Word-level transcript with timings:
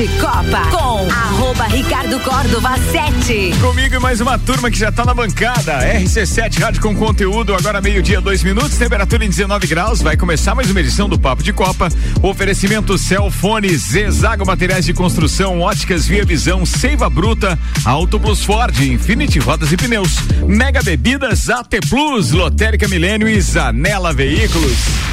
de 0.00 0.08
Copa 0.18 0.62
com 0.70 1.10
arroba 1.12 1.64
Ricardo 1.64 2.18
Córdova 2.20 2.70
7. 2.90 3.52
Comigo 3.60 3.96
e 3.96 3.98
mais 3.98 4.18
uma 4.18 4.38
turma 4.38 4.70
que 4.70 4.78
já 4.78 4.90
tá 4.90 5.04
na 5.04 5.12
bancada. 5.12 5.78
RC7 5.94 6.58
Rádio 6.58 6.80
com 6.80 6.96
conteúdo, 6.96 7.54
agora 7.54 7.82
meio-dia, 7.82 8.18
dois 8.18 8.42
minutos, 8.42 8.78
temperatura 8.78 9.26
em 9.26 9.28
19 9.28 9.66
graus. 9.66 10.00
Vai 10.00 10.16
começar 10.16 10.54
mais 10.54 10.70
uma 10.70 10.80
edição 10.80 11.06
do 11.06 11.18
Papo 11.18 11.42
de 11.42 11.52
Copa. 11.52 11.90
Oferecimento 12.22 12.96
Celfone, 12.96 13.76
Zezago 13.76 14.46
Materiais 14.46 14.86
de 14.86 14.94
Construção, 14.94 15.60
Óticas 15.60 16.06
Via 16.06 16.24
Visão, 16.24 16.64
Seiva 16.64 17.10
Bruta, 17.10 17.58
Auto 17.84 18.18
Plus 18.18 18.42
Ford, 18.42 18.74
Infinity 18.80 19.38
Rodas 19.38 19.70
e 19.70 19.76
Pneus, 19.76 20.16
Mega 20.46 20.82
Bebidas, 20.82 21.50
AT 21.50 21.78
Plus, 21.90 22.30
Lotérica 22.30 22.88
Milênio 22.88 23.28
e 23.28 23.38
Zanela 23.38 24.14
Veículos. 24.14 25.09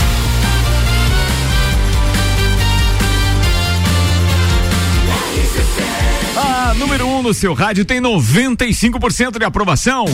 Número 6.77 7.07
1 7.07 7.17
um 7.17 7.23
no 7.23 7.33
seu 7.33 7.53
rádio 7.53 7.83
tem 7.83 7.99
95% 7.99 9.39
de 9.39 9.45
aprovação. 9.45 10.05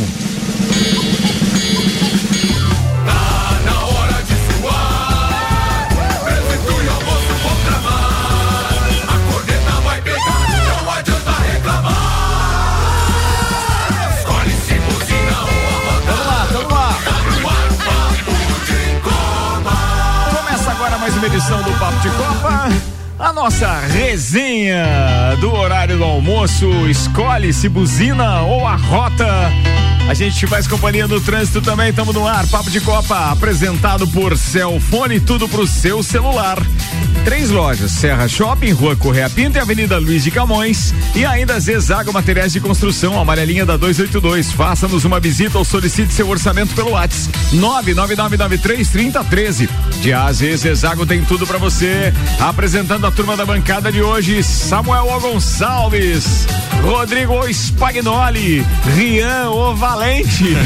Vamos 16.06 16.26
lá, 16.26 16.48
vamos 16.52 16.72
lá. 16.72 17.00
Começa 20.36 20.72
agora 20.72 20.98
mais 20.98 21.16
uma 21.16 21.28
edição 21.28 21.62
do 21.64 21.72
Papo 21.80 22.00
de 22.00 22.10
Copa. 22.12 22.53
A 23.24 23.32
nossa 23.32 23.80
resenha 23.80 24.86
do 25.40 25.50
horário 25.54 25.98
do 25.98 26.04
almoço. 26.04 26.70
Escolhe 26.90 27.54
se 27.54 27.70
buzina 27.70 28.42
ou 28.42 28.68
a 28.68 28.76
rota. 28.76 29.50
A 30.08 30.14
gente 30.14 30.46
faz 30.46 30.68
companhia 30.68 31.08
no 31.08 31.20
trânsito 31.20 31.60
também, 31.62 31.90
estamos 31.90 32.14
no 32.14 32.28
ar. 32.28 32.46
Papo 32.48 32.70
de 32.70 32.80
Copa, 32.82 33.32
apresentado 33.32 34.06
por 34.08 34.38
Celfone, 34.38 35.20
tudo 35.20 35.48
pro 35.48 35.66
seu 35.66 36.04
celular. 36.04 36.62
Três 37.24 37.50
lojas: 37.50 37.92
Serra 37.92 38.28
Shopping, 38.28 38.74
Rua 38.74 38.98
Correia 38.98 39.30
Pinto 39.30 39.58
e 39.58 39.62
Avenida 39.62 39.98
Luiz 39.98 40.24
de 40.24 40.32
Camões. 40.32 40.94
E 41.16 41.26
ainda 41.26 41.58
Zezago 41.60 42.12
Materiais 42.12 42.52
de 42.52 42.60
Construção, 42.60 43.18
amarelinha 43.20 43.66
da 43.66 43.78
282. 43.78 44.52
Faça-nos 44.52 45.06
uma 45.06 45.22
visita 45.22 45.58
ou 45.58 45.64
solicite 45.64 46.14
seu 46.14 46.28
orçamento 46.28 46.76
pelo 46.76 46.92
WhatsApp 46.92 47.32
999933013. 47.54 49.70
De 50.02 50.12
A 50.12 50.26
a 50.26 50.34
Z, 50.34 50.58
Zezago 50.58 51.06
tem 51.06 51.24
tudo 51.24 51.48
para 51.48 51.58
você. 51.58 52.14
Apresentando 52.40 53.08
a 53.08 53.12
turma 53.12 53.38
da 53.38 53.46
bancada 53.46 53.90
de 53.92 54.02
hoje: 54.02 54.44
Samuel 54.44 55.08
O. 55.08 55.20
Gonçalves, 55.22 56.46
Rodrigo. 56.82 57.48
Spagnoli, 57.48 58.66
Rian 58.96 59.50
O. 59.50 59.74
Valente. 59.94 60.58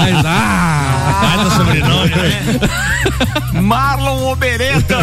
Mas, 0.00 0.24
ah, 0.24 1.20
Baita 1.22 1.50
sobrenome, 1.56 2.08
né? 2.10 3.60
Marlon 3.62 4.32
Obereta. 4.32 4.96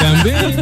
também. 0.00 0.56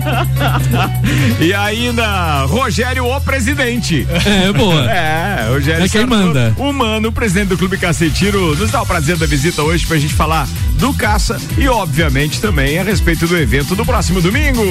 e 1.41 1.53
ainda 1.53 2.44
Rogério 2.44 3.06
o 3.06 3.20
presidente. 3.20 4.06
É, 4.25 4.53
boa. 4.53 4.89
É, 4.89 5.48
Rogério 5.48 5.84
É 5.84 5.89
quem 5.89 6.03
Sartor, 6.03 6.19
manda. 6.19 6.55
O 6.58 6.72
Mano, 6.72 7.11
presidente 7.11 7.48
do 7.48 7.58
Clube 7.58 7.77
Cacetiro, 7.77 8.55
nos 8.55 8.70
dá 8.70 8.81
o 8.81 8.86
prazer 8.86 9.16
da 9.16 9.27
visita 9.27 9.62
hoje 9.62 9.84
pra 9.86 9.97
gente 9.98 10.14
falar 10.14 10.47
do 10.75 10.92
caça 10.94 11.41
e, 11.56 11.69
obviamente, 11.69 12.41
também 12.41 12.78
a 12.78 12.83
respeito 12.83 13.27
do 13.27 13.36
evento 13.36 13.75
do 13.75 13.84
próximo 13.84 14.20
domingo. 14.20 14.62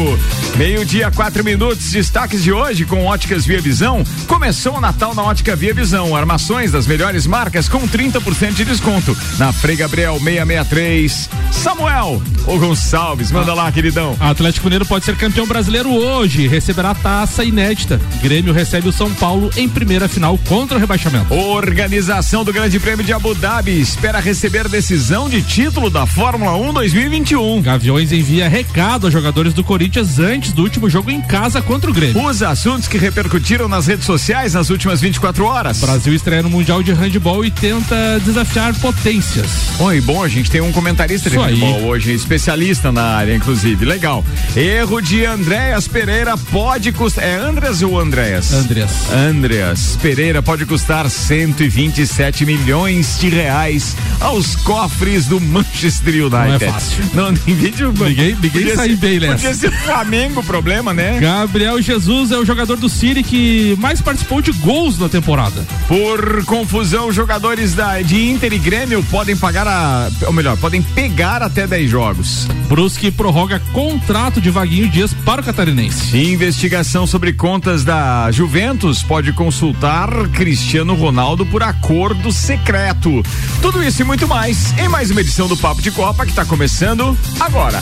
Meio-dia, 0.55 1.11
quatro 1.11 1.43
minutos, 1.43 1.91
destaques 1.91 2.43
de 2.43 2.51
hoje 2.51 2.85
com 2.85 3.05
Óticas 3.05 3.45
Via 3.45 3.61
Visão. 3.61 4.03
Começou 4.27 4.77
o 4.77 4.81
Natal 4.81 5.15
na 5.15 5.23
Ótica 5.23 5.55
Via 5.55 5.73
Visão. 5.73 6.15
Armações 6.15 6.71
das 6.71 6.85
melhores 6.85 7.25
marcas 7.25 7.67
com 7.67 7.87
30% 7.87 8.53
de 8.53 8.65
desconto. 8.65 9.17
Na 9.37 9.51
Frei 9.51 9.75
Gabriel 9.75 10.19
663. 10.19 11.29
Samuel, 11.51 12.21
ô 12.45 12.57
Gonçalves, 12.57 13.31
manda 13.31 13.53
lá, 13.53 13.71
queridão. 13.71 14.15
Atlético 14.19 14.65
Mineiro 14.65 14.85
pode 14.85 15.05
ser 15.05 15.15
campeão 15.15 15.47
brasileiro 15.47 15.89
hoje. 15.91 16.47
Receberá 16.47 16.91
a 16.91 16.95
taça 16.95 17.43
inédita. 17.43 18.01
Grêmio 18.21 18.53
recebe 18.53 18.89
o 18.89 18.91
São 18.91 19.13
Paulo 19.13 19.49
em 19.55 19.69
primeira 19.69 20.07
final 20.07 20.37
contra 20.49 20.77
o 20.77 20.79
rebaixamento. 20.79 21.33
Organização 21.33 22.43
do 22.43 22.51
Grande 22.51 22.79
Prêmio 22.79 23.05
de 23.05 23.13
Abu 23.13 23.33
Dhabi 23.33 23.79
espera 23.79 24.19
receber 24.19 24.67
decisão 24.67 25.29
de 25.29 25.41
título 25.41 25.89
da 25.93 26.07
Fórmula 26.07 26.57
1 26.57 26.73
2021. 26.73 27.61
Gaviões 27.61 28.11
envia 28.11 28.49
recado 28.49 29.05
aos 29.05 29.13
jogadores 29.13 29.53
do 29.53 29.63
Corinthians 29.63 30.17
antes 30.17 30.51
do 30.51 30.63
último 30.63 30.89
jogo 30.89 31.11
em 31.11 31.21
casa 31.21 31.61
contra 31.61 31.87
o 31.89 31.93
Grêmio. 31.93 32.25
Os 32.25 32.41
assuntos 32.41 32.87
que 32.87 32.97
repercutiram 32.97 33.67
nas 33.67 33.85
redes 33.85 34.03
sociais 34.05 34.55
nas 34.55 34.71
últimas 34.71 34.99
24 34.99 35.45
horas. 35.45 35.79
Brasil 35.79 36.11
estreia 36.15 36.41
no 36.41 36.49
Mundial 36.49 36.81
de 36.81 36.91
Handball 36.91 37.45
e 37.45 37.51
tenta 37.51 38.19
desafiar 38.25 38.73
potências. 38.79 39.45
Oi, 39.79 40.01
bom, 40.01 40.23
a 40.23 40.27
gente 40.27 40.49
tem 40.49 40.61
um 40.61 40.71
comentarista 40.71 41.29
de 41.29 41.35
Isso 41.35 41.45
aí. 41.45 41.59
handball 41.59 41.83
hoje, 41.83 42.11
especialista 42.11 42.91
na 42.91 43.03
área, 43.03 43.35
inclusive. 43.35 43.85
Legal. 43.85 44.25
Erro 44.55 44.99
de 44.99 45.23
Andréas 45.23 45.87
Pereira 45.87 46.35
pode 46.35 46.91
custar. 46.91 47.23
É 47.23 47.35
Andreas 47.35 47.83
ou 47.83 47.99
Andréas? 47.99 48.51
Andreas. 48.51 48.91
Andreas 49.11 49.95
Pereira 50.01 50.41
pode 50.41 50.65
custar 50.65 51.07
127 51.07 52.47
milhões 52.47 53.19
de 53.19 53.29
reais 53.29 53.95
aos 54.19 54.55
cofres 54.55 55.27
do 55.27 55.39
Manchester 55.39 55.82
United. 55.87 56.31
Não 56.47 56.55
é 56.55 56.59
fácil. 56.59 57.03
Não, 57.13 57.31
ninguém, 57.31 57.73
Ninguém- 57.73 58.35
ninguém 58.35 58.49
podia 58.51 58.75
sai 58.75 58.89
ser- 58.89 58.95
bem 58.97 59.19
nessa. 59.19 59.33
Podia 59.33 59.53
ser 59.53 59.71
Flamengo 59.71 60.39
o 60.39 60.43
problema, 60.43 60.93
né? 60.93 61.19
Gabriel 61.19 61.81
Jesus 61.81 62.31
é 62.31 62.37
o 62.37 62.45
jogador 62.45 62.77
do 62.77 62.87
City 62.89 63.23
que 63.23 63.75
mais 63.79 64.01
participou 64.01 64.41
de 64.41 64.51
gols 64.53 64.97
na 64.99 65.09
temporada. 65.09 65.65
Por 65.87 66.43
confusão, 66.45 67.11
jogadores 67.11 67.73
da, 67.73 68.01
de 68.01 68.29
Inter 68.29 68.53
e 68.53 68.57
Grêmio 68.57 69.03
podem 69.09 69.35
pagar 69.35 69.67
a. 69.67 70.09
Ou 70.25 70.33
melhor, 70.33 70.57
podem 70.57 70.81
pegar 70.81 71.41
até 71.41 71.65
10 71.67 71.89
jogos. 71.89 72.47
Brusque 72.67 73.11
prorroga 73.11 73.59
contrato 73.71 74.39
de 74.41 74.49
Vaguinho 74.49 74.89
Dias 74.89 75.13
para 75.25 75.41
o 75.41 75.43
Catarinense. 75.43 76.17
Investigação 76.17 77.05
sobre 77.07 77.33
contas 77.33 77.83
da 77.83 78.31
Juventus 78.31 79.03
pode 79.03 79.31
consultar 79.33 80.09
Cristiano 80.29 80.93
Ronaldo 80.95 81.45
por 81.45 81.63
acordo 81.63 82.31
secreto. 82.31 83.23
Tudo 83.61 83.83
isso 83.83 84.01
e 84.01 84.05
muito 84.05 84.27
mais 84.27 84.73
em 84.77 84.87
mais 84.87 85.09
uma 85.11 85.21
edição 85.21 85.47
do 85.47 85.55
Papo 85.57 85.72
de 85.81 85.91
Copa 85.91 86.25
que 86.25 86.31
está 86.31 86.45
começando 86.45 87.17
agora. 87.39 87.79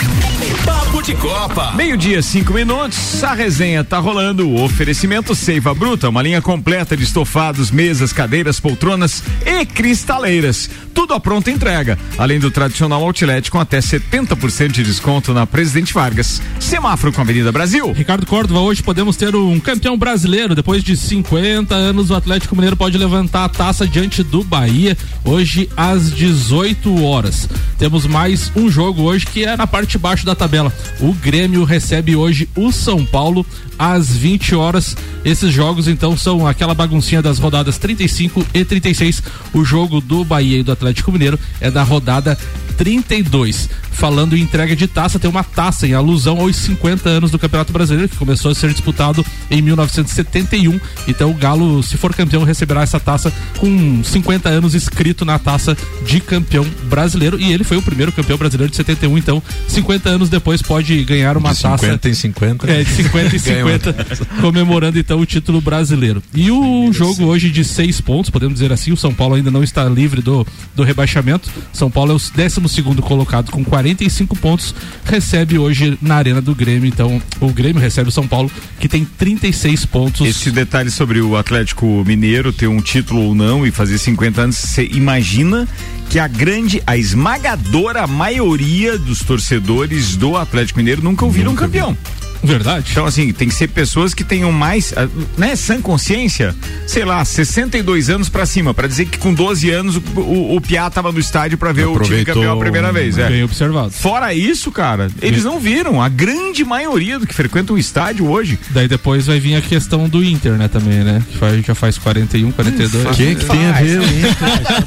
Papo 0.65 1.01
de 1.01 1.15
Copa. 1.15 1.71
Meio-dia, 1.71 2.21
cinco 2.21 2.53
minutos, 2.53 3.23
a 3.23 3.33
resenha 3.33 3.83
tá 3.83 3.97
rolando. 3.97 4.47
O 4.47 4.63
oferecimento 4.63 5.33
Seiva 5.33 5.73
Bruta, 5.73 6.09
uma 6.09 6.21
linha 6.21 6.41
completa 6.41 6.95
de 6.95 7.03
estofados, 7.03 7.71
mesas, 7.71 8.13
cadeiras, 8.13 8.59
poltronas 8.59 9.23
e 9.45 9.65
cristaleiras. 9.65 10.69
Tudo 10.93 11.13
à 11.13 11.19
pronta 11.19 11.49
entrega. 11.49 11.97
Além 12.17 12.39
do 12.39 12.51
tradicional 12.51 13.03
outlet 13.03 13.49
com 13.49 13.59
até 13.59 13.79
70% 13.79 14.71
de 14.71 14.83
desconto 14.83 15.33
na 15.33 15.47
Presidente 15.47 15.93
Vargas. 15.93 16.41
Semáforo 16.59 17.13
com 17.13 17.21
a 17.21 17.23
Avenida 17.23 17.51
Brasil. 17.51 17.91
Ricardo 17.91 18.25
Córdova, 18.25 18.59
hoje 18.59 18.83
podemos 18.83 19.15
ter 19.15 19.35
um 19.35 19.59
campeão 19.59 19.97
brasileiro. 19.97 20.53
Depois 20.53 20.83
de 20.83 20.95
50 20.95 21.73
anos, 21.73 22.09
o 22.09 22.15
Atlético 22.15 22.55
Mineiro 22.55 22.75
pode 22.75 22.97
levantar 22.97 23.45
a 23.45 23.49
taça 23.49 23.87
diante 23.87 24.23
do 24.23 24.43
Bahia, 24.43 24.97
hoje 25.23 25.69
às 25.75 26.11
18 26.11 27.03
horas. 27.03 27.47
Temos 27.81 28.05
mais 28.05 28.51
um 28.55 28.69
jogo 28.69 29.01
hoje 29.01 29.25
que 29.25 29.43
é 29.43 29.57
na 29.57 29.65
parte 29.65 29.93
de 29.93 29.97
baixo 29.97 30.23
da 30.23 30.35
tabela. 30.35 30.71
O 30.99 31.13
Grêmio 31.13 31.63
recebe 31.63 32.15
hoje 32.15 32.47
o 32.55 32.71
São 32.71 33.03
Paulo 33.03 33.43
às 33.81 34.15
20 34.15 34.53
horas. 34.53 34.95
Esses 35.25 35.51
jogos, 35.51 35.87
então, 35.87 36.15
são 36.15 36.45
aquela 36.45 36.75
baguncinha 36.75 37.19
das 37.19 37.39
rodadas 37.39 37.79
35 37.79 38.45
e 38.53 38.63
36. 38.63 39.23
O 39.53 39.65
jogo 39.65 39.99
do 39.99 40.23
Bahia 40.23 40.59
e 40.59 40.63
do 40.63 40.71
Atlético 40.71 41.11
Mineiro 41.11 41.39
é 41.59 41.71
da 41.71 41.81
rodada 41.81 42.37
32. 42.77 43.69
Falando 43.91 44.35
em 44.35 44.41
entrega 44.41 44.75
de 44.75 44.87
taça, 44.87 45.19
tem 45.19 45.29
uma 45.29 45.43
taça 45.43 45.85
em 45.85 45.93
alusão 45.93 46.39
aos 46.39 46.55
50 46.55 47.09
anos 47.09 47.29
do 47.29 47.37
Campeonato 47.37 47.71
Brasileiro, 47.71 48.09
que 48.09 48.15
começou 48.15 48.49
a 48.49 48.55
ser 48.55 48.71
disputado 48.71 49.23
em 49.49 49.61
1971. 49.61 50.79
Então 51.07 51.29
o 51.29 51.33
Galo, 51.33 51.83
se 51.83 51.97
for 51.97 52.15
campeão, 52.15 52.43
receberá 52.43 52.81
essa 52.81 52.99
taça 52.99 53.31
com 53.57 54.03
50 54.03 54.49
anos 54.49 54.73
escrito 54.73 55.25
na 55.25 55.37
taça 55.37 55.77
de 56.05 56.19
campeão 56.19 56.65
brasileiro. 56.85 57.39
E 57.39 57.51
ele 57.51 57.63
foi 57.63 57.77
o 57.77 57.81
primeiro 57.81 58.11
campeão 58.11 58.37
brasileiro 58.37 58.71
de 58.71 58.77
71, 58.77 59.17
então 59.17 59.43
50 59.67 60.09
anos 60.09 60.29
depois 60.29 60.61
pode 60.61 61.03
ganhar 61.03 61.37
uma 61.37 61.53
De 61.53 61.61
taça. 61.61 61.77
50 61.77 62.09
em 62.09 62.13
50. 62.13 62.71
É, 62.71 62.83
de 62.83 62.89
50 62.89 63.35
e 63.35 63.39
Ganha 63.51 63.65
uma 63.65 63.70
50, 63.79 64.41
comemorando 64.41 64.99
então 64.99 65.19
o 65.19 65.25
título 65.25 65.61
brasileiro. 65.61 66.21
E 66.33 66.51
o 66.51 66.91
jogo 66.91 67.25
hoje 67.25 67.49
de 67.49 67.63
seis 67.63 68.01
pontos, 68.01 68.29
podemos 68.29 68.55
dizer 68.55 68.71
assim, 68.71 68.91
o 68.91 68.97
São 68.97 69.13
Paulo 69.13 69.35
ainda 69.35 69.51
não 69.51 69.63
está 69.63 69.85
livre 69.85 70.21
do, 70.21 70.45
do 70.75 70.83
rebaixamento. 70.83 71.49
São 71.73 71.89
Paulo 71.89 72.11
é 72.11 72.15
o 72.15 72.19
12 72.19 72.69
segundo 72.69 73.01
colocado 73.01 73.51
com 73.51 73.63
45 73.63 74.35
pontos, 74.37 74.73
recebe 75.05 75.57
hoje 75.57 75.97
na 76.01 76.15
Arena 76.15 76.41
do 76.41 76.55
Grêmio, 76.55 76.87
então 76.87 77.21
o 77.39 77.49
Grêmio 77.49 77.81
recebe 77.81 78.09
o 78.09 78.11
São 78.11 78.27
Paulo, 78.27 78.51
que 78.79 78.87
tem 78.87 79.05
36 79.05 79.85
pontos. 79.85 80.25
Esse 80.25 80.51
detalhe 80.51 80.89
sobre 80.89 81.21
o 81.21 81.35
Atlético 81.35 82.03
Mineiro 82.05 82.53
ter 82.53 82.67
um 82.67 82.81
título 82.81 83.21
ou 83.21 83.35
não 83.35 83.65
e 83.65 83.71
fazer 83.71 83.97
50 83.97 84.41
anos, 84.41 84.55
você 84.55 84.85
imagina 84.85 85.67
que 86.09 86.19
a 86.19 86.27
grande, 86.27 86.83
a 86.85 86.97
esmagadora 86.97 88.05
maioria 88.05 88.97
dos 88.97 89.19
torcedores 89.19 90.17
do 90.17 90.35
Atlético 90.35 90.79
Mineiro 90.79 91.01
nunca 91.01 91.23
ouviram 91.23 91.53
um 91.53 91.55
campeão. 91.55 91.97
Verdade. 92.43 92.87
Então, 92.91 93.05
assim, 93.05 93.31
tem 93.33 93.47
que 93.47 93.53
ser 93.55 93.67
pessoas 93.67 94.13
que 94.13 94.23
tenham 94.23 94.51
mais, 94.51 94.93
ah, 94.95 95.07
né, 95.37 95.55
sã 95.55 95.79
consciência, 95.81 96.55
sei 96.87 97.05
lá, 97.05 97.23
62 97.23 98.09
anos 98.09 98.29
pra 98.29 98.45
cima, 98.45 98.73
pra 98.73 98.87
dizer 98.87 99.05
que 99.05 99.17
com 99.17 99.33
12 99.33 99.69
anos 99.69 99.95
o, 99.97 100.03
o, 100.19 100.55
o 100.55 100.61
Piá 100.61 100.89
tava 100.89 101.11
no 101.11 101.19
estádio 101.19 101.57
pra 101.57 101.71
ver 101.71 101.85
o 101.85 101.91
time 101.93 101.97
Aproveitou, 102.01 102.33
campeão 102.35 102.53
a 102.55 102.59
primeira 102.59 102.91
vez. 102.91 103.17
É. 103.17 103.29
Bem 103.29 103.43
observado. 103.43 103.91
Fora 103.91 104.33
isso, 104.33 104.71
cara, 104.71 105.07
eles 105.21 105.43
não 105.43 105.59
viram. 105.59 106.01
A 106.01 106.09
grande 106.09 106.63
maioria 106.63 107.19
do 107.19 107.27
que 107.27 107.33
frequenta 107.33 107.73
o 107.73 107.77
estádio 107.77 108.27
hoje. 108.29 108.57
Daí 108.69 108.87
depois 108.87 109.27
vai 109.27 109.39
vir 109.39 109.55
a 109.55 109.61
questão 109.61 110.09
do 110.09 110.23
Inter, 110.23 110.53
né, 110.53 110.67
também, 110.67 110.99
né? 111.03 111.21
Que 111.31 111.37
faz, 111.37 111.65
já 111.65 111.75
faz 111.75 111.97
41, 111.97 112.51
42. 112.51 113.05
O 113.05 113.09
que, 113.11 113.35
que 113.35 113.45
tem 113.45 113.65
a 113.67 113.71
ver 113.73 113.99
o 113.99 114.03
Inter? 114.03 114.31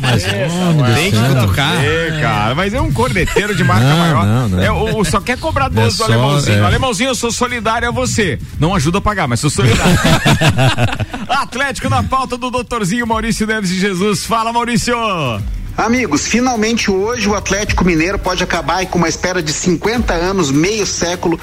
Mas, 0.00 0.24
homem 0.24 0.94
Tem 0.94 1.10
que 1.12 1.40
tocar. 1.46 1.84
É, 1.84 2.18
cara, 2.20 2.54
mas 2.54 2.74
é 2.74 2.80
um 2.80 2.92
corneteiro 2.92 3.54
de 3.54 3.62
marca 3.64 3.84
Não, 3.88 3.96
maior. 3.98 4.26
não, 4.26 4.48
não. 4.48 4.62
É, 4.62 4.70
o, 4.70 4.98
o- 4.98 5.04
só 5.04 5.20
quer 5.20 5.38
cobrar 5.38 5.68
12 5.68 5.80
É 5.80 5.90
do 5.90 5.92
só, 5.96 6.04
alemãozinho. 6.04 6.58
é. 6.58 6.60
Alemãozinho, 6.66 7.10
eu 7.10 7.14
sou 7.14 7.30
solidário 7.44 7.88
a 7.88 7.90
você. 7.90 8.38
Não 8.58 8.74
ajuda 8.74 8.98
a 8.98 9.00
pagar, 9.02 9.28
mas 9.28 9.40
sou 9.40 9.50
solidário. 9.50 9.98
Atlético 11.28 11.90
na 11.90 12.02
pauta 12.02 12.38
do 12.38 12.50
doutorzinho 12.50 13.06
Maurício 13.06 13.46
Neves 13.46 13.68
de 13.68 13.78
Jesus. 13.78 14.24
Fala, 14.24 14.50
Maurício. 14.50 14.96
Amigos, 15.76 16.26
finalmente 16.26 16.90
hoje 16.90 17.28
o 17.28 17.34
Atlético 17.34 17.84
Mineiro 17.84 18.18
pode 18.18 18.42
acabar 18.42 18.86
com 18.86 18.96
uma 18.96 19.08
espera 19.08 19.42
de 19.42 19.52
50 19.52 20.14
anos, 20.14 20.50
meio 20.50 20.86
século 20.86 21.38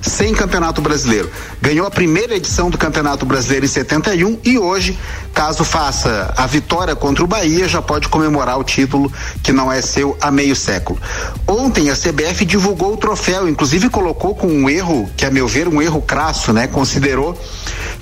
sem 0.00 0.32
Campeonato 0.34 0.80
Brasileiro. 0.80 1.30
Ganhou 1.60 1.86
a 1.86 1.90
primeira 1.90 2.34
edição 2.34 2.70
do 2.70 2.78
Campeonato 2.78 3.26
Brasileiro 3.26 3.66
em 3.66 3.68
71 3.68 4.38
e 4.44 4.58
hoje, 4.58 4.98
caso 5.34 5.64
faça 5.64 6.32
a 6.36 6.46
vitória 6.46 6.96
contra 6.96 7.22
o 7.22 7.26
Bahia, 7.26 7.68
já 7.68 7.82
pode 7.82 8.08
comemorar 8.08 8.58
o 8.58 8.64
título 8.64 9.12
que 9.42 9.52
não 9.52 9.70
é 9.70 9.82
seu 9.82 10.16
há 10.20 10.30
meio 10.30 10.56
século. 10.56 10.98
Ontem 11.46 11.90
a 11.90 11.94
CBF 11.94 12.44
divulgou 12.44 12.94
o 12.94 12.96
troféu, 12.96 13.48
inclusive 13.48 13.90
colocou 13.90 14.34
com 14.34 14.46
um 14.46 14.68
erro, 14.68 15.10
que 15.16 15.26
a 15.26 15.30
meu 15.30 15.46
ver 15.46 15.68
um 15.68 15.82
erro 15.82 16.00
crasso, 16.00 16.52
né? 16.52 16.66
Considerou 16.66 17.38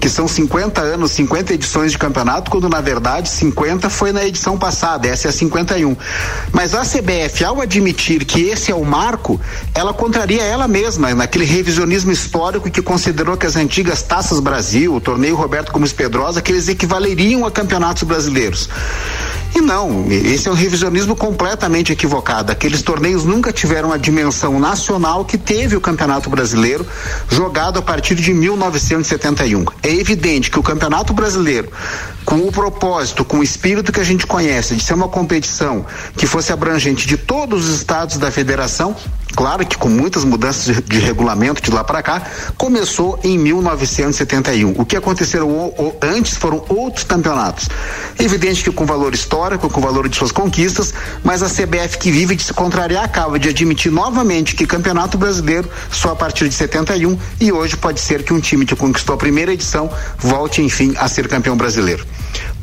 que 0.01 0.09
são 0.09 0.29
50 0.29 0.81
anos, 0.81 1.11
50 1.13 1.55
edições 1.55 1.91
de 1.93 1.99
campeonato, 1.99 2.51
quando 2.51 2.69
na 2.69 2.81
verdade 2.81 3.29
50 3.29 3.91
foi 3.91 4.13
na 4.13 4.25
edição 4.25 4.57
passada, 4.57 5.09
essa 5.09 5.27
é 5.27 5.31
a 5.31 5.33
51. 5.33 5.97
Mas 6.53 6.75
a 6.75 6.83
CBF, 6.83 7.45
ao 7.45 7.61
admitir 7.61 8.25
que 8.25 8.43
esse 8.43 8.71
é 8.71 8.75
o 8.75 8.85
marco, 8.85 9.41
ela 9.75 9.93
contraria 9.93 10.43
ela 10.43 10.69
mesma 10.69 11.13
naquele 11.15 11.45
revisionismo 11.45 11.88
histórico 11.95 12.71
que 12.71 12.83
considerou 12.83 13.37
que 13.37 13.47
as 13.47 13.57
antigas 13.57 14.03
Taças 14.03 14.41
Brasil, 14.41 14.95
o 14.95 15.01
torneio 15.01 15.37
Roberto 15.37 15.73
Gomes 15.73 15.93
Pedrosa, 15.93 16.43
que 16.43 16.53
eles 16.53 16.69
equivaleriam 16.69 17.47
a 17.47 17.51
campeonatos 17.51 18.03
brasileiros. 18.03 18.69
E 19.55 19.61
não, 19.61 20.07
esse 20.11 20.49
é 20.49 20.51
um 20.51 20.55
revisionismo 20.55 21.17
completamente 21.17 21.93
equivocado. 21.93 22.53
Aqueles 22.53 22.83
torneios 22.83 23.25
nunca 23.25 23.53
tiveram 23.53 23.93
a 23.93 23.97
dimensão 23.97 24.61
nacional 24.61 25.25
que 25.25 25.39
teve 25.39 25.75
o 25.75 25.81
Campeonato 25.81 26.31
Brasileiro, 26.31 26.87
jogado 27.29 27.79
a 27.79 27.83
partir 27.83 28.15
de 28.15 28.33
1971. 28.33 29.65
É 29.83 29.93
evidente 29.93 30.51
que 30.51 30.59
o 30.59 30.63
Campeonato 30.63 31.13
Brasileiro, 31.13 31.71
com 32.25 32.37
o 32.47 32.53
propósito, 32.53 33.25
com 33.25 33.39
o 33.39 33.43
espírito 33.43 33.93
que 33.93 34.01
a 34.01 34.05
gente 34.05 34.27
conhece, 34.27 34.77
de 34.77 34.83
ser 34.85 34.95
uma 34.95 35.09
competição 35.09 35.87
que 36.17 36.27
fosse 36.27 36.53
abrangente 36.53 37.07
de 37.07 37.17
todos 37.17 37.69
os 37.69 37.75
estados 37.77 38.17
da 38.19 38.31
federação, 38.31 38.95
claro 39.35 39.67
que 39.67 39.79
com 39.79 39.89
muitas 39.89 40.25
mudanças 40.25 40.83
de, 40.85 40.99
regulamento 40.99 41.63
de 41.63 41.71
lá 41.71 41.83
para 41.83 42.03
cá, 42.03 42.23
começou 42.57 43.19
em 43.25 43.39
1971. 43.39 44.75
O 44.77 44.85
que 44.85 44.97
aconteceu 44.97 45.75
antes 46.03 46.37
foram 46.37 46.65
outros 46.69 47.05
campeonatos. 47.05 47.69
Evidente 48.19 48.63
que 48.63 48.71
com 48.71 48.85
valor 48.85 49.15
histórico, 49.15 49.38
com 49.69 49.81
valor 49.81 50.09
de 50.09 50.17
suas 50.17 50.33
conquistas, 50.33 50.93
mas 51.23 51.43
a 51.43 51.49
CBF 51.49 51.99
que 51.99 52.11
vive 52.11 52.35
de 52.35 52.43
se 52.43 52.53
contrariar 52.53 53.05
acaba 53.05 53.39
de 53.39 53.49
admitir 53.49 53.93
novamente 53.93 54.55
que 54.57 54.67
Campeonato 54.67 55.17
Brasileiro 55.17 55.71
só 55.91 56.11
a 56.11 56.17
partir 56.17 56.49
de 56.49 56.55
71 56.55 57.19
e 57.41 57.53
hoje 57.53 57.77
pode 57.77 58.01
ser 58.01 58.25
que 58.25 58.33
um 58.33 58.41
time 58.41 58.67
que 58.67 58.75
conquistou 58.75 59.15
a 59.15 59.19
primeira 59.19 59.53
edição 59.53 59.91
volte 60.19 60.61
enfim 60.61 60.93
a 60.99 61.07
ser 61.09 61.29
campeão 61.29 61.57
brasileiro. 61.57 62.05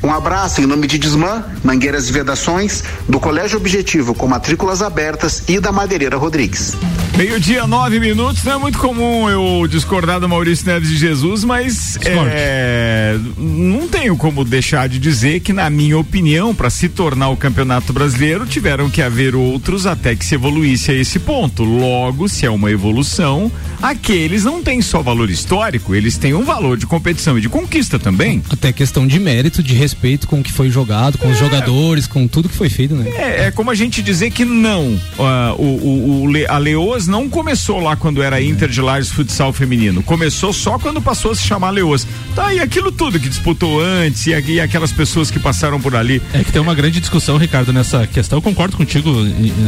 Um 0.02 0.12
abraço 0.12 0.60
em 0.60 0.66
nome 0.66 0.86
de 0.86 0.98
Desmã, 0.98 1.44
Mangueiras 1.64 2.08
e 2.08 2.12
Vedações, 2.12 2.84
do 3.08 3.18
Colégio 3.18 3.58
Objetivo 3.58 4.14
com 4.14 4.26
matrículas 4.26 4.82
abertas 4.82 5.42
e 5.48 5.58
da 5.58 5.72
Madeireira 5.72 6.16
Rodrigues. 6.16 6.74
Meio-dia, 7.16 7.66
nove 7.66 7.98
minutos. 7.98 8.44
Não 8.44 8.52
é 8.52 8.58
muito 8.58 8.78
comum 8.78 9.28
eu 9.30 9.66
discordar 9.66 10.20
do 10.20 10.28
Maurício 10.28 10.66
Neves 10.66 10.90
de 10.90 10.98
Jesus, 10.98 11.44
mas 11.44 11.98
é, 12.04 13.18
não 13.38 13.88
tenho 13.88 14.16
como 14.18 14.44
deixar 14.44 14.86
de 14.86 14.98
dizer 14.98 15.40
que, 15.40 15.50
na 15.50 15.70
minha 15.70 15.98
opinião, 15.98 16.54
para 16.54 16.68
se 16.68 16.90
tornar 16.90 17.30
o 17.30 17.36
Campeonato 17.36 17.90
Brasileiro, 17.90 18.44
tiveram 18.44 18.90
que 18.90 19.00
haver 19.00 19.34
outros 19.34 19.86
até 19.86 20.14
que 20.14 20.26
se 20.26 20.34
evoluísse 20.34 20.90
a 20.90 20.94
esse 20.94 21.18
ponto. 21.18 21.64
Logo, 21.64 22.28
se 22.28 22.44
é 22.44 22.50
uma 22.50 22.70
evolução, 22.70 23.50
aqueles 23.80 24.44
não 24.44 24.62
têm 24.62 24.82
só 24.82 25.00
valor 25.00 25.30
histórico, 25.30 25.94
eles 25.94 26.18
têm 26.18 26.34
um 26.34 26.44
valor 26.44 26.76
de 26.76 26.86
competição 26.86 27.38
e 27.38 27.40
de 27.40 27.48
conquista 27.48 27.98
também. 27.98 28.42
Até 28.50 28.72
questão 28.72 29.06
de 29.06 29.18
mérito, 29.18 29.62
de 29.62 29.72
respeito 29.86 30.26
com 30.26 30.40
o 30.40 30.42
que 30.42 30.52
foi 30.52 30.68
jogado, 30.70 31.16
com 31.18 31.30
os 31.30 31.38
jogadores, 31.38 32.06
com 32.06 32.26
tudo 32.26 32.48
que 32.48 32.54
foi 32.56 32.68
feito, 32.68 32.94
né? 32.94 33.08
É, 33.14 33.46
é 33.46 33.50
como 33.50 33.70
a 33.70 33.74
gente 33.74 34.02
dizer 34.02 34.30
que 34.32 34.44
não. 34.44 34.98
ah, 35.18 35.54
o, 35.56 35.62
o- 35.62 36.24
o 36.24 36.46
a 36.48 36.58
Leoas 36.58 37.06
não 37.06 37.28
começou 37.28 37.80
lá 37.80 37.94
quando 37.96 38.22
era 38.22 38.40
Inter 38.42 38.68
de 38.68 38.80
Lages 38.80 39.10
Futsal 39.12 39.52
Feminino. 39.52 40.02
Começou 40.02 40.52
só 40.52 40.78
quando 40.78 41.00
passou 41.00 41.30
a 41.30 41.34
se 41.36 41.42
chamar 41.42 41.70
Leoas. 41.70 42.06
Tá, 42.34 42.52
e 42.52 42.58
aquilo 42.60 42.90
tudo 42.92 43.18
que 43.20 43.28
disputou 43.28 43.80
antes, 43.80 44.26
e, 44.26 44.30
e 44.30 44.60
aquelas 44.60 44.90
pessoas 44.92 45.30
que 45.30 45.38
passaram 45.38 45.80
por 45.80 45.94
ali. 45.94 46.20
É 46.34 46.42
que 46.44 46.50
tem 46.52 46.60
uma 46.60 46.74
grande 46.74 47.00
discussão, 47.00 47.36
Ricardo, 47.38 47.72
nessa 47.72 48.06
questão. 48.06 48.38
Eu 48.38 48.42
concordo 48.42 48.76
contigo 48.76 49.10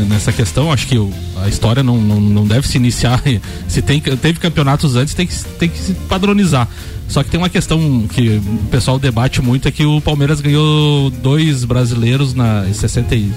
nessa 0.09 0.33
questão. 0.33 0.71
Acho 0.73 0.87
que 0.87 0.97
a 1.43 1.49
história 1.49 1.83
não, 1.83 1.97
não, 1.99 2.21
não 2.21 2.47
deve 2.47 2.67
se 2.67 2.77
iniciar. 2.77 3.23
Se 3.69 3.81
tem, 3.83 4.01
teve 4.01 4.39
campeonatos 4.41 4.97
antes, 4.97 5.15
tem 5.15 5.27
que, 5.27 5.35
tem 5.59 5.69
que 5.69 5.79
se 5.79 5.93
padronizar. 6.09 6.69
Só 7.09 7.23
que 7.23 7.31
tem 7.31 7.39
uma 7.41 7.49
questão 7.49 8.07
que 8.13 8.37
o 8.37 8.59
pessoal 8.71 8.99
debate 8.99 9.41
muito: 9.41 9.67
é 9.67 9.71
que 9.71 9.85
o 9.85 10.01
Palmeiras 10.01 10.41
ganhou 10.41 11.11
dois 11.11 11.65
brasileiros 11.65 12.35
na 12.35 12.67
em 12.69 12.73
62 12.75 13.33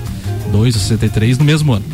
ou 0.76 0.82
63 0.82 1.38
no 1.38 1.46
mesmo 1.46 1.74
ano. 1.74 1.86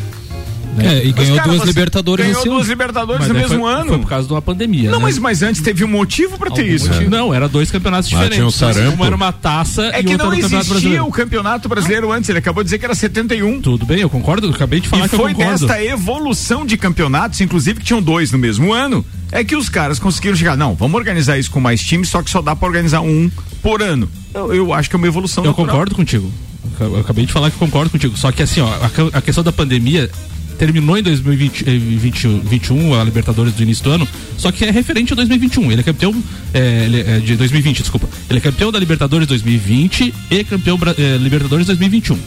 É, 0.79 1.03
e 1.03 1.07
Mas, 1.07 1.15
ganhou 1.15 1.37
cara, 1.37 1.49
duas 1.49 1.63
Libertadores 1.63 2.23
Ganhou 2.23 2.39
esse 2.39 2.47
duas 2.49 2.61
ano. 2.61 2.69
Libertadores 2.69 3.19
Mas 3.21 3.27
no 3.29 3.33
mesmo 3.33 3.63
foi, 3.63 3.73
ano. 3.73 3.89
Foi 3.89 3.97
por 3.99 4.07
causa 4.09 4.27
de 4.27 4.33
uma 4.35 4.41
pandemia. 4.43 4.91
Não, 4.91 4.99
né? 4.99 5.05
mas, 5.05 5.17
mas 5.17 5.41
antes 5.41 5.59
teve 5.59 5.83
um 5.83 5.87
motivo 5.87 6.37
pra 6.37 6.51
ter 6.51 6.61
Algum 6.61 6.73
isso. 6.75 6.87
motivo? 6.89 7.09
Não, 7.09 7.33
era 7.33 7.49
dois 7.49 7.71
campeonatos 7.71 8.11
Mas 8.11 8.29
diferentes. 8.29 8.37
tinha 8.37 8.45
o 8.69 8.73
sarampo. 8.75 9.01
Um 9.01 9.05
era 9.05 9.15
uma 9.15 9.31
taça 9.31 9.87
É 9.87 10.01
e 10.01 10.03
que 10.03 10.11
outro 10.11 10.27
não 10.27 10.33
era 10.33 10.37
o 10.37 10.41
campeonato 10.41 10.45
existia 10.45 10.73
brasileiro. 10.73 11.05
o 11.07 11.11
campeonato 11.11 11.69
brasileiro 11.69 12.11
antes. 12.11 12.29
Ele 12.29 12.37
acabou 12.37 12.61
de 12.63 12.67
dizer 12.67 12.77
que 12.77 12.85
era 12.85 12.93
71. 12.93 13.59
Tudo 13.59 13.87
bem, 13.87 14.01
eu 14.01 14.09
concordo. 14.09 14.45
Eu 14.45 14.51
acabei 14.51 14.79
de 14.79 14.87
falar 14.87 15.07
E 15.07 15.09
que 15.09 15.15
foi 15.15 15.31
eu 15.31 15.35
concordo. 15.35 15.65
desta 15.65 15.83
evolução 15.83 16.63
de 16.63 16.77
campeonatos, 16.77 17.41
inclusive 17.41 17.79
que 17.79 17.85
tinham 17.85 17.99
dois 18.01 18.31
no 18.31 18.37
mesmo 18.37 18.71
ano, 18.71 19.03
é 19.31 19.43
que 19.43 19.55
os 19.55 19.69
caras 19.69 19.99
conseguiram 19.99 20.35
chegar. 20.35 20.55
Não, 20.57 20.75
vamos 20.75 20.95
organizar 20.97 21.37
isso 21.37 21.51
com 21.51 21.59
mais 21.59 21.81
times, 21.81 22.09
só 22.09 22.21
que 22.21 22.29
só 22.29 22.41
dá 22.41 22.55
pra 22.55 22.67
organizar 22.67 23.01
um 23.01 23.29
por 23.61 23.81
ano. 23.81 24.09
Eu, 24.33 24.53
eu 24.53 24.73
acho 24.73 24.89
que 24.89 24.95
é 24.95 24.97
uma 24.97 25.07
evolução 25.07 25.43
Eu 25.43 25.51
natural. 25.51 25.67
concordo 25.67 25.95
contigo. 25.95 26.31
Eu 26.79 26.99
acabei 26.99 27.25
de 27.25 27.31
falar 27.33 27.49
que 27.49 27.57
concordo 27.57 27.89
contigo. 27.89 28.15
Só 28.17 28.31
que 28.31 28.43
assim, 28.43 28.61
ó, 28.61 28.67
a, 28.67 29.17
a 29.17 29.21
questão 29.21 29.43
da 29.43 29.51
pandemia 29.51 30.09
terminou 30.57 30.97
em 30.97 31.03
2021 31.03 32.99
a 32.99 33.03
Libertadores 33.03 33.53
do 33.53 33.61
início 33.63 33.83
do 33.83 33.91
ano, 33.91 34.07
só 34.37 34.51
que 34.51 34.65
é 34.65 34.71
referente 34.71 35.13
a 35.13 35.15
2021. 35.15 35.71
Ele 35.71 35.81
é 35.81 35.83
campeão 35.83 36.15
é, 36.53 36.83
ele 36.85 37.01
é 37.01 37.19
de 37.19 37.35
2020, 37.35 37.79
desculpa. 37.81 38.07
Ele 38.29 38.39
é 38.39 38.41
campeão 38.41 38.71
da 38.71 38.79
Libertadores 38.79 39.27
2020 39.27 40.13
e 40.31 40.43
campeão 40.43 40.79
é, 40.97 41.17
Libertadores 41.17 41.67
2021. 41.67 42.17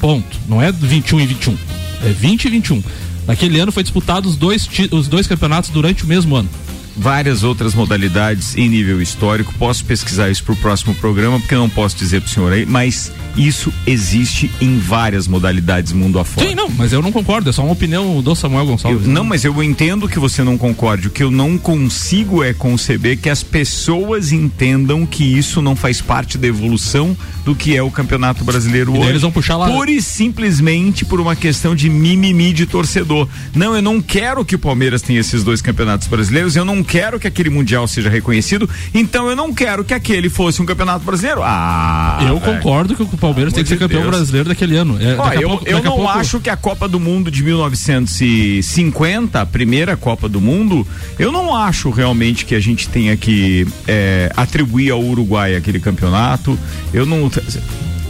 Ponto. 0.00 0.38
Não 0.48 0.62
é 0.62 0.70
21 0.70 1.20
e 1.20 1.26
21. 1.26 1.56
É 2.04 2.10
20 2.10 2.44
e 2.44 2.50
21. 2.50 2.82
Naquele 3.28 3.60
ano 3.60 3.70
foi 3.70 3.82
disputado 3.82 4.26
os 4.26 4.36
dois, 4.36 4.66
os 4.90 5.06
dois 5.06 5.26
campeonatos 5.26 5.68
durante 5.68 6.02
o 6.02 6.06
mesmo 6.06 6.34
ano. 6.34 6.48
Várias 6.98 7.44
outras 7.44 7.74
modalidades 7.74 8.56
em 8.56 8.68
nível 8.68 9.00
histórico. 9.00 9.54
Posso 9.58 9.84
pesquisar 9.84 10.28
isso 10.30 10.42
pro 10.42 10.56
próximo 10.56 10.94
programa, 10.96 11.38
porque 11.38 11.54
eu 11.54 11.58
não 11.60 11.68
posso 11.70 11.96
dizer 11.96 12.20
pro 12.20 12.30
senhor 12.30 12.52
aí, 12.52 12.66
mas 12.66 13.12
isso 13.36 13.72
existe 13.86 14.50
em 14.60 14.78
várias 14.78 15.28
modalidades 15.28 15.92
mundo 15.92 16.18
afora. 16.18 16.46
Sim, 16.48 16.54
não, 16.56 16.68
mas 16.70 16.92
eu 16.92 17.00
não 17.00 17.12
concordo. 17.12 17.48
É 17.50 17.52
só 17.52 17.62
uma 17.62 17.72
opinião 17.72 18.20
do 18.20 18.34
Samuel 18.34 18.62
Eu- 18.62 18.66
Gonçalves. 18.66 19.06
não, 19.06 19.22
mas 19.24 19.44
eu 19.44 19.62
entendo 19.62 20.08
que 20.08 20.18
você 20.18 20.42
não 20.42 20.58
concorde. 20.58 21.06
O 21.06 21.10
que 21.10 21.22
eu 21.22 21.30
não 21.30 21.56
consigo 21.56 22.42
é 22.42 22.52
conceber 22.52 23.16
que 23.18 23.30
as 23.30 23.42
pessoas 23.44 24.32
entendam 24.32 25.06
que 25.06 25.22
isso 25.24 25.62
não 25.62 25.76
faz 25.76 26.00
parte 26.00 26.36
da 26.36 26.46
evolução 26.48 27.16
do 27.44 27.54
que 27.54 27.76
é 27.76 27.82
o 27.82 27.90
Campeonato 27.90 28.42
Brasileiro 28.44 28.94
E 28.96 28.98
hoje. 28.98 29.08
eles 29.10 29.22
vão 29.22 29.30
puxar 29.30 29.56
lá- 29.56 29.68
Pura 29.70 29.90
e 29.90 30.02
simplesmente 30.02 31.04
por 31.04 31.20
uma 31.20 31.36
questão 31.36 31.74
de 31.74 31.88
mimimi 31.88 32.52
de 32.52 32.66
torcedor. 32.66 33.28
Não, 33.54 33.74
eu 33.76 33.82
não 33.82 34.00
quero 34.02 34.44
que 34.44 34.54
o 34.56 34.58
Palmeiras 34.58 35.00
tenha 35.00 35.20
esses 35.20 35.44
dois 35.44 35.62
campeonatos 35.62 36.08
brasileiros, 36.08 36.56
eu 36.56 36.64
não 36.64 36.82
quero 36.88 37.20
que 37.20 37.26
aquele 37.26 37.50
Mundial 37.50 37.86
seja 37.86 38.08
reconhecido, 38.08 38.68
então 38.94 39.28
eu 39.28 39.36
não 39.36 39.52
quero 39.52 39.84
que 39.84 39.92
aquele 39.92 40.28
fosse 40.30 40.62
um 40.62 40.66
campeonato 40.66 41.04
brasileiro. 41.04 41.42
Ah, 41.44 42.18
Eu 42.22 42.38
velho. 42.40 42.54
concordo 42.56 42.96
que 42.96 43.02
o 43.02 43.06
Palmeiras 43.06 43.52
tem 43.52 43.62
que 43.62 43.68
ser 43.68 43.74
de 43.76 43.80
campeão 43.80 44.00
Deus. 44.02 44.16
brasileiro 44.16 44.48
daquele 44.48 44.76
ano. 44.76 44.96
É, 45.00 45.14
Ó, 45.18 45.32
eu, 45.34 45.48
pouco- 45.50 45.68
eu 45.68 45.82
não 45.82 45.92
pouco- 45.96 46.08
acho 46.08 46.40
que 46.40 46.48
a 46.48 46.56
Copa 46.56 46.88
do 46.88 46.98
Mundo 46.98 47.30
de 47.30 47.42
1950, 47.44 49.40
a 49.42 49.46
primeira 49.46 49.96
Copa 49.96 50.28
do 50.28 50.40
Mundo, 50.40 50.86
eu 51.18 51.30
não 51.30 51.54
acho 51.54 51.90
realmente 51.90 52.44
que 52.44 52.54
a 52.54 52.60
gente 52.60 52.88
tenha 52.88 53.16
que 53.16 53.66
é, 53.86 54.32
atribuir 54.36 54.90
ao 54.90 55.02
Uruguai 55.02 55.54
aquele 55.56 55.78
campeonato. 55.80 56.58
Eu 56.92 57.04
não. 57.04 57.30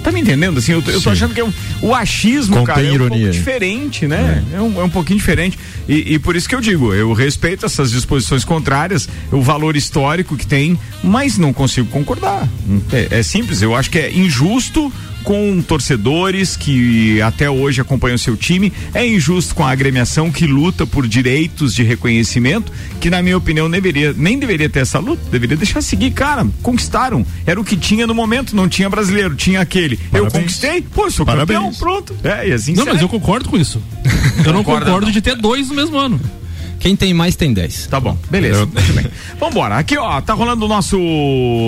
Tá 0.09 0.12
me 0.12 0.23
entendendo? 0.23 0.57
Assim, 0.59 0.73
eu, 0.73 0.81
tô- 0.81 0.91
eu 0.91 1.03
tô 1.03 1.11
achando 1.11 1.35
que 1.35 1.41
é 1.41 1.45
um- 1.45 1.53
o 1.83 1.95
achismo, 1.95 2.57
Contém 2.57 2.67
cara, 2.75 2.81
é 2.87 2.91
um 2.91 2.95
ironia 2.95 3.09
pouco 3.09 3.27
aí. 3.27 3.31
diferente, 3.31 4.07
né? 4.07 4.43
É, 4.55 4.59
um, 4.61 4.81
é 4.81 4.85
um 4.85 4.88
pouquinho 4.88 5.19
diferente. 5.19 5.59
E, 5.87 6.15
e 6.15 6.19
por 6.19 6.35
isso 6.35 6.49
que 6.49 6.55
eu 6.55 6.62
digo, 6.62 6.95
eu 6.95 7.12
respeito 7.12 7.67
essas 7.67 7.91
disposições 7.91 8.43
contrárias, 8.43 9.07
o 9.31 9.43
valor 9.43 9.77
histórico 9.77 10.35
que 10.35 10.47
tem, 10.47 10.79
mas 11.05 11.37
não 11.37 11.53
consigo 11.53 11.88
concordar. 11.88 12.49
É, 12.91 13.19
é 13.19 13.23
simples, 13.23 13.61
eu 13.61 13.77
acho 13.77 13.91
que 13.91 13.99
é 13.99 14.11
injusto 14.11 14.91
com 15.28 15.61
torcedores 15.61 16.56
que 16.56 17.20
até 17.20 17.50
hoje 17.50 17.82
acompanham 17.82 18.16
seu 18.16 18.35
time, 18.35 18.73
é 18.94 19.06
injusto 19.06 19.54
com 19.54 19.62
a 19.62 19.70
agremiação 19.70 20.32
que 20.32 20.47
luta 20.47 20.87
por 20.87 21.06
direitos 21.06 21.75
de 21.75 21.82
reconhecimento, 21.82 22.73
que 22.99 23.11
na 23.11 23.20
minha 23.20 23.37
opinião 23.37 23.70
deveria, 23.70 24.14
nem 24.16 24.38
deveria 24.38 24.70
ter 24.70 24.78
essa 24.78 24.99
luta, 24.99 25.20
deveria 25.30 25.54
deixar 25.54 25.82
seguir, 25.82 26.12
cara, 26.12 26.47
conquistaram, 26.62 27.26
era 27.44 27.61
o 27.61 27.64
que 27.64 27.76
tinha 27.76 28.06
no 28.06 28.14
momento, 28.14 28.56
não 28.56 28.70
tinha 28.70 28.88
brasileiro, 28.88 29.37
tinha 29.37 29.61
aquele. 29.61 29.97
Eu 29.97 30.23
Parabéns. 30.23 30.32
conquistei, 30.32 30.80
pô, 30.80 31.11
sou 31.11 31.26
Parabéns. 31.26 31.58
campeão, 31.58 31.75
pronto. 31.75 32.16
É, 32.25 32.49
e 32.49 32.52
assim 32.54 32.73
Não, 32.73 32.87
mas 32.87 33.02
eu 33.02 33.08
concordo 33.11 33.50
com 33.50 33.58
isso. 33.58 33.82
Eu 34.47 34.54
não 34.54 34.64
concordo 34.64 35.02
não. 35.02 35.11
de 35.11 35.20
ter 35.20 35.37
dois 35.37 35.68
no 35.68 35.75
mesmo 35.75 35.99
ano. 35.99 36.18
Quem 36.78 36.94
tem 36.94 37.12
mais 37.12 37.35
tem 37.35 37.52
10. 37.52 37.88
Tá 37.88 37.99
bom, 37.99 38.16
beleza. 38.30 38.66
Muito 38.66 38.92
bem. 38.92 39.06
Vambora. 39.38 39.76
Aqui, 39.76 39.99
ó, 39.99 40.20
tá 40.20 40.32
rolando 40.32 40.64
o 40.64 40.68
nosso 40.68 40.97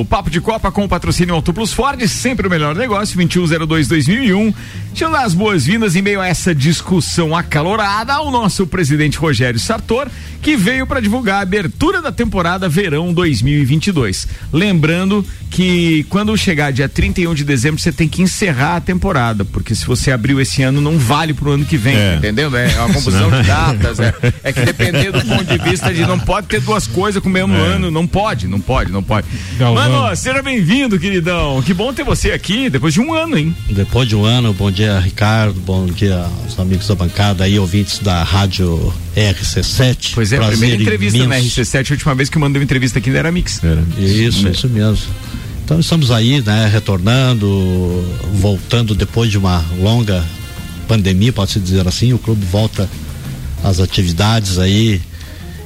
Papo 0.08 0.30
de 0.30 0.40
Copa 0.40 0.70
com 0.70 0.84
o 0.84 0.88
patrocínio 0.88 1.34
Auto 1.34 1.52
Plus 1.52 1.72
Ford, 1.72 2.00
sempre 2.06 2.46
o 2.46 2.50
melhor 2.50 2.74
negócio, 2.74 3.18
2102-2001. 3.18 4.54
Deixa 4.88 5.04
eu 5.04 5.10
dar 5.10 5.24
as 5.24 5.34
boas-vindas 5.34 5.96
em 5.96 6.02
meio 6.02 6.20
a 6.20 6.26
essa 6.26 6.54
discussão 6.54 7.34
acalorada 7.34 8.12
ao 8.12 8.30
nosso 8.30 8.66
presidente 8.66 9.18
Rogério 9.18 9.58
Sartor, 9.58 10.08
que 10.42 10.56
veio 10.56 10.86
para 10.86 11.00
divulgar 11.00 11.36
a 11.36 11.40
abertura 11.42 12.00
da 12.00 12.10
temporada 12.10 12.68
verão 12.68 13.12
2022. 13.12 14.26
Lembrando 14.52 15.24
que 15.50 16.04
quando 16.08 16.36
chegar 16.36 16.72
dia 16.72 16.88
31 16.88 17.34
de 17.34 17.44
dezembro, 17.44 17.80
você 17.80 17.90
tem 17.92 18.08
que 18.08 18.22
encerrar 18.22 18.76
a 18.76 18.80
temporada, 18.80 19.44
porque 19.44 19.74
se 19.74 19.84
você 19.84 20.12
abriu 20.12 20.40
esse 20.40 20.62
ano, 20.62 20.80
não 20.80 20.96
vale 20.96 21.34
pro 21.34 21.50
ano 21.52 21.64
que 21.64 21.76
vem, 21.76 21.96
É. 21.96 22.14
entendeu? 22.16 22.54
É 22.56 22.68
uma 22.78 22.94
confusão 22.94 23.30
de 23.30 23.42
datas, 23.46 23.98
é, 23.98 24.14
é 24.44 24.52
que 24.52 24.60
depender 24.64 25.10
do 25.10 25.20
ponto 25.24 25.44
de 25.44 25.58
vista 25.58 25.92
de 25.92 26.02
não 26.02 26.18
pode 26.18 26.46
ter 26.46 26.60
duas 26.60 26.86
coisas 26.86 27.20
com 27.22 27.28
o 27.28 27.32
mesmo 27.32 27.54
ano, 27.54 27.90
não 27.90 28.06
pode, 28.06 28.46
não 28.46 28.60
pode, 28.60 28.92
não 28.92 29.02
pode. 29.02 29.26
Galvão. 29.58 29.90
Mano, 29.90 30.16
seja 30.16 30.40
bem-vindo, 30.40 30.98
queridão. 31.00 31.60
Que 31.62 31.74
bom 31.74 31.92
ter 31.92 32.04
você 32.04 32.30
aqui 32.30 32.70
depois 32.70 32.94
de 32.94 33.00
um 33.00 33.12
ano, 33.12 33.36
hein? 33.36 33.54
Depois 33.68 34.08
de 34.08 34.14
um 34.14 34.24
ano, 34.24 34.52
bom 34.54 34.70
dia 34.70 34.98
Ricardo, 35.00 35.60
bom 35.60 35.86
dia 35.86 36.24
aos 36.44 36.58
amigos 36.60 36.86
da 36.86 36.94
bancada 36.94 37.42
aí, 37.44 37.58
ouvintes 37.58 37.98
da 37.98 38.22
rádio 38.22 38.92
RC7. 39.16 40.12
Pois 40.14 40.29
é, 40.32 40.36
a 40.36 40.40
Prazer 40.40 40.58
primeira 40.58 40.82
entrevista 40.82 41.18
na 41.18 41.38
imenso. 41.38 41.60
RC7, 41.60 41.90
a 41.90 41.94
última 41.94 42.14
vez 42.14 42.28
que 42.28 42.36
uma 42.36 42.48
entrevista 42.48 42.98
aqui 42.98 43.10
era 43.10 43.30
Mix. 43.30 43.60
Isso, 43.98 44.48
isso 44.48 44.68
mesmo. 44.68 45.06
Então 45.64 45.78
estamos 45.78 46.10
aí, 46.10 46.42
né, 46.42 46.68
retornando, 46.72 47.46
voltando 48.34 48.94
depois 48.94 49.30
de 49.30 49.38
uma 49.38 49.64
longa 49.78 50.24
pandemia, 50.88 51.32
pode-se 51.32 51.60
dizer 51.60 51.86
assim, 51.86 52.12
o 52.12 52.18
clube 52.18 52.44
volta 52.44 52.90
às 53.62 53.78
atividades 53.78 54.58
aí 54.58 55.00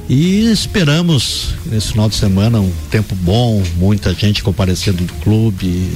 e 0.07 0.51
esperamos 0.51 1.55
nesse 1.65 1.93
final 1.93 2.07
de 2.07 2.15
semana 2.15 2.59
um 2.59 2.71
tempo 2.91 3.15
bom, 3.15 3.63
muita 3.77 4.13
gente 4.13 4.43
comparecendo 4.43 5.03
do 5.03 5.13
clube, 5.15 5.89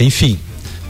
enfim, 0.00 0.38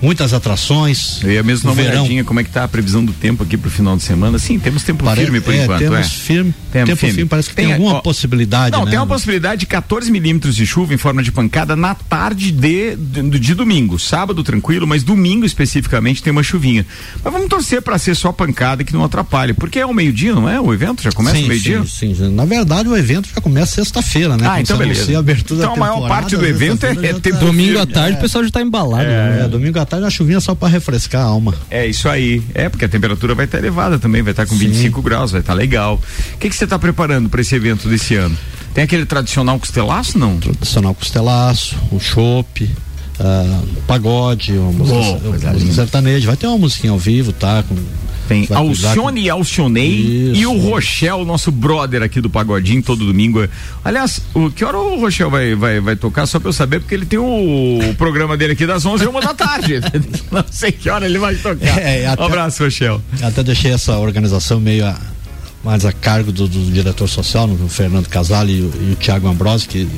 muitas 0.05 0.33
atrações. 0.33 1.21
Eu 1.23 1.33
ia 1.33 1.43
mesmo 1.43 1.71
O 1.71 1.75
dar 1.75 1.81
uma 1.81 1.83
verão 1.89 2.01
olhadinha 2.03 2.25
como 2.25 2.39
é 2.41 2.45
que 2.45 2.51
tá 2.51 2.65
a 2.65 2.69
previsão 2.69 3.05
do 3.05 3.13
tempo 3.13 3.43
aqui 3.43 3.57
pro 3.57 3.71
final 3.71 3.97
de 3.97 4.03
semana. 4.03 4.39
Sim, 4.39 4.59
temos 4.59 4.83
tempo 4.83 5.05
Pare- 5.05 5.21
firme 5.23 5.41
por 5.41 5.55
é, 5.55 5.63
enquanto, 5.65 5.79
temos 5.79 5.99
é. 5.99 6.03
firme, 6.03 6.55
Temos 6.73 6.87
tempo 6.89 7.01
firme. 7.01 7.15
firme, 7.15 7.29
parece 7.29 7.49
que 7.49 7.55
tem, 7.57 7.65
Tem, 7.67 7.75
alguma 7.75 7.95
ó, 7.95 8.01
possibilidade, 8.01 8.77
Não, 8.77 8.85
né? 8.85 8.91
tem 8.91 8.99
uma 9.01 9.07
possibilidade 9.07 9.61
de 9.61 9.67
14 9.67 10.11
milímetros 10.11 10.55
de 10.57 10.67
chuva 10.67 10.93
em 10.93 10.97
forma 10.99 11.23
de 11.23 11.33
pancada 11.33 11.75
na 11.75 11.95
tarde 11.95 12.53
de, 12.53 12.97
de, 12.97 13.39
de 13.39 13.55
domingo. 13.55 13.99
Sábado 13.99 14.43
tranquilo, 14.45 14.87
mas 14.87 15.03
domingo 15.03 15.47
especificamente 15.47 16.23
tem 16.23 16.31
uma 16.31 16.43
chuvinha. 16.43 16.87
Mas 17.23 17.33
vamos 17.33 17.49
torcer 17.49 17.81
para 17.83 17.97
ser 17.99 18.15
só 18.15 18.31
pancada 18.33 18.85
que 18.85 18.93
não 18.93 19.05
atrapalhe, 19.05 19.55
porque 19.55 19.79
é 19.79 19.87
o 19.87 19.95
meio-dia, 19.95 20.35
não 20.35 20.49
é? 20.49 20.61
O 20.61 20.73
evento 20.75 21.03
já 21.03 21.11
começa 21.13 21.37
sim, 21.37 21.49
meio-dia? 21.49 21.83
sim, 21.87 22.15
sim. 22.15 22.29
Na 22.35 22.45
verdade, 22.45 22.89
o 22.89 22.97
evento 22.97 23.29
já 23.35 23.41
começa 23.41 23.75
sexta-feira, 23.75 24.37
né? 24.37 24.47
Ah, 24.49 24.61
então 24.61 24.77
beleza. 24.77 25.19
a 25.19 25.23
Então 25.55 25.75
a 25.75 25.77
maior 25.77 26.09
parte 26.09 26.37
do 26.37 26.45
evento 26.45 26.85
é- 26.85 26.91
é 26.91 27.13
tempo 27.15 27.39
tá- 27.39 27.45
Domingo 27.45 27.79
à 27.79 27.87
tarde 27.87 28.19
o 28.19 28.21
pessoal 28.21 28.45
já 28.45 28.51
tá 28.51 28.61
embalado. 28.61 29.05
né? 29.05 29.43
É, 29.45 29.49
domingo 29.49 29.79
à 29.79 29.85
tarde 29.85 29.94
a 30.03 30.11
chuvinha 30.11 30.41
só 30.41 30.55
para 30.55 30.69
refrescar 30.69 31.23
a 31.23 31.25
alma. 31.27 31.55
É 31.71 31.87
isso 31.87 32.09
aí. 32.09 32.43
É, 32.55 32.69
porque 32.69 32.85
a 32.85 32.89
temperatura 32.89 33.35
vai 33.35 33.45
estar 33.45 33.59
elevada 33.59 33.99
também, 33.99 34.23
vai 34.23 34.33
estar 34.33 34.47
com 34.47 34.57
25 34.57 35.01
graus, 35.03 35.31
vai 35.31 35.41
estar 35.41 35.55
legal. 35.55 36.01
O 36.35 36.39
que 36.39 36.51
você 36.51 36.65
está 36.65 36.79
preparando 36.79 37.29
para 37.29 37.41
esse 37.41 37.55
evento 37.55 37.89
desse 37.89 38.15
ano? 38.17 38.37
Tem 38.73 38.83
aquele 38.85 39.07
tradicional 39.07 39.59
costelaço, 39.59 40.19
não? 40.19 40.39
Tradicional 40.39 40.95
costelaço, 40.95 41.77
o 41.93 42.01
chopp, 42.01 42.69
ah, 43.21 43.61
pagode, 43.87 44.53
uma 44.53 44.73
música, 44.73 44.99
Oh, 45.25 45.73
sertaneja. 45.73 46.27
Vai 46.27 46.37
ter 46.37 46.47
uma 46.47 46.59
musiquinha 46.59 46.93
ao 46.93 46.99
vivo, 46.99 47.33
tá? 47.33 47.63
Com, 47.69 47.77
Tem 48.29 48.45
vai 48.45 48.59
Alcione 48.59 49.23
e 49.23 49.31
Alcionei 49.31 49.89
Isso. 49.89 50.41
e 50.41 50.47
o 50.47 50.59
Rochel, 50.59 51.25
nosso 51.25 51.51
brother 51.51 52.03
aqui 52.03 52.21
do 52.21 52.31
Pagodinho, 52.31 52.83
todo 52.83 53.05
domingo. 53.05 53.47
Aliás, 53.85 54.21
o, 54.33 54.51
que 54.51 54.65
hora 54.65 54.79
o 54.79 55.01
Rochel 55.01 55.31
vai, 55.31 55.55
vai, 55.55 55.81
vai 55.81 55.97
tocar? 55.97 56.27
Só 56.27 56.39
pra 56.41 56.49
eu 56.49 56.53
saber, 56.53 56.81
porque 56.81 56.95
ele 56.95 57.07
tem 57.07 57.19
o, 57.19 57.95
programa 57.99 58.37
dele 58.37 58.55
aqui 58.55 58.67
das 58.67 58.85
11 58.85 59.05
e 59.05 59.07
uma 59.07 59.21
da 59.21 59.35
tarde. 59.35 59.81
Não 60.31 60.45
sei 60.51 60.73
que 60.73 60.89
hora 60.89 61.07
ele 61.07 61.19
vai 61.19 61.35
tocar. 61.37 61.79
É, 61.79 62.07
até- 62.07 62.23
Um 62.23 62.27
abraço, 62.27 62.65
Rochel. 62.65 63.01
Até 63.23 63.43
deixei 63.43 63.73
essa 63.73 63.99
organização 63.99 64.61
meio 64.61 64.87
a, 64.87 64.99
mais 65.65 65.85
a 65.85 65.93
cargo 65.93 66.31
do, 66.31 66.47
do 66.47 66.71
diretor 66.73 67.09
social, 67.09 67.47
no 67.47 67.69
Fernando 67.69 68.07
Casale 68.09 68.53
e, 68.59 68.61
o- 68.61 68.73
e 68.91 68.93
o 68.93 68.97
Tiago 68.97 69.27
Ambrosi, 69.29 69.67
que 69.67 69.89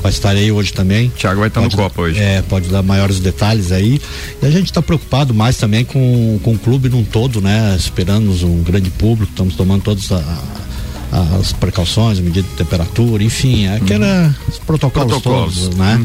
vai 0.00 0.12
estar 0.12 0.30
aí 0.30 0.52
hoje 0.52 0.72
também. 0.72 1.08
Thiago 1.10 1.40
vai 1.40 1.48
estar 1.48 1.60
no 1.60 1.66
Pode- 1.68 1.76
Copa 1.82 2.02
hoje. 2.02 2.18
É, 2.20 2.40
pode 2.42 2.68
dar 2.68 2.82
maiores 2.82 3.18
detalhes 3.18 3.72
aí. 3.72 4.00
E 4.40 4.46
a 4.46 4.50
gente 4.50 4.66
está 4.66 4.80
preocupado 4.80 5.34
mais 5.34 5.56
também 5.56 5.84
com, 5.84 6.38
com 6.42 6.52
o 6.52 6.58
clube 6.58 6.88
num 6.88 7.02
todo, 7.04 7.40
né? 7.40 7.74
Esperamos 7.76 8.42
um 8.44 8.62
grande 8.62 8.90
público, 8.90 9.32
estamos 9.32 9.56
tomando 9.56 9.82
todas 9.82 10.10
a- 10.12 10.22
as 11.10 11.52
precauções, 11.52 12.20
medida 12.20 12.46
de 12.46 12.54
temperatura, 12.54 13.22
enfim, 13.24 13.66
aquela 13.68 14.34
os 14.48 14.58
protocolos, 14.58 15.12
Uhum. 15.14 15.20
Protocolos. 15.20 15.54
todos, 15.58 15.76
né? 15.76 16.00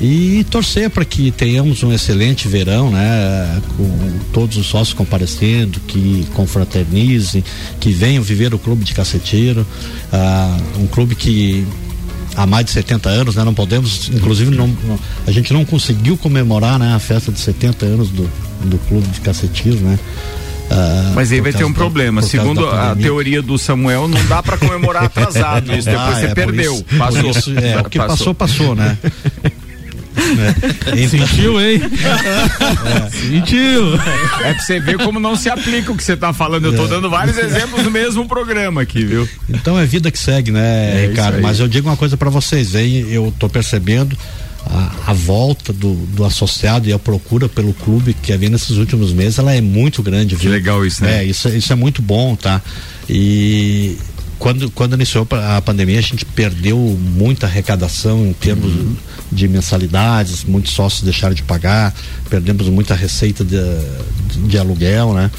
E 0.00 0.44
torcer 0.50 0.90
para 0.90 1.04
que 1.04 1.30
tenhamos 1.30 1.82
um 1.82 1.92
excelente 1.92 2.48
verão, 2.48 2.90
né? 2.90 3.62
Com 3.76 4.18
todos 4.32 4.56
os 4.56 4.66
sócios 4.66 4.92
comparecendo, 4.94 5.80
que 5.80 6.26
confraternizem, 6.34 7.42
que 7.80 7.92
venham 7.92 8.22
viver 8.22 8.52
o 8.54 8.58
clube 8.58 8.84
de 8.84 8.92
caceteiro, 8.94 9.66
ah, 10.12 10.58
um 10.78 10.86
clube 10.86 11.14
que 11.14 11.66
há 12.36 12.46
mais 12.46 12.64
de 12.66 12.72
70 12.72 13.08
anos, 13.08 13.36
né? 13.36 13.44
Não 13.44 13.54
podemos, 13.54 14.10
inclusive, 14.12 14.50
não, 14.54 14.66
não- 14.66 14.98
a 15.26 15.30
gente 15.30 15.52
não 15.52 15.64
conseguiu 15.64 16.16
comemorar, 16.16 16.78
né? 16.78 16.94
A 16.94 16.98
festa 16.98 17.30
de 17.32 17.38
70 17.40 17.86
anos 17.86 18.08
do, 18.10 18.28
do 18.64 18.78
clube 18.88 19.06
de 19.08 19.20
cacetismo, 19.20 19.88
né? 19.88 19.98
Ah, 20.70 21.12
Mas 21.14 21.30
aí 21.32 21.40
vai 21.40 21.52
ter 21.52 21.64
um 21.64 21.72
da- 21.72 21.78
causa 21.78 22.22
Segundo 22.22 22.66
a 22.68 22.94
teoria 22.96 23.42
do 23.42 23.58
Samuel, 23.58 24.08
não 24.08 24.24
dá 24.26 24.42
pra 24.42 24.56
comemorar 24.56 25.04
atrasado. 25.04 25.72
Isso 25.76 25.84
depois 25.90 26.14
dá, 26.14 26.20
você 26.20 26.26
é, 26.26 26.34
perdeu. 26.34 26.74
isso- 26.74 26.84
passou. 26.98 27.30
isso, 27.30 27.58
é, 27.58 27.80
o 27.80 27.84
que 27.84 27.98
passou, 27.98 28.34
passou, 28.34 28.74
né? 28.74 28.96
É. 30.14 31.00
Então, 31.04 31.08
Sentiu, 31.26 31.58
hein? 31.60 31.80
Sentiu. 33.10 33.94
É 34.44 34.52
pra 34.52 34.58
você 34.62 34.78
ver 34.78 34.98
como 34.98 35.18
não 35.18 35.34
se 35.34 35.48
aplica 35.48 35.90
o 35.90 35.96
que 35.96 36.04
você 36.04 36.14
tá 36.16 36.32
falando. 36.34 36.66
Eu 36.66 36.76
tô 36.76 36.86
dando 36.86 37.08
vários 37.08 37.38
exemplos 37.38 37.82
no 37.82 37.90
mesmo 37.90 38.26
programa 38.28 38.82
aqui, 38.82 39.04
viu? 39.04 39.28
Então 39.48 39.78
é 39.78 39.86
vida 39.86 40.10
que 40.10 40.18
segue, 40.18 40.50
né, 40.50 41.04
É 41.04 41.06
Ricardo? 41.08 41.40
Mas 41.40 41.60
eu 41.60 41.66
digo 41.66 41.88
uma 41.88 41.96
coisa 41.96 42.16
para 42.16 42.28
vocês, 42.28 42.74
hein? 42.74 43.06
Eu 43.10 43.32
tô 43.38 43.48
percebendo 43.48 44.16
a, 44.66 45.10
a 45.10 45.12
volta 45.12 45.72
do, 45.72 45.94
do 45.94 46.24
associado 46.24 46.88
e 46.88 46.92
a 46.92 46.98
procura 46.98 47.48
pelo 47.48 47.72
clube 47.74 48.14
que 48.14 48.32
havia 48.32 48.48
nesses 48.50 48.76
últimos 48.76 49.12
meses, 49.12 49.38
ela 49.38 49.52
é 49.54 49.60
muito 49.60 50.02
grande, 50.02 50.34
viu? 50.36 50.50
legal 50.50 50.84
isso, 50.86 51.02
né? 51.02 51.18
É, 51.20 51.24
isso, 51.24 51.48
é- 51.48 51.56
isso 51.56 51.72
é 51.72 51.76
muito 51.76 52.00
bom, 52.02 52.34
tá? 52.36 52.60
E 53.08 53.96
quando, 54.38 54.70
quando 54.70 54.94
iniciou 54.94 55.26
a 55.30 55.60
pandemia, 55.60 55.98
a 55.98 56.02
gente 56.02 56.24
perdeu 56.24 56.76
muita 56.78 57.46
arrecadação 57.46 58.26
em 58.26 58.32
termos 58.32 58.72
Uhum. 58.72 58.96
de 59.30 59.46
mensalidades, 59.48 60.44
muitos 60.44 60.72
sócios 60.72 61.02
deixaram 61.02 61.34
de 61.34 61.42
pagar, 61.42 61.94
perdemos 62.28 62.68
muita 62.68 62.94
receita 62.94 63.44
de, 63.44 63.58
de 64.48 64.58
aluguel, 64.58 65.14
né? 65.14 65.30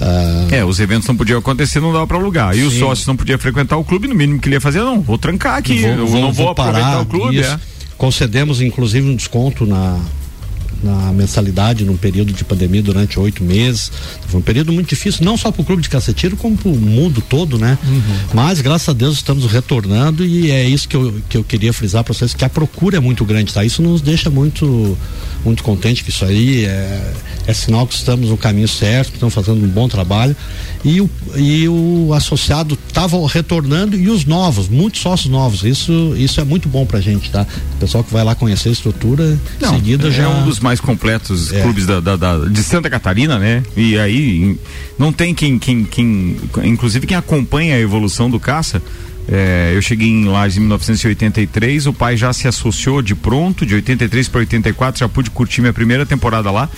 Ah, 0.00 0.46
É, 0.50 0.64
os 0.64 0.80
eventos 0.80 1.06
não 1.08 1.16
podiam 1.16 1.38
acontecer, 1.38 1.80
não 1.80 1.92
dava 1.92 2.06
pra 2.06 2.16
alugar. 2.16 2.56
E 2.56 2.62
os 2.62 2.74
sócios 2.74 3.06
não 3.06 3.16
podiam 3.16 3.38
frequentar 3.38 3.76
o 3.76 3.84
clube, 3.84 4.08
no 4.08 4.14
mínimo 4.14 4.40
que 4.40 4.48
ele 4.48 4.56
ia 4.56 4.60
fazer, 4.60 4.80
não, 4.80 5.00
vou 5.00 5.16
trancar 5.18 5.56
aqui, 5.56 5.82
eu 5.82 5.96
não 5.96 6.32
vou, 6.32 6.48
aproveitar 6.50 7.00
o 7.00 7.06
clube. 7.06 7.40
isso. 7.40 7.50
É. 7.50 7.73
Concedemos 8.04 8.60
inclusive 8.60 9.08
um 9.08 9.16
desconto 9.16 9.64
na, 9.64 9.98
na 10.84 11.12
mensalidade 11.12 11.84
num 11.84 11.96
período 11.96 12.32
de 12.32 12.44
pandemia 12.44 12.82
durante 12.82 13.18
oito 13.18 13.42
meses. 13.42 13.90
Foi 14.28 14.40
um 14.40 14.42
período 14.42 14.72
muito 14.72 14.88
difícil, 14.88 15.24
não 15.24 15.36
só 15.36 15.50
para 15.50 15.62
o 15.62 15.64
clube 15.64 15.82
de 15.82 15.88
cacetiro, 15.88 16.36
como 16.36 16.56
para 16.56 16.70
o 16.70 16.76
mundo 16.76 17.22
todo, 17.28 17.58
né? 17.58 17.78
Uhum. 17.86 18.16
Mas 18.34 18.60
graças 18.60 18.88
a 18.88 18.92
Deus 18.92 19.16
estamos 19.16 19.50
retornando 19.50 20.24
e 20.24 20.50
é 20.50 20.68
isso 20.68 20.88
que 20.88 20.96
eu, 20.96 21.14
que 21.28 21.36
eu 21.36 21.44
queria 21.44 21.72
frisar 21.72 22.04
para 22.04 22.12
vocês, 22.12 22.34
que 22.34 22.44
a 22.44 22.48
procura 22.48 22.98
é 22.98 23.00
muito 23.00 23.24
grande, 23.24 23.52
tá? 23.52 23.64
Isso 23.64 23.82
nos 23.82 24.00
deixa 24.00 24.28
muito, 24.30 24.96
muito 25.44 25.62
contente 25.62 26.04
que 26.04 26.10
isso 26.10 26.24
aí 26.24 26.64
é, 26.64 27.12
é 27.46 27.54
sinal 27.54 27.86
que 27.86 27.94
estamos 27.94 28.28
no 28.28 28.36
caminho 28.36 28.68
certo, 28.68 29.08
que 29.08 29.16
estamos 29.16 29.34
fazendo 29.34 29.64
um 29.64 29.68
bom 29.68 29.88
trabalho. 29.88 30.36
E 30.84 31.00
o, 31.00 31.10
e 31.36 31.66
o 31.66 32.12
associado 32.12 32.78
estava 32.88 33.16
retornando 33.26 33.96
e 33.96 34.10
os 34.10 34.24
novos, 34.26 34.68
muitos 34.68 35.00
sócios 35.00 35.30
novos. 35.30 35.64
Isso, 35.64 36.14
isso 36.16 36.40
é 36.40 36.44
muito 36.44 36.68
bom 36.68 36.84
pra 36.84 37.00
gente, 37.00 37.30
tá? 37.30 37.46
O 37.76 37.78
pessoal 37.78 38.04
que 38.04 38.12
vai 38.12 38.22
lá 38.22 38.34
conhecer 38.34 38.68
a 38.68 38.72
estrutura, 38.72 39.38
em 39.62 39.68
seguida 39.68 40.08
é 40.08 40.10
já. 40.10 40.28
um 40.28 40.44
dos 40.44 40.60
mais 40.60 40.73
mais 40.74 40.80
completos 40.80 41.52
É. 41.52 41.62
clubes 41.62 41.86
da, 41.86 42.00
da- 42.00 42.16
da- 42.16 42.38
de 42.46 42.62
Santa 42.62 42.90
Catarina, 42.90 43.38
né? 43.38 43.62
E 43.76 43.96
aí 43.98 44.56
não 44.98 45.12
tem 45.12 45.32
quem, 45.34 45.56
quem, 45.58 45.84
quem, 45.84 46.36
inclusive 46.64 47.06
quem 47.06 47.16
acompanha 47.16 47.76
a 47.76 47.78
evolução 47.80 48.28
do 48.28 48.40
Caça. 48.40 48.82
é, 49.26 49.72
eu 49.74 49.80
cheguei 49.80 50.08
em 50.10 50.26
Lages 50.26 50.58
em 50.58 50.60
1983, 50.60 51.86
o 51.86 51.94
pai 51.94 52.14
já 52.14 52.30
se 52.34 52.46
associou 52.46 53.00
de 53.00 53.14
pronto, 53.14 53.64
de 53.64 53.74
83 53.74 54.28
para 54.28 54.40
84, 54.40 54.98
já 55.00 55.08
pude 55.08 55.30
curtir 55.30 55.62
minha 55.62 55.72
primeira 55.72 56.04
temporada 56.04 56.50
lá. 56.50 56.68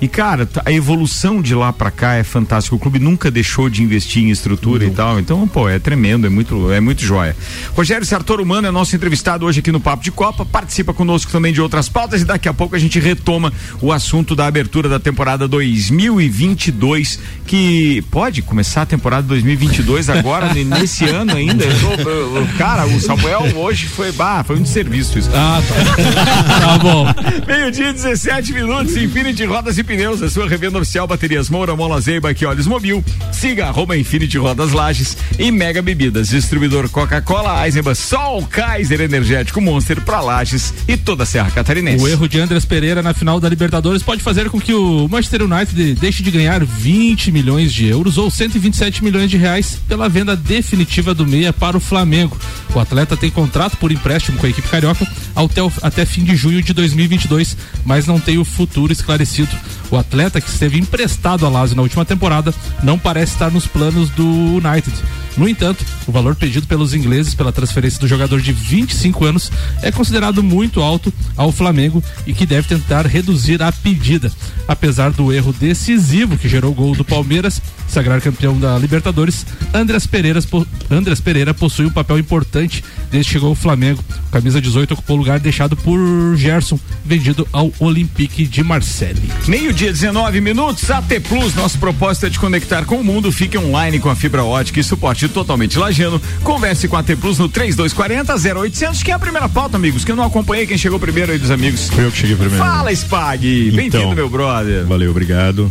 E 0.00 0.08
cara, 0.08 0.44
tá- 0.44 0.62
a 0.64 0.72
evolução 0.72 1.40
de 1.40 1.54
lá 1.54 1.72
pra 1.72 1.90
cá 1.90 2.14
é 2.14 2.22
fantástica. 2.24 2.76
O 2.76 2.78
clube 2.78 2.98
nunca 2.98 3.30
deixou 3.30 3.70
de 3.70 3.82
investir 3.82 4.22
em 4.22 4.30
estrutura 4.30 4.84
e 4.84 4.90
tal. 4.90 5.18
Então, 5.18 5.46
pô, 5.48 5.68
é 5.68 5.78
tremendo, 5.78 6.26
é 6.26 6.30
muito, 6.30 6.70
é 6.72 6.80
muito 6.80 7.02
joia. 7.02 7.34
Rogério 7.74 8.04
Sartor 8.04 8.40
Humano 8.40 8.66
é 8.66 8.70
nosso 8.70 8.94
entrevistado 8.94 9.46
hoje 9.46 9.60
aqui 9.60 9.72
no 9.72 9.80
Papo 9.80 10.02
de 10.04 10.10
Copa. 10.10 10.44
Participa 10.44 10.92
conosco 10.92 11.30
também 11.32 11.52
de 11.52 11.60
outras 11.60 11.88
pautas 11.88 12.20
e 12.22 12.24
daqui 12.24 12.48
a 12.48 12.52
pouco 12.54 12.76
a 12.76 12.78
gente 12.78 12.98
retoma 12.98 13.52
o 13.80 13.92
assunto 13.92 14.34
da 14.36 14.46
abertura 14.46 14.88
da 14.88 14.98
temporada 14.98 15.46
2022, 15.48 17.18
que 17.46 18.02
pode 18.10 18.42
começar 18.42 18.82
a 18.82 18.86
temporada 18.86 19.22
2022 19.28 20.10
agora, 20.10 20.52
ne- 20.52 20.64
nesse 20.64 21.04
ano 21.08 21.34
ainda. 21.34 21.64
Eu- 21.64 22.36
eu- 22.36 22.48
cara, 22.58 22.86
o 22.86 23.00
Samuel 23.00 23.42
hoje 23.56 23.86
foi, 23.86 24.12
bah, 24.12 24.42
foi 24.44 24.56
um 24.56 24.62
desserviço 24.62 25.18
isso. 25.18 25.30
Ah, 25.32 25.62
tá. 25.66 26.60
tá 26.60 26.78
bom. 26.78 27.06
Meio-dia, 27.46 27.92
17 27.92 28.52
minutos, 28.52 28.96
Infinity 28.96 29.44
Rodas 29.44 29.78
e 29.78 29.83
Pneus, 29.84 30.22
a 30.22 30.30
sua 30.30 30.48
revenda 30.48 30.78
oficial 30.78 31.06
Baterias 31.06 31.48
Moura, 31.50 31.76
Mola 31.76 32.00
Zeiba, 32.00 32.32
que 32.34 32.46
olhos 32.46 32.66
mobil. 32.66 33.04
Siga 33.32 33.66
arroba 33.66 33.96
Infinity 33.96 34.38
Rodas 34.38 34.72
Lages 34.72 35.16
e 35.38 35.50
Mega 35.50 35.82
Bebidas, 35.82 36.28
distribuidor 36.28 36.88
Coca-Cola, 36.88 37.64
Eisenbahn, 37.66 37.94
Sol, 37.94 38.46
Kaiser 38.46 39.00
Energético 39.00 39.60
Monster 39.60 40.00
pra 40.00 40.20
Lages 40.20 40.72
e 40.88 40.96
toda 40.96 41.24
a 41.24 41.26
Serra 41.26 41.50
Catarinense. 41.50 42.02
O 42.02 42.08
erro 42.08 42.28
de 42.28 42.40
Andrés 42.40 42.64
Pereira 42.64 43.02
na 43.02 43.14
final 43.14 43.38
da 43.38 43.48
Libertadores 43.48 44.02
pode 44.02 44.22
fazer 44.22 44.50
com 44.50 44.60
que 44.60 44.72
o 44.72 45.06
Manchester 45.08 45.42
United 45.42 45.94
deixe 45.94 46.22
de 46.22 46.30
ganhar 46.30 46.64
20 46.64 47.30
milhões 47.30 47.72
de 47.72 47.86
euros 47.86 48.18
ou 48.18 48.30
127 48.30 49.04
milhões 49.04 49.30
de 49.30 49.36
reais 49.36 49.78
pela 49.86 50.08
venda 50.08 50.34
definitiva 50.34 51.14
do 51.14 51.26
meia 51.26 51.52
para 51.52 51.76
o 51.76 51.80
Flamengo. 51.80 52.36
O 52.74 52.80
atleta 52.80 53.16
tem 53.16 53.30
contrato 53.30 53.76
por 53.76 53.92
empréstimo 53.92 54.38
com 54.38 54.46
a 54.46 54.50
equipe 54.50 54.68
carioca 54.68 55.06
até, 55.36 55.60
até 55.82 56.04
fim 56.04 56.24
de 56.24 56.34
junho 56.34 56.62
de 56.62 56.72
2022, 56.72 57.56
mas 57.84 58.06
não 58.06 58.18
tem 58.18 58.38
o 58.38 58.44
futuro 58.44 58.92
esclarecido. 58.92 59.54
O 59.90 59.96
atleta 59.96 60.40
que 60.40 60.48
esteve 60.48 60.78
emprestado 60.78 61.46
a 61.46 61.48
Lazio 61.48 61.76
na 61.76 61.82
última 61.82 62.04
temporada 62.04 62.54
não 62.82 62.98
parece 62.98 63.32
estar 63.32 63.50
nos 63.50 63.66
planos 63.66 64.10
do 64.10 64.24
United. 64.24 64.92
No 65.36 65.48
entanto, 65.48 65.84
o 66.06 66.12
valor 66.12 66.36
pedido 66.36 66.66
pelos 66.66 66.94
ingleses 66.94 67.34
pela 67.34 67.52
transferência 67.52 67.98
do 67.98 68.06
jogador 68.06 68.40
de 68.40 68.52
25 68.52 69.24
anos 69.24 69.50
é 69.82 69.90
considerado 69.90 70.42
muito 70.42 70.80
alto 70.80 71.12
ao 71.36 71.50
Flamengo 71.50 72.02
e 72.26 72.32
que 72.32 72.46
deve 72.46 72.68
tentar 72.68 73.06
reduzir 73.06 73.62
a 73.62 73.72
pedida. 73.72 74.30
Apesar 74.68 75.10
do 75.10 75.32
erro 75.32 75.52
decisivo 75.52 76.38
que 76.38 76.48
gerou 76.48 76.70
o 76.70 76.74
gol 76.74 76.94
do 76.94 77.04
Palmeiras, 77.04 77.60
sagrar 77.88 78.20
campeão 78.20 78.58
da 78.58 78.78
Libertadores, 78.78 79.44
Andreas 79.72 80.06
Pereira, 80.06 81.54
possui 81.54 81.86
um 81.86 81.90
papel 81.90 82.18
importante 82.18 82.84
desde 83.10 83.28
que 83.28 83.32
chegou 83.34 83.50
ao 83.50 83.54
Flamengo. 83.54 84.02
Camisa 84.30 84.60
18 84.60 84.94
ocupou 84.94 85.16
o 85.16 85.18
lugar 85.18 85.40
deixado 85.40 85.76
por 85.76 86.36
Gerson, 86.36 86.78
vendido 87.04 87.46
ao 87.52 87.72
Olympique 87.78 88.46
de 88.46 88.62
Marseille. 88.62 89.30
Meio-dia, 89.46 89.92
19 89.92 90.40
minutos, 90.40 90.90
AT 90.90 91.20
Plus, 91.28 91.54
nosso 91.54 91.78
propósito 91.78 92.26
é 92.26 92.30
te 92.30 92.38
conectar 92.38 92.84
com 92.84 92.96
o 92.96 93.04
mundo. 93.04 93.30
Fique 93.32 93.58
online 93.58 93.98
com 93.98 94.08
a 94.08 94.16
fibra 94.16 94.44
ótica 94.44 94.80
e 94.80 94.84
suporte 94.84 95.23
totalmente 95.28 95.78
lajano. 95.78 96.20
Converse 96.42 96.86
com 96.88 96.96
a 96.96 97.00
AT 97.00 97.16
Plus 97.20 97.38
no 97.38 97.48
3240 97.48 98.34
0800, 98.60 99.02
que 99.02 99.10
é 99.10 99.14
a 99.14 99.18
primeira 99.18 99.48
pauta, 99.48 99.76
amigos, 99.76 100.04
que 100.04 100.12
eu 100.12 100.16
não 100.16 100.24
acompanhei 100.24 100.66
quem 100.66 100.78
chegou 100.78 100.98
primeiro 100.98 101.32
aí 101.32 101.38
dos 101.38 101.50
amigos. 101.50 101.88
Foi 101.88 102.04
eu 102.04 102.10
que 102.10 102.18
cheguei 102.18 102.36
primeiro. 102.36 102.62
Fala, 102.64 102.92
Spag! 102.92 103.68
Então. 103.68 103.76
Bem-vindo, 103.76 104.14
meu 104.14 104.28
brother. 104.28 104.84
Valeu, 104.86 105.10
obrigado. 105.10 105.70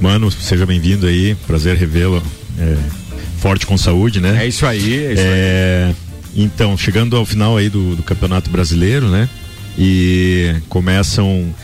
Mano, 0.00 0.30
seja 0.30 0.66
bem-vindo 0.66 1.06
aí. 1.06 1.34
Prazer 1.46 1.76
revê-lo. 1.76 2.22
É, 2.58 2.76
forte 3.38 3.66
com 3.66 3.76
saúde, 3.78 4.20
né? 4.20 4.38
É 4.44 4.46
isso 4.48 4.66
aí, 4.66 4.94
é 5.04 5.12
isso 5.12 5.22
aí. 5.22 5.28
É, 5.28 5.94
então, 6.34 6.76
chegando 6.76 7.16
ao 7.16 7.24
final 7.24 7.56
aí 7.56 7.68
do, 7.68 7.96
do 7.96 8.02
Campeonato 8.02 8.50
Brasileiro, 8.50 9.08
né? 9.08 9.28
E 9.78 10.54
começam 10.68 11.54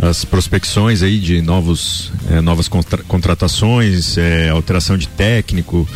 as 0.00 0.24
prospecções 0.24 1.02
aí 1.02 1.18
de 1.18 1.42
novos, 1.42 2.12
é, 2.30 2.40
novas 2.40 2.68
contra- 2.68 3.02
contratações, 3.02 4.16
é, 4.16 4.48
alteração 4.48 4.96
de 4.96 5.08
técnico. 5.08 5.88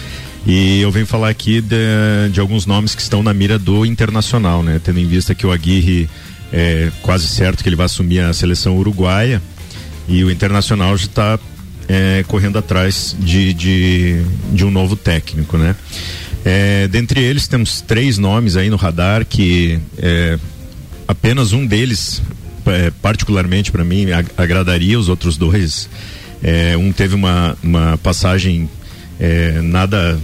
E 0.46 0.80
eu 0.80 0.90
venho 0.90 1.06
falar 1.06 1.28
aqui 1.28 1.60
de, 1.60 1.76
de 2.32 2.40
alguns 2.40 2.66
nomes 2.66 2.94
que 2.94 3.02
estão 3.02 3.22
na 3.22 3.32
mira 3.32 3.58
do 3.58 3.86
Internacional, 3.86 4.62
né? 4.62 4.80
Tendo 4.82 4.98
em 4.98 5.06
vista 5.06 5.34
que 5.34 5.46
o 5.46 5.52
Aguirre 5.52 6.08
é 6.52 6.90
quase 7.00 7.28
certo 7.28 7.62
que 7.62 7.68
ele 7.68 7.76
vai 7.76 7.86
assumir 7.86 8.20
a 8.20 8.32
seleção 8.32 8.76
uruguaia 8.76 9.40
e 10.08 10.22
o 10.24 10.30
Internacional 10.30 10.96
já 10.98 11.04
está 11.06 11.38
é, 11.88 12.24
correndo 12.26 12.58
atrás 12.58 13.16
de, 13.18 13.54
de, 13.54 14.22
de 14.52 14.64
um 14.64 14.70
novo 14.70 14.96
técnico, 14.96 15.56
né? 15.56 15.76
É, 16.44 16.88
dentre 16.88 17.20
eles 17.20 17.46
temos 17.46 17.80
três 17.80 18.18
nomes 18.18 18.56
aí 18.56 18.68
no 18.68 18.74
radar 18.74 19.24
que 19.24 19.78
é, 19.96 20.36
apenas 21.06 21.52
um 21.52 21.64
deles 21.64 22.20
é, 22.66 22.90
particularmente 23.00 23.70
para 23.70 23.84
mim 23.84 24.10
ag- 24.10 24.28
agradaria 24.36 24.98
os 24.98 25.08
outros 25.08 25.36
dois 25.36 25.88
é, 26.42 26.76
um 26.76 26.90
teve 26.90 27.14
uma, 27.14 27.56
uma 27.62 27.96
passagem 27.98 28.68
é, 29.20 29.60
nada 29.62 30.18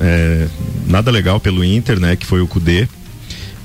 é, 0.00 0.46
nada 0.86 1.10
legal 1.10 1.38
pelo 1.40 1.64
Inter 1.64 1.98
né 2.00 2.16
que 2.16 2.26
foi 2.26 2.40
o 2.40 2.46
Cudê 2.46 2.86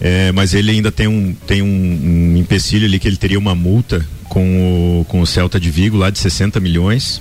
é, 0.02 0.32
mas 0.32 0.54
ele 0.54 0.72
ainda 0.72 0.92
tem 0.92 1.08
um 1.08 1.34
tem 1.46 1.62
um, 1.62 1.66
um 1.68 2.38
empecilho 2.38 2.86
ali 2.86 3.00
que 3.00 3.08
ele 3.08 3.18
teria 3.18 3.38
uma 3.38 3.54
multa 3.54 4.06
com 4.30 5.02
o, 5.02 5.06
com 5.06 5.22
o 5.22 5.26
Celta 5.28 5.60
de 5.60 5.70
Vigo 5.72 5.98
lá 5.98 6.12
de 6.12 6.20
60 6.20 6.60
milhões. 6.60 7.20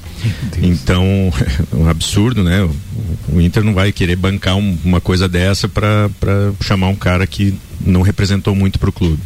Então 0.63 1.05
um 1.73 1.89
absurdo 1.89 2.45
né? 2.45 2.63
O, 2.63 3.37
o 3.37 3.41
Inter 3.41 3.65
não 3.65 3.73
vai 3.73 3.91
querer 3.93 4.15
bancar 4.15 4.57
um- 4.57 4.77
uma 4.85 5.01
coisa 5.01 5.27
dessa 5.27 5.67
para 5.69 6.11
chamar 6.61 6.89
um 6.89 6.95
cara 6.95 7.27
que 7.27 7.55
não 7.81 8.03
representou 8.03 8.55
muito 8.55 8.79
para 8.79 8.91
o 8.91 8.93
clube. 8.93 9.23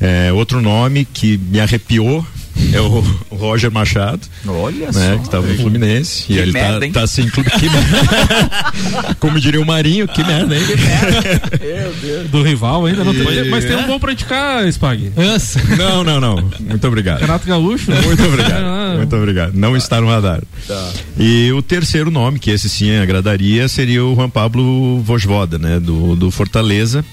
É, 0.00 0.32
outro 0.32 0.60
nome 0.60 1.04
que 1.04 1.38
me 1.38 1.60
arrepiou 1.60 2.26
é 2.72 2.80
o, 2.80 3.00
Roger 3.30 3.70
Machado, 3.70 4.20
Olha 4.46 4.86
né, 4.92 5.12
só. 5.12 5.16
que 5.16 5.22
estava 5.24 5.46
no 5.46 5.56
Fluminense. 5.56 6.24
Que 6.24 6.34
e 6.34 6.38
ele 6.38 6.52
merda, 6.52 6.80
tá, 6.80 6.86
hein? 6.86 6.92
tá 6.92 7.06
sem 7.06 7.28
clube. 7.28 7.50
Que 7.50 7.68
merda. 7.68 9.14
Como 9.18 9.40
diria 9.40 9.60
o 9.60 9.66
Marinho, 9.66 10.06
que 10.06 10.22
merda, 10.24 10.54
hein? 10.56 10.62
Do 12.30 12.42
rival 12.42 12.86
ainda 12.86 13.04
não 13.04 13.12
tem. 13.12 13.22
E- 13.22 13.50
Mas 13.50 13.64
tem 13.64 13.76
um 13.76 13.86
bom 13.86 13.98
pra 13.98 14.12
indicar, 14.12 14.66
Spag. 14.68 15.12
Nossa. 15.16 15.60
Não, 15.76 16.04
não, 16.04 16.20
não. 16.20 16.50
Muito 16.60 16.86
obrigado. 16.86 17.20
Renato 17.20 17.46
Gaúcho. 17.46 17.90
Muito 17.90 18.24
obrigado. 18.24 18.64
Ah, 18.64 18.94
Muito 18.96 19.16
obrigado. 19.16 19.54
Não 19.54 19.76
está 19.76 20.00
no 20.00 20.08
radar. 20.08 20.42
E 21.18 21.50
o 21.52 21.62
terceiro 21.62 22.10
nome, 22.10 22.38
que 22.38 22.50
esse 22.50 22.68
sim 22.68 22.96
agradaria, 22.96 23.68
seria 23.68 24.04
o 24.04 24.14
Juan 24.14 24.30
Pablo 24.30 25.00
Vojvoda, 25.02 25.58
né? 25.58 25.80
Do, 25.80 26.14
do 26.16 26.30
Fortaleza. 26.30 27.04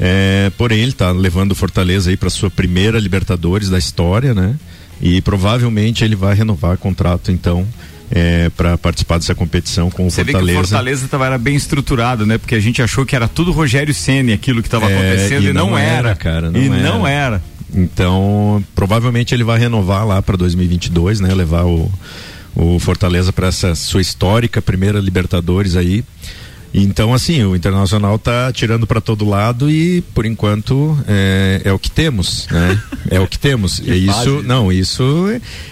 É, 0.00 0.50
porém, 0.56 0.78
ele 0.80 0.90
está 0.92 1.10
levando 1.10 1.52
o 1.52 1.54
Fortaleza 1.56 2.10
aí 2.10 2.16
para 2.16 2.30
sua 2.30 2.48
primeira 2.50 2.98
Libertadores 3.00 3.68
da 3.68 3.78
história, 3.78 4.32
né? 4.32 4.54
E 5.00 5.20
provavelmente 5.20 6.04
ele 6.04 6.16
vai 6.16 6.34
renovar 6.34 6.76
contrato, 6.76 7.30
então, 7.30 7.66
é, 8.10 8.48
para 8.50 8.76
participar 8.76 9.18
dessa 9.18 9.34
competição 9.34 9.90
com 9.90 10.06
o 10.06 10.10
Você 10.10 10.24
vê 10.24 10.32
que 10.32 10.36
o 10.36 10.40
Fortaleza. 10.40 10.68
Fortaleza 10.68 11.08
tava, 11.08 11.26
era 11.26 11.38
bem 11.38 11.54
estruturado, 11.54 12.26
né? 12.26 12.38
Porque 12.38 12.54
a 12.54 12.60
gente 12.60 12.82
achou 12.82 13.04
que 13.06 13.14
era 13.14 13.28
tudo 13.28 13.52
Rogério 13.52 13.94
Ceni 13.94 14.32
aquilo 14.32 14.62
que 14.62 14.68
estava 14.68 14.90
É, 14.90 14.96
acontecendo 14.96 15.44
e, 15.44 15.48
e 15.48 15.52
não, 15.52 15.70
não 15.70 15.78
era. 15.78 16.08
era, 16.08 16.14
cara, 16.16 16.50
não 16.50 16.60
e 16.60 16.66
era. 16.66 16.76
não 16.82 17.06
era. 17.06 17.42
Então, 17.74 18.64
provavelmente 18.74 19.34
ele 19.34 19.44
vai 19.44 19.58
renovar 19.58 20.06
lá 20.06 20.22
para 20.22 20.36
2022, 20.36 21.20
né? 21.20 21.34
Levar 21.34 21.64
o, 21.64 21.90
o 22.56 22.78
Fortaleza 22.78 23.32
para 23.32 23.48
essa 23.48 23.74
sua 23.74 24.00
histórica 24.00 24.62
primeira 24.62 24.98
Libertadores 25.00 25.76
aí. 25.76 26.02
Então, 26.72 27.14
assim, 27.14 27.42
o 27.44 27.56
Internacional 27.56 28.18
tá 28.18 28.52
tirando 28.52 28.86
para 28.86 29.00
todo 29.00 29.24
lado 29.28 29.70
e, 29.70 30.02
por 30.14 30.26
enquanto, 30.26 30.96
é, 31.08 31.62
é 31.64 31.72
o 31.72 31.78
que 31.78 31.90
temos, 31.90 32.46
né? 32.50 32.80
É 33.10 33.18
o 33.18 33.26
que 33.26 33.38
temos. 33.38 33.78
e 33.78 34.06
isso, 34.06 34.42
não, 34.42 34.70
isso. 34.70 35.26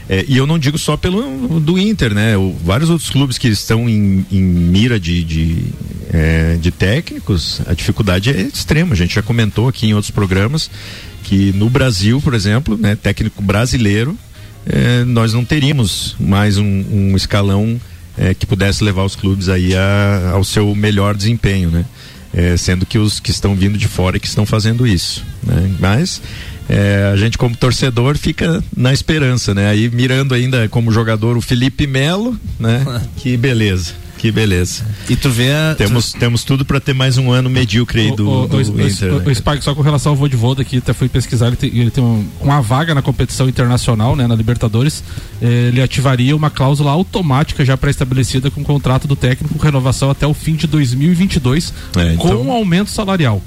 é- 0.09 0.25
e 0.27 0.39
eu 0.39 0.47
não 0.47 0.59
digo 0.59 0.79
só 0.79 0.97
pelo 0.97 1.61
do 1.61 1.79
Inter, 1.79 2.15
né? 2.15 2.35
O- 2.35 2.57
vários 2.65 2.89
outros 2.89 3.11
clubes 3.11 3.37
que 3.37 3.47
estão 3.49 3.87
em, 3.89 4.25
em 4.33 4.41
mira 4.43 4.99
de, 4.99 5.23
de, 5.23 5.65
é, 6.11 6.57
de 6.59 6.71
técnicos, 6.71 7.61
a 7.67 7.75
dificuldade 7.75 8.31
é 8.31 8.41
extrema. 8.41 8.95
A 8.95 8.97
gente 8.97 9.15
já 9.15 9.23
comentou 9.23 9.69
aqui 9.69 9.87
em 9.87 9.93
outros 9.93 10.11
programas 10.11 10.71
que 11.25 11.53
no 11.53 11.69
Brasil, 11.69 12.23
por 12.23 12.33
exemplo, 12.33 12.75
né, 12.79 12.97
técnico 12.97 13.43
brasileiro, 13.43 14.17
eh, 14.65 15.05
nós 15.05 15.33
não 15.35 15.45
teríamos 15.45 16.17
mais 16.19 16.57
um, 16.57 16.65
um 16.91 17.17
escalão 17.17 17.79
eh, 18.19 18.35
que 18.35 18.47
pudesse 18.47 18.83
levar 18.85 19.05
os 19.05 19.15
clubes 19.17 19.49
aí 19.49 19.75
a- 19.75 20.31
ao 20.33 20.45
seu 20.45 20.75
melhor 20.75 21.15
desempenho, 21.17 21.71
né? 21.71 21.85
Eh, 22.35 22.57
sendo 22.57 22.85
que 22.85 22.99
os 22.99 23.19
que 23.21 23.31
estão 23.31 23.55
vindo 23.55 23.79
de 23.79 23.89
fora 23.89 24.17
é 24.17 24.21
que 24.21 24.27
estão 24.27 24.45
fazendo 24.45 24.87
isso, 24.87 25.25
né? 25.43 25.71
Mas 25.81 26.21
eh, 26.69 27.11
a 27.13 27.17
gente 27.17 27.39
como 27.39 27.57
torcedor 27.57 28.19
fica 28.19 28.63
na 28.77 28.93
esperança, 28.93 29.55
né? 29.55 29.69
Aí 29.71 29.89
mirando 29.89 30.35
ainda 30.35 30.69
como 30.69 30.91
jogador 30.93 31.37
o 31.37 31.41
Felipe 31.41 31.87
Melo, 31.87 32.39
né? 32.59 32.85
Que 33.17 33.37
beleza. 33.37 33.93
Que 34.19 34.33
beleza. 34.33 34.85
E 35.09 35.15
tu 35.17 35.29
vê 35.29 35.53
a, 35.53 35.75
Temos, 35.77 36.13
temos 36.13 36.43
tudo 36.43 36.65
para 36.65 36.81
ter 36.81 36.95
mais 36.95 37.19
um 37.19 37.31
ano 37.31 37.51
medíocre 37.51 38.01
aí 38.01 38.17
do, 38.17 38.29
o, 38.29 38.49
do 38.49 38.57
o, 38.57 38.61
Inter. 38.61 39.13
o, 39.13 39.19
né? 39.21 39.25
o 39.31 39.35
Spike, 39.35 39.63
só 39.63 39.75
com 39.75 39.83
relação 39.83 40.13
ao 40.13 40.17
Voivoda 40.17 40.63
aqui, 40.63 40.79
até 40.79 40.93
fui 40.93 41.09
pesquisar, 41.09 41.49
ele 41.49 41.57
tem, 41.57 41.71
ele 41.77 41.91
tem 41.91 42.03
um- 42.03 42.27
uma 42.41 42.61
vaga 42.63 42.95
na 42.95 43.03
competição 43.03 43.49
internacional, 43.49 44.17
né, 44.17 44.27
na 44.27 44.35
Libertadores, 44.35 45.05
eh, 45.43 45.69
ele 45.69 45.83
ativaria 45.83 46.35
uma 46.35 46.49
cláusula 46.51 46.91
automática 46.91 47.65
já 47.65 47.77
pré-estabelecida 47.77 48.51
com 48.51 48.63
o 48.63 48.65
contrato 48.65 49.07
do 49.07 49.15
técnico, 49.15 49.55
com 49.55 49.63
renovação 49.63 50.11
até 50.11 50.27
o 50.27 50.33
fim 50.35 50.55
de 50.55 50.67
2022, 50.67 51.73
É, 51.97 52.15
então- 52.15 52.17
com 52.17 52.35
um 52.49 52.53
aumento 52.53 52.91
salarial. 52.91 53.43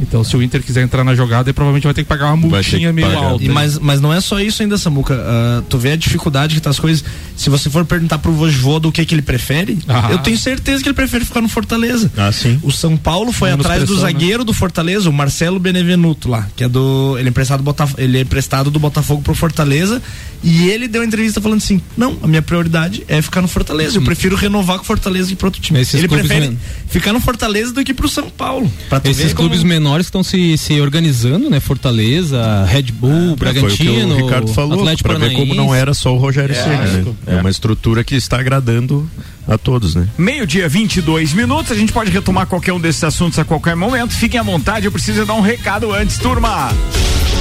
Então, 0.00 0.24
se 0.24 0.36
o 0.36 0.42
Inter 0.42 0.62
quiser 0.62 0.82
entrar 0.82 1.04
na 1.04 1.14
jogada, 1.14 1.48
ele 1.48 1.54
provavelmente 1.54 1.84
vai 1.84 1.94
ter 1.94 2.02
que 2.02 2.08
pagar 2.08 2.32
uma 2.32 2.42
ter 2.42 2.48
multinha 2.48 2.92
meio 2.92 3.06
pagar. 3.08 3.22
alta. 3.24 3.44
E 3.44 3.48
mas, 3.48 3.78
mas 3.78 4.00
não 4.00 4.12
é 4.12 4.20
só 4.20 4.40
isso 4.40 4.62
ainda, 4.62 4.76
Samuca. 4.76 5.14
Ah, 5.14 5.62
tu 5.68 5.78
vê 5.78 5.92
a 5.92 5.96
dificuldade 5.96 6.54
que 6.54 6.60
tá 6.60 6.70
as 6.70 6.78
coisas. 6.80 7.04
Se 7.36 7.48
você 7.50 7.70
for 7.70 7.84
perguntar 7.84 8.18
pro 8.18 8.32
Voivoda 8.32 8.88
o 8.88 8.92
que 8.92 9.04
que 9.04 9.14
ele 9.14 9.22
prefere, 9.22 9.78
Ah. 9.86 10.08
eu 10.10 10.18
tenho 10.18 10.36
certeza 10.36 10.82
que 10.82 10.88
ele 10.88 10.94
prefere 10.96 11.24
ficar 11.24 11.40
no 11.40 11.48
Fortaleza. 11.48 12.10
Ah, 12.16 12.32
sim. 12.32 12.58
O 12.62 12.72
São 12.72 12.96
Paulo 12.96 13.32
foi 13.32 13.50
Menos 13.50 13.64
atrás 13.64 13.82
do 13.82 13.86
pressão, 13.88 14.04
né? 14.06 14.12
zagueiro 14.12 14.44
do 14.44 14.52
Fortaleza, 14.52 15.08
o 15.08 15.12
Marcelo 15.12 15.58
Benevenuto 15.60 16.28
lá, 16.28 16.48
que 16.56 16.64
é 16.64 16.68
do. 16.68 17.16
Ele 17.18 17.28
é 17.28 17.30
emprestado 17.30 17.58
do 17.60 17.64
Botaf 17.64 17.94
ele 17.98 18.18
é 18.18 18.22
emprestado 18.22 18.70
do 18.70 18.78
Botafogo 18.78 19.22
pro 19.22 19.34
Fortaleza. 19.34 20.02
E 20.44 20.68
ele 20.68 20.88
deu 20.88 21.00
uma 21.02 21.06
entrevista 21.06 21.40
falando 21.40 21.58
assim: 21.58 21.80
não, 21.96 22.16
a 22.22 22.26
minha 22.26 22.42
prioridade 22.42 23.04
é 23.06 23.22
ficar 23.22 23.40
no 23.40 23.46
Fortaleza. 23.48 23.98
Eu 23.98 24.02
prefiro 24.02 24.34
renovar 24.34 24.78
com 24.78 24.82
o 24.82 24.86
Fortaleza 24.86 25.28
que 25.28 25.36
pro 25.36 25.46
outro 25.46 25.60
time. 25.60 25.80
Esses 25.80 25.94
ele 25.94 26.08
clubes 26.08 26.26
prefere 26.26 26.48
men- 26.50 26.58
ficar 26.88 27.12
no 27.12 27.20
Fortaleza 27.20 27.72
do 27.72 27.84
que 27.84 27.94
pro 27.94 28.08
São 28.08 28.28
Paulo. 28.28 28.70
Pra 28.88 28.98
tu 28.98 29.08
Esses 29.10 29.26
ver 29.28 29.34
como- 29.34 29.48
menores 29.82 30.06
estão 30.06 30.22
se, 30.22 30.56
se 30.56 30.80
organizando, 30.80 31.50
né? 31.50 31.58
Fortaleza, 31.60 32.64
Red 32.64 32.84
Bull, 32.92 33.10
É, 33.10 33.14
Foi 33.14 33.32
o 33.32 33.36
que 33.36 33.84
Bragantino, 33.84 34.14
o 34.14 34.16
Ricardo 34.16 34.48
falou, 34.54 34.80
Atlético 34.80 35.08
para 35.08 35.18
ver 35.18 35.34
como 35.34 35.54
não 35.54 35.74
era 35.74 35.92
só 35.92 36.14
o 36.14 36.18
Rogério 36.18 36.54
É, 36.54 36.62
Ceni, 36.62 37.02
né? 37.04 37.14
É 37.26 37.36
uma 37.36 37.50
estrutura 37.50 38.04
que 38.04 38.14
está 38.14 38.38
agradando 38.38 39.08
a 39.46 39.58
todos, 39.58 39.94
né? 39.94 40.08
Meio-dia, 40.16 40.68
22 40.68 41.32
minutos. 41.34 41.72
A 41.72 41.74
gente 41.74 41.92
pode 41.92 42.10
retomar 42.10 42.46
qualquer 42.46 42.72
um 42.72 42.80
desses 42.80 43.02
assuntos 43.02 43.38
a 43.38 43.44
qualquer 43.44 43.74
momento. 43.74 44.12
Fiquem 44.14 44.38
à 44.38 44.42
vontade, 44.42 44.86
eu 44.86 44.92
preciso 44.92 45.26
dar 45.26 45.34
um 45.34 45.40
recado 45.40 45.92
antes, 45.92 46.16
turma. 46.18 46.70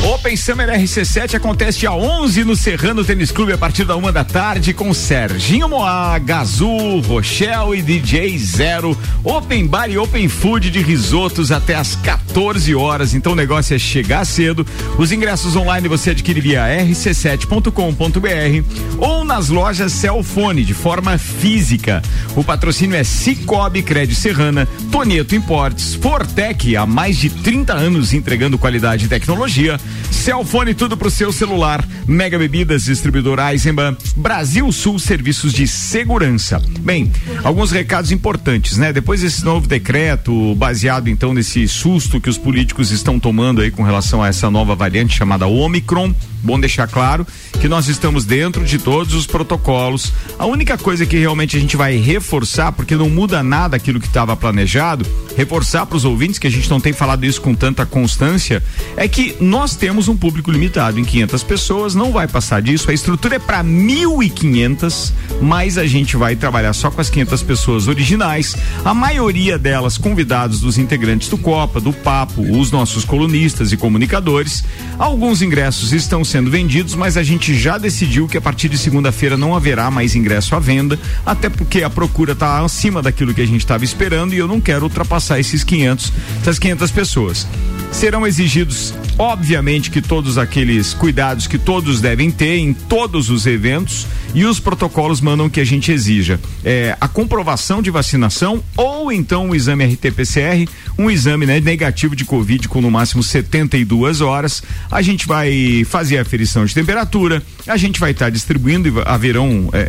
Open 0.03 0.35
Summer 0.35 0.67
RC7 0.67 1.35
acontece 1.35 1.77
dia 1.79 1.93
11 1.93 2.43
no 2.43 2.55
Serrano 2.55 3.05
Tênis 3.05 3.31
Clube 3.31 3.53
a 3.53 3.57
partir 3.57 3.85
da 3.85 3.95
uma 3.95 4.11
da 4.11 4.23
tarde 4.23 4.73
com 4.73 4.91
Serginho 4.95 5.69
Moá, 5.69 6.17
Gazul, 6.17 7.01
Rochelle 7.01 7.77
e 7.77 7.83
DJ 7.83 8.35
Zero. 8.39 8.97
Open 9.23 9.67
Bar 9.67 9.91
e 9.91 9.99
Open 9.99 10.27
Food 10.27 10.71
de 10.71 10.81
risotos 10.81 11.51
até 11.51 11.75
às 11.75 11.95
14 11.95 12.73
horas. 12.73 13.13
Então 13.13 13.33
o 13.33 13.35
negócio 13.35 13.75
é 13.75 13.79
chegar 13.79 14.25
cedo. 14.25 14.65
Os 14.97 15.11
ingressos 15.11 15.55
online 15.55 15.87
você 15.87 16.09
adquire 16.09 16.41
via 16.41 16.65
rc7.com.br 16.65 18.97
ou 18.97 19.23
nas 19.23 19.49
lojas 19.49 19.91
Celfone 19.91 20.65
de 20.65 20.73
forma 20.73 21.19
física. 21.19 22.01
O 22.35 22.43
patrocínio 22.43 22.95
é 22.95 23.03
Cicobi 23.03 23.83
Crédito 23.83 24.17
Serrana, 24.17 24.67
Tonieto 24.91 25.35
Importes, 25.35 25.93
Fortec 25.93 26.75
há 26.75 26.87
mais 26.87 27.17
de 27.17 27.29
30 27.29 27.73
anos 27.73 28.13
entregando 28.13 28.57
qualidade 28.57 29.05
e 29.05 29.07
tecnologia. 29.07 29.79
Celfone 30.09 30.73
tudo 30.73 30.95
pro 30.95 31.09
seu 31.09 31.31
celular. 31.31 31.87
Mega 32.07 32.37
Bebidas, 32.37 32.85
distribuidor 32.85 33.39
Eisenbahn, 33.39 33.95
Brasil 34.15 34.71
Sul 34.71 34.99
Serviços 34.99 35.51
de 35.53 35.67
Segurança. 35.67 36.61
Bem, 36.81 37.11
alguns 37.43 37.71
recados 37.71 38.11
importantes, 38.11 38.77
né? 38.77 38.93
Depois 38.93 39.21
desse 39.21 39.43
novo 39.43 39.67
decreto, 39.67 40.53
baseado 40.55 41.07
então 41.07 41.33
nesse 41.33 41.67
susto 41.67 42.21
que 42.21 42.29
os 42.29 42.37
políticos 42.37 42.91
estão 42.91 43.19
tomando 43.19 43.61
aí 43.61 43.71
com 43.71 43.83
relação 43.83 44.21
a 44.21 44.27
essa 44.27 44.49
nova 44.49 44.75
variante 44.75 45.17
chamada 45.17 45.47
Omicron, 45.47 46.13
bom 46.43 46.59
deixar 46.59 46.87
claro 46.87 47.25
que 47.59 47.67
nós 47.67 47.87
estamos 47.87 48.25
dentro 48.25 48.63
de 48.65 48.79
todos 48.79 49.13
os 49.13 49.25
protocolos. 49.25 50.11
A 50.37 50.45
única 50.45 50.77
coisa 50.77 51.05
que 51.05 51.17
realmente 51.17 51.55
a 51.57 51.59
gente 51.59 51.77
vai 51.77 51.95
reforçar, 51.95 52.71
porque 52.71 52.95
não 52.95 53.09
muda 53.09 53.43
nada 53.43 53.75
aquilo 53.75 53.99
que 53.99 54.07
estava 54.07 54.35
planejado, 54.35 55.05
reforçar 55.35 55.85
para 55.85 55.97
os 55.97 56.05
ouvintes 56.05 56.39
que 56.39 56.47
a 56.47 56.51
gente 56.51 56.69
não 56.69 56.79
tem 56.79 56.93
falado 56.93 57.25
isso 57.25 57.41
com 57.41 57.53
tanta 57.53 57.85
constância, 57.85 58.63
é 58.97 59.07
que 59.07 59.35
nós 59.39 59.75
temos 59.75 60.07
um 60.07 60.17
público 60.17 60.51
limitado 60.51 60.99
em 60.99 61.03
500 61.03 61.43
pessoas, 61.43 61.95
não 61.95 62.11
vai 62.11 62.27
passar 62.27 62.61
disso. 62.61 62.89
A 62.89 62.93
estrutura 62.93 63.35
é 63.35 63.39
para 63.39 63.63
1.500, 63.63 65.11
mas 65.41 65.77
a 65.77 65.85
gente 65.85 66.17
vai 66.17 66.35
trabalhar 66.35 66.73
só 66.73 66.89
com 66.89 67.01
as 67.01 67.09
500 67.09 67.43
pessoas 67.43 67.87
originais. 67.87 68.55
A 68.83 68.93
maioria 68.93 69.57
delas 69.57 69.97
convidados 69.97 70.61
dos 70.61 70.77
integrantes 70.77 71.29
do 71.29 71.37
Copa, 71.37 71.79
do 71.79 71.93
Papo, 71.93 72.41
os 72.41 72.71
nossos 72.71 73.05
colunistas 73.05 73.71
e 73.71 73.77
comunicadores. 73.77 74.63
Alguns 74.97 75.41
ingressos 75.41 75.93
estão 75.93 76.23
sendo 76.31 76.49
vendidos, 76.49 76.95
mas 76.95 77.17
a 77.17 77.23
gente 77.23 77.53
já 77.53 77.77
decidiu 77.77 78.27
que 78.27 78.37
a 78.37 78.41
partir 78.41 78.69
de 78.69 78.77
segunda-feira 78.77 79.35
não 79.35 79.53
haverá 79.53 79.91
mais 79.91 80.15
ingresso 80.15 80.55
à 80.55 80.59
venda, 80.59 80.97
até 81.25 81.49
porque 81.49 81.83
a 81.83 81.89
procura 81.89 82.31
está 82.31 82.63
acima 82.63 83.01
daquilo 83.01 83.33
que 83.33 83.41
a 83.41 83.45
gente 83.45 83.59
estava 83.59 83.83
esperando 83.83 84.33
e 84.33 84.37
eu 84.37 84.47
não 84.47 84.61
quero 84.61 84.85
ultrapassar 84.85 85.39
esses 85.39 85.63
500, 85.63 86.13
essas 86.41 86.57
500 86.57 86.91
pessoas. 86.91 87.47
Serão 87.91 88.25
exigidos, 88.25 88.93
obviamente, 89.17 89.91
que 89.91 90.01
todos 90.01 90.37
aqueles 90.37 90.93
cuidados 90.93 91.45
que 91.45 91.57
todos 91.57 91.99
devem 91.99 92.31
ter 92.31 92.57
em 92.57 92.73
todos 92.73 93.29
os 93.29 93.45
eventos 93.45 94.07
e 94.33 94.45
os 94.45 94.59
protocolos 94.59 95.19
mandam 95.19 95.49
que 95.49 95.59
a 95.59 95.65
gente 95.65 95.91
exija 95.91 96.39
é, 96.63 96.95
a 97.01 97.07
comprovação 97.07 97.81
de 97.81 97.91
vacinação 97.91 98.63
ou 98.77 99.11
então 99.11 99.47
um 99.47 99.55
exame 99.55 99.83
RT-PCR, 99.83 100.69
um 100.97 101.11
exame 101.11 101.45
né, 101.45 101.59
negativo 101.59 102.15
de 102.15 102.23
Covid 102.23 102.69
com 102.69 102.79
no 102.79 102.89
máximo 102.89 103.21
72 103.21 104.21
horas. 104.21 104.63
A 104.89 105.01
gente 105.01 105.27
vai 105.27 105.83
fazer 105.85 106.19
aferição 106.21 106.65
de 106.65 106.73
temperatura, 106.73 107.41
a 107.67 107.77
gente 107.77 107.99
vai 107.99 108.11
estar 108.11 108.29
distribuindo 108.29 108.87
e 108.87 108.93
haverão 109.05 109.69
é, 109.73 109.79
é, 109.79 109.87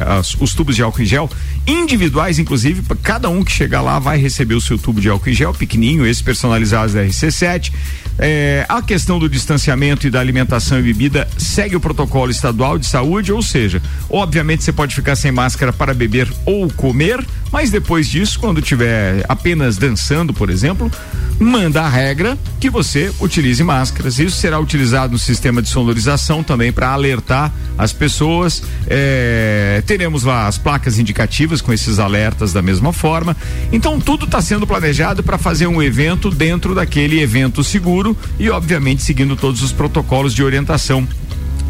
é, 0.00 0.04
as- 0.18 0.34
os 0.40 0.54
tubos 0.54 0.76
de 0.76 0.82
álcool 0.82 1.02
em 1.02 1.06
gel 1.06 1.30
individuais, 1.66 2.38
inclusive, 2.38 2.82
cada 3.02 3.28
um 3.28 3.42
que 3.44 3.52
chegar 3.52 3.80
lá 3.80 3.98
vai 3.98 4.18
receber 4.18 4.54
o 4.54 4.60
seu 4.60 4.76
tubo 4.78 5.00
de 5.00 5.08
álcool 5.08 5.30
em 5.30 5.34
gel 5.34 5.52
pequenininho, 5.54 6.06
esse 6.06 6.22
personalizados 6.22 6.94
da 6.94 7.02
RC7. 7.04 7.72
É, 8.18 8.66
a 8.68 8.82
questão 8.82 9.18
do 9.18 9.28
distanciamento 9.28 10.06
e 10.06 10.10
da 10.10 10.20
alimentação 10.20 10.78
e 10.78 10.82
bebida 10.82 11.26
segue 11.38 11.74
o 11.76 11.80
protocolo 11.80 12.30
estadual 12.30 12.78
de 12.78 12.86
saúde, 12.86 13.32
ou 13.32 13.40
seja, 13.42 13.80
obviamente 14.10 14.62
você 14.62 14.72
pode 14.72 14.94
ficar 14.94 15.16
sem 15.16 15.32
máscara 15.32 15.72
para 15.72 15.94
beber 15.94 16.30
ou 16.44 16.68
comer, 16.72 17.24
mas 17.52 17.70
depois 17.70 18.08
disso, 18.08 18.38
quando 18.38 18.60
estiver 18.60 19.24
apenas 19.28 19.76
dançando, 19.76 20.32
por 20.32 20.50
exemplo, 20.50 20.90
manda 21.38 21.82
a 21.82 21.88
regra 21.88 22.38
que 22.60 22.68
você 22.68 23.10
utilize 23.18 23.62
máscaras. 23.64 24.18
Isso 24.18 24.36
será 24.36 24.60
utilizado 24.60 25.12
no 25.14 25.18
sistema 25.18 25.62
de 25.62 25.68
sonorização 25.68 26.42
também 26.42 26.70
para 26.70 26.90
alertar 26.90 27.52
as 27.78 27.92
pessoas. 27.92 28.62
É, 28.86 29.82
teremos 29.86 30.22
lá 30.22 30.46
as 30.46 30.58
placas 30.58 30.98
indicativas 30.98 31.60
com 31.60 31.72
esses 31.72 31.98
alertas 31.98 32.52
da 32.52 32.60
mesma 32.60 32.92
forma. 32.92 33.36
Então 33.72 33.98
tudo 33.98 34.26
está 34.26 34.42
sendo 34.42 34.66
planejado 34.66 35.22
para 35.22 35.38
fazer 35.38 35.66
um 35.66 35.82
evento 35.82 36.30
dentro 36.30 36.74
daquele 36.74 37.20
evento 37.20 37.64
seguro 37.64 38.16
e, 38.38 38.50
obviamente, 38.50 39.02
seguindo 39.02 39.34
todos 39.34 39.62
os 39.62 39.72
protocolos 39.72 40.34
de 40.34 40.42
orientação 40.42 41.08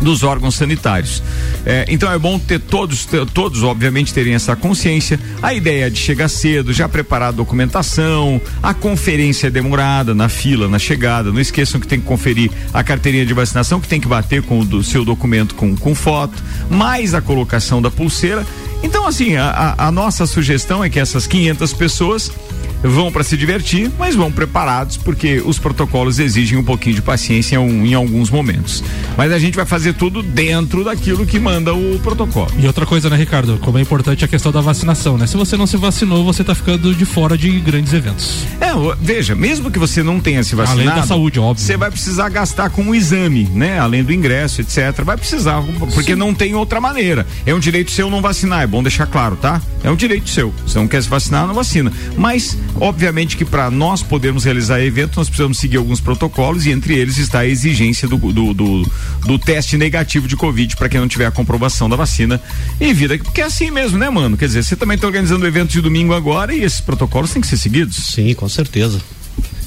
dos 0.00 0.22
órgãos 0.22 0.54
sanitários. 0.54 1.22
É, 1.66 1.84
então 1.88 2.10
é 2.10 2.18
bom 2.18 2.38
ter 2.38 2.58
todos, 2.58 3.04
ter- 3.04 3.26
todos 3.26 3.62
obviamente 3.62 4.12
terem 4.14 4.34
essa 4.34 4.56
consciência. 4.56 5.18
A 5.42 5.52
ideia 5.52 5.86
é 5.86 5.90
de 5.90 5.98
chegar 5.98 6.28
cedo, 6.28 6.72
já 6.72 6.88
preparar 6.88 7.28
a 7.28 7.32
documentação, 7.32 8.40
a 8.62 8.72
conferência 8.74 9.46
é 9.48 9.50
demorada 9.50 10.14
na 10.14 10.28
fila, 10.28 10.68
na 10.68 10.78
chegada. 10.78 11.30
Não 11.32 11.40
esqueçam 11.40 11.80
que 11.80 11.86
tem 11.86 12.00
que 12.00 12.06
conferir 12.06 12.50
a 12.72 12.82
carteirinha 12.82 13.26
de 13.26 13.34
vacinação, 13.34 13.80
que 13.80 13.88
tem 13.88 14.00
que 14.00 14.08
bater 14.08 14.42
com 14.42 14.60
o 14.60 14.64
do 14.64 14.82
seu 14.82 15.04
documento 15.04 15.54
com, 15.54 15.76
com 15.76 15.94
foto, 15.94 16.34
mais 16.70 17.14
a 17.14 17.20
colocação 17.20 17.80
da 17.82 17.90
pulseira. 17.90 18.46
Então, 18.82 19.06
assim, 19.06 19.36
a, 19.36 19.50
a- 19.78 19.88
a 19.88 19.92
nossa 19.92 20.26
sugestão 20.26 20.82
é 20.82 20.88
que 20.88 20.98
essas 20.98 21.26
500 21.26 21.72
pessoas 21.74 22.30
vão 22.82 23.10
para 23.12 23.22
se 23.22 23.36
divertir, 23.36 23.90
mas 23.98 24.14
vão 24.14 24.30
preparados, 24.32 24.96
porque 24.96 25.42
os 25.44 25.58
protocolos 25.58 26.18
exigem 26.18 26.58
um 26.58 26.64
pouquinho 26.64 26.94
de 26.96 27.02
paciência 27.02 27.56
em, 27.56 27.88
em 27.90 27.94
alguns 27.94 28.30
momentos. 28.30 28.82
Mas 29.16 29.32
a 29.32 29.38
gente 29.38 29.54
vai 29.56 29.66
fazer 29.66 29.94
tudo 29.94 30.22
dentro 30.22 30.84
daquilo 30.84 31.26
que 31.26 31.38
manda 31.38 31.74
o 31.74 31.98
protocolo. 32.02 32.50
E 32.58 32.66
outra 32.66 32.86
coisa, 32.86 33.10
né, 33.10 33.16
Ricardo? 33.16 33.58
Como 33.60 33.78
é 33.78 33.80
importante 33.82 34.24
a 34.24 34.28
questão 34.28 34.50
da 34.52 34.60
vacinação, 34.60 35.18
né? 35.18 35.26
Se 35.26 35.36
você 35.36 35.56
não 35.56 35.66
se 35.66 35.76
vacinou, 35.76 36.24
você 36.24 36.42
tá 36.42 36.54
ficando 36.54 36.94
de 36.94 37.04
fora 37.04 37.36
de 37.36 37.50
grandes 37.60 37.92
eventos. 37.92 38.44
É, 38.60 38.74
o- 38.74 38.94
veja, 39.00 39.34
mesmo 39.34 39.70
que 39.70 39.78
você 39.78 40.02
não 40.02 40.20
tenha 40.20 40.42
se 40.42 40.54
Além 40.54 40.66
vacinado, 40.66 41.00
da 41.00 41.06
saúde, 41.06 41.38
óbvio. 41.40 41.64
você 41.64 41.76
vai 41.76 41.90
precisar 41.90 42.28
gastar 42.28 42.70
com 42.70 42.82
um 42.82 42.94
exame, 42.94 43.44
né? 43.54 43.78
Além 43.78 44.02
do 44.02 44.12
ingresso, 44.12 44.60
etc. 44.60 45.02
Vai 45.04 45.16
precisar, 45.16 45.62
porque 45.94 46.14
não 46.16 46.32
tem 46.34 46.54
outra 46.54 46.80
maneira. 46.80 47.26
É 47.44 47.54
um 47.54 47.58
direito 47.58 47.90
seu 47.90 48.08
não 48.10 48.20
vacinar, 48.22 48.62
é 48.62 48.66
bom 48.66 48.82
deixar 48.82 49.06
claro, 49.06 49.36
tá? 49.36 49.60
É 49.84 49.90
um 49.90 49.96
direito 49.96 50.28
seu. 50.30 50.52
Se 50.66 50.76
não 50.76 50.86
quer 50.88 51.02
se 51.02 51.08
vacinar, 51.08 51.46
não 51.46 51.54
vacina. 51.54 51.92
Mas, 52.16 52.56
obviamente 52.78 53.36
que 53.36 53.44
para 53.44 53.70
nós 53.70 54.02
podermos 54.02 54.44
realizar 54.44 54.80
evento, 54.80 55.16
nós 55.16 55.28
precisamos 55.28 55.58
seguir 55.58 55.76
alguns 55.76 56.00
protocolos 56.00 56.66
e 56.66 56.70
entre 56.70 56.96
eles 56.96 57.18
está 57.18 57.40
a 57.40 57.46
exigência 57.46 58.06
do, 58.06 58.16
do, 58.16 58.54
do, 58.54 58.92
do 59.26 59.38
teste 59.38 59.76
negativo 59.76 60.28
de 60.28 60.36
Covid 60.36 60.76
para 60.76 60.88
quem 60.88 61.00
não 61.00 61.08
tiver 61.08 61.26
a 61.26 61.30
comprovação 61.30 61.88
da 61.88 61.96
vacina 61.96 62.40
e 62.80 62.92
vida. 62.92 63.18
Porque 63.18 63.40
é 63.40 63.44
assim 63.44 63.70
mesmo, 63.70 63.98
né, 63.98 64.08
mano? 64.10 64.36
Quer 64.36 64.46
dizer, 64.46 64.62
você 64.62 64.76
também 64.76 64.94
está 64.94 65.06
organizando 65.06 65.44
o 65.44 65.48
evento 65.48 65.70
de 65.70 65.80
domingo 65.80 66.14
agora 66.14 66.54
e 66.54 66.62
esses 66.62 66.80
protocolos 66.80 67.32
têm 67.32 67.40
que 67.42 67.48
ser 67.48 67.56
seguidos. 67.56 67.96
Sim, 67.96 68.34
com 68.34 68.48
certeza. 68.48 69.00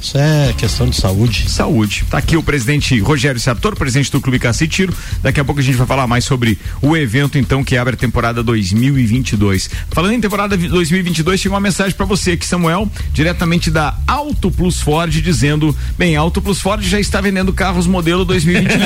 Isso 0.03 0.17
é 0.17 0.53
questão 0.57 0.89
de 0.89 0.97
saúde. 0.97 1.49
Saúde. 1.49 2.03
Tá 2.09 2.17
aqui 2.17 2.35
o 2.35 2.43
presidente 2.43 2.99
Rogério 2.99 3.39
Sartor, 3.39 3.73
presidente 3.73 4.11
do 4.11 4.19
Clube 4.19 4.37
Cacetiro. 4.37 4.93
Daqui 5.21 5.39
a 5.39 5.45
pouco 5.45 5.61
a 5.61 5.63
gente 5.63 5.77
vai 5.77 5.87
falar 5.87 6.05
mais 6.07 6.25
sobre 6.25 6.59
o 6.81 6.97
evento, 6.97 7.37
então, 7.37 7.63
que 7.63 7.77
abre 7.77 7.93
a 7.93 7.97
temporada 7.97 8.43
2022. 8.43 9.69
Falando 9.91 10.11
em 10.11 10.19
temporada 10.19 10.57
2022, 10.57 11.39
chegou 11.39 11.55
uma 11.55 11.61
mensagem 11.61 11.95
para 11.95 12.05
você 12.05 12.31
aqui, 12.31 12.45
Samuel, 12.45 12.91
diretamente 13.13 13.71
da 13.71 13.95
Auto 14.05 14.51
Plus 14.51 14.81
Ford, 14.81 15.09
dizendo: 15.09 15.73
bem, 15.97 16.17
Auto 16.17 16.41
Plus 16.41 16.59
Ford 16.59 16.83
já 16.83 16.99
está 16.99 17.21
vendendo 17.21 17.53
carros 17.53 17.87
modelo 17.87 18.25
2022. 18.25 18.81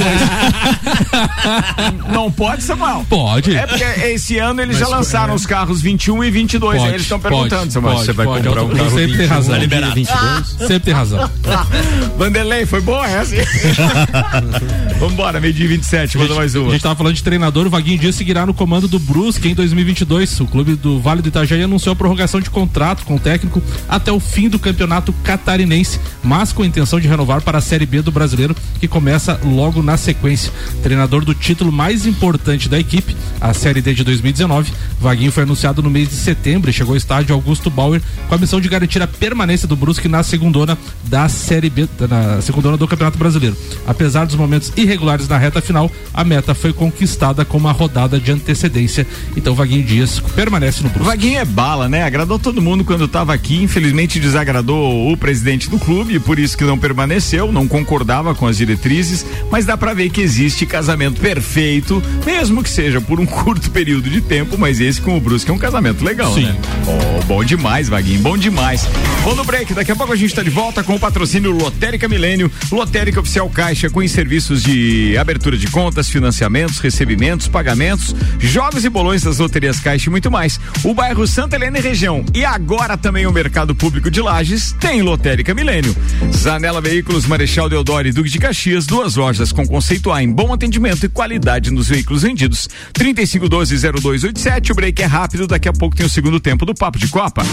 Não 2.14 2.32
pode, 2.32 2.62
Samuel? 2.62 3.04
Pode. 3.10 3.56
É 3.56 3.66
porque 3.66 3.84
esse 4.06 4.38
ano 4.38 4.62
eles 4.62 4.80
Mas 4.80 4.88
já 4.88 4.96
lançaram 4.96 5.34
é. 5.34 5.36
os 5.36 5.48
carros 5.48 5.82
21 5.82 6.24
e 6.26 6.30
22. 6.30 6.78
Pode, 6.78 6.88
aí 6.88 6.94
eles 6.94 7.02
estão 7.02 7.20
pode, 7.20 7.34
perguntando, 7.34 7.74
Samuel. 7.74 7.96
pode, 7.96 8.06
você 8.06 8.14
vai 8.14 8.26
pode. 8.28 8.48
comprar 8.48 8.64
um 8.64 8.70
carro 8.70 8.78
Plus 8.78 8.94
sempre 8.94 9.18
tem 9.18 9.28
21, 9.28 9.28
razão. 9.28 9.56
tá 9.56 9.60
Liberado. 9.60 9.96
22? 9.96 10.48
Sempre 10.68 10.80
tem 10.80 10.94
razão. 10.94 11.07
Vanderlei, 12.18 12.66
foi 12.66 12.82
boa 12.82 13.08
essa? 13.08 13.36
Vambora, 15.00 15.40
meio 15.40 15.54
dia 15.54 15.68
27, 15.68 16.18
manda 16.18 16.34
mais 16.36 16.56
A 16.56 16.62
uma. 16.62 16.72
gente 16.72 16.82
tava 16.82 16.96
falando 16.96 17.14
de 17.16 17.24
treinador, 17.24 17.68
o 17.68 17.70
Vaguinho 17.70 18.00
Dias 18.00 18.16
seguirá 18.16 18.46
no 18.46 18.54
comando 18.54 18.88
do 18.88 18.98
Brusque 19.00 19.48
em 19.48 19.54
2022. 19.54 20.40
O 20.40 20.48
clube 20.48 20.76
do 20.76 21.00
Vale 21.00 21.22
do 21.22 21.28
Itajaí 21.30 21.62
anunciou 21.62 21.94
a 21.94 21.96
prorrogação 21.96 22.40
de 22.40 22.50
contrato 22.50 23.06
com 23.06 23.16
o 23.16 23.20
técnico 23.20 23.62
até 23.88 24.12
o 24.12 24.20
fim 24.20 24.50
do 24.50 24.58
campeonato 24.58 25.14
catarinense, 25.24 26.00
mas 26.24 26.52
com 26.52 26.64
a 26.64 26.66
intenção 26.66 27.00
de 27.00 27.08
renovar 27.08 27.42
para 27.42 27.60
a 27.60 27.62
Série 27.62 27.86
B 27.86 28.02
do 28.02 28.12
Brasileiro, 28.12 28.56
que 28.80 28.88
começa 28.88 29.40
logo 29.44 29.84
na 29.84 29.98
sequência. 29.98 30.52
Treinador 30.82 31.24
do 31.24 31.34
título 31.34 31.72
mais 31.72 32.06
importante 32.06 32.68
da 32.68 32.80
equipe, 32.80 33.16
a 33.40 33.54
Série 33.54 33.82
D 33.82 33.94
de 33.94 34.04
2019, 34.04 34.72
Vaguinho 35.00 35.32
foi 35.32 35.44
anunciado 35.44 35.82
no 35.82 35.90
mês 35.90 36.10
de 36.10 36.16
setembro 36.16 36.70
e 36.70 36.74
chegou 36.74 36.94
ao 36.94 36.98
estádio 36.98 37.36
Augusto 37.36 37.70
Bauer 37.70 38.02
com 38.28 38.36
a 38.36 38.38
missão 38.38 38.60
de 38.60 38.68
garantir 38.68 39.02
a 39.02 39.08
permanência 39.08 39.68
do 39.68 39.76
Brusque 39.76 40.08
na 40.08 40.24
segundona 40.24 40.78
da 41.04 41.30
Série 41.30 41.70
B, 41.70 41.88
na 42.10 42.42
segundona 42.42 42.78
do 42.78 42.88
Campeonato 42.88 43.18
Brasileiro. 43.18 43.56
Apesar 43.86 44.26
dos 44.26 44.36
momentos 44.36 44.72
irregulares 44.76 45.28
na 45.28 45.38
reta 45.38 45.62
final, 45.62 45.92
a 46.14 46.24
meta 46.24 46.54
foi 46.54 46.74
conquistada 46.74 47.46
com 47.46 47.58
uma 47.58 47.72
rodada 47.72 48.20
de 48.20 48.32
antecedência. 48.32 49.08
Então 49.36 49.56
Vaguinho 49.56 49.84
Dias 49.84 50.20
permanece 50.36 50.84
no 50.84 50.90
Brusque. 50.90 51.08
Vaguinho 51.08 51.40
é 51.40 51.46
bala, 51.46 51.88
né? 51.88 52.04
Agradou 52.04 52.38
todo 52.38 52.62
mundo 52.62 52.84
quando 52.84 53.06
estava 53.06 53.34
aqui. 53.34 53.62
Infelizmente 53.62 54.20
desagradou 54.20 55.12
o 55.12 55.18
presidente 55.18 55.70
do 55.70 55.80
clube, 55.80 56.20
por 56.20 56.38
isso 56.40 56.58
que 56.58 56.64
não 56.64 56.78
permaneceu, 56.78 57.52
não 57.52 57.68
concordava 57.68 58.36
com 58.36 58.48
as 58.48 58.58
diretrizes. 58.58 59.26
Mas 59.50 59.66
dá 59.66 59.78
pra 59.78 59.94
ver 59.94 60.10
que 60.10 60.22
existe 60.22 60.66
casamento 60.66 61.22
perfeito, 61.22 62.04
mesmo 62.26 62.62
que 62.62 62.70
seja 62.70 63.00
por 63.00 63.20
um 63.20 63.26
curto 63.28 63.72
período 63.72 64.10
de 64.10 64.22
tempo. 64.22 64.58
Mas 64.58 64.80
esse 64.80 65.02
com 65.02 65.18
o 65.18 65.22
Brusque 65.22 65.50
é 65.50 65.54
um 65.54 65.58
casamento 65.58 66.04
legal, 66.04 66.34
Sim. 66.34 66.46
né? 66.46 66.56
Oh, 66.86 67.24
bom 67.26 67.44
demais, 67.44 67.88
Vaguinho, 67.88 68.20
bom 68.20 68.38
demais. 68.38 68.88
Vou 69.24 69.36
no 69.36 69.44
break, 69.44 69.74
daqui 69.74 69.92
a 69.92 69.96
pouco 69.96 70.14
a 70.14 70.16
gente 70.16 70.34
tá 70.34 70.44
de 70.44 70.50
volta 70.50 70.84
com 70.88 70.96
o 70.96 71.00
patrocínio 71.00 71.52
Lotérica 71.52 72.08
Milênio, 72.08 72.50
Lotérica 72.72 73.20
Oficial 73.20 73.50
Caixa, 73.50 73.90
com 73.90 74.08
serviços 74.08 74.64
de 74.64 75.18
abertura 75.18 75.58
de 75.58 75.68
contas, 75.68 76.08
financiamentos, 76.08 76.80
recebimentos, 76.80 77.50
pagamentos, 77.50 78.16
jogos 78.40 78.86
e 78.86 78.90
bolões 78.90 79.22
das 79.22 79.38
loterias 79.38 79.82
Caixa 79.82 80.08
e 80.08 80.10
muito 80.10 80.32
mais. 80.32 80.58
O 80.86 80.94
bairro 80.94 81.28
Santa 81.28 81.58
Helena 81.58 81.78
e 81.78 81.82
região 81.82 82.24
e 82.34 82.46
agora 82.46 82.98
também 82.98 83.28
o 83.28 83.34
mercado 83.34 83.76
público 83.76 84.10
de 84.10 84.22
Lages 84.22 84.74
tem 84.80 85.02
Lotérica 85.02 85.54
Milênio. 85.54 85.94
Zanela 86.34 86.80
Veículos, 86.80 87.26
Marechal 87.26 87.68
Deodoro 87.68 88.08
e 88.08 88.14
Duque 88.14 88.30
de 88.30 88.40
Caxias, 88.40 88.86
duas 88.86 89.18
lojas 89.18 89.52
com 89.52 89.68
conceito 89.68 90.10
A 90.10 90.24
em 90.24 90.32
bom 90.32 90.54
atendimento 90.54 91.06
e 91.06 91.10
qualidade 91.10 91.70
nos 91.70 91.90
veículos 91.90 92.22
vendidos. 92.22 92.70
3512-0287, 92.94 94.70
o 94.72 94.76
break 94.76 95.02
é 95.02 95.06
rápido, 95.06 95.48
daqui 95.48 95.68
a 95.68 95.74
pouco 95.74 95.98
tem 95.98 96.06
o 96.06 96.10
segundo 96.10 96.40
tempo 96.40 96.66
do 96.66 96.74
Papo 96.74 96.98
de 96.98 97.10
Copa. 97.10 97.44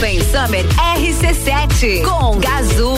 Open 0.00 0.18
Summer 0.22 0.64
RC7 0.96 2.02
com 2.02 2.38
Gazul. 2.38 2.96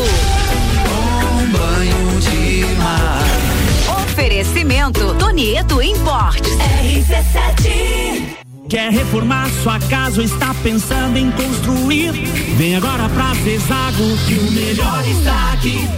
banho 1.51 2.21
de 2.21 2.65
mar. 2.77 4.05
Oferecimento 4.05 5.13
Tonieto 5.17 5.83
Importes. 5.83 6.53
RC7 6.53 8.37
Quer 8.69 8.93
reformar 8.93 9.51
sua 9.65 9.81
casa 9.81 10.21
ou 10.21 10.25
está 10.25 10.55
pensando 10.63 11.17
em 11.17 11.33
construir? 11.33 12.13
Vem 12.57 12.77
agora 12.77 13.09
pra 13.09 13.35
Zezago 13.35 14.17
que 14.29 14.35
o 14.35 14.53
melhor 14.53 15.05
está 15.09 15.55
aqui. 15.55 15.89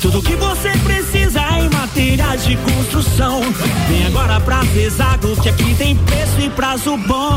Tudo 0.00 0.22
que 0.22 0.36
você 0.36 0.70
precisa 0.78 1.42
em 1.58 1.68
materiais 1.68 2.46
de 2.46 2.56
construção. 2.56 3.42
Vem 3.88 4.06
agora 4.06 4.40
pra 4.40 4.64
Zezago 4.72 5.38
que 5.42 5.50
aqui 5.50 5.74
tem 5.74 5.94
preço 5.96 6.40
e 6.40 6.48
prazo 6.48 6.96
bom. 6.96 7.36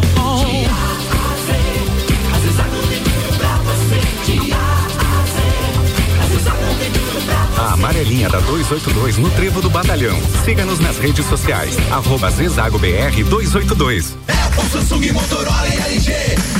A 7.57 7.73
amarelinha 7.73 8.29
da 8.29 8.39
282 8.39 9.17
no 9.17 9.29
Trevo 9.31 9.61
do 9.61 9.69
Batalhão. 9.69 10.17
Siga-nos 10.45 10.79
nas 10.79 10.97
redes 10.97 11.25
sociais. 11.25 11.75
Arroba 11.91 12.29
Zezago 12.31 12.79
BR 12.79 13.23
282. 13.29 14.15
O 14.57 14.69
Samsung, 14.71 15.11
Motorola 15.11 15.67
e 15.67 15.77
LG. 15.93 16.13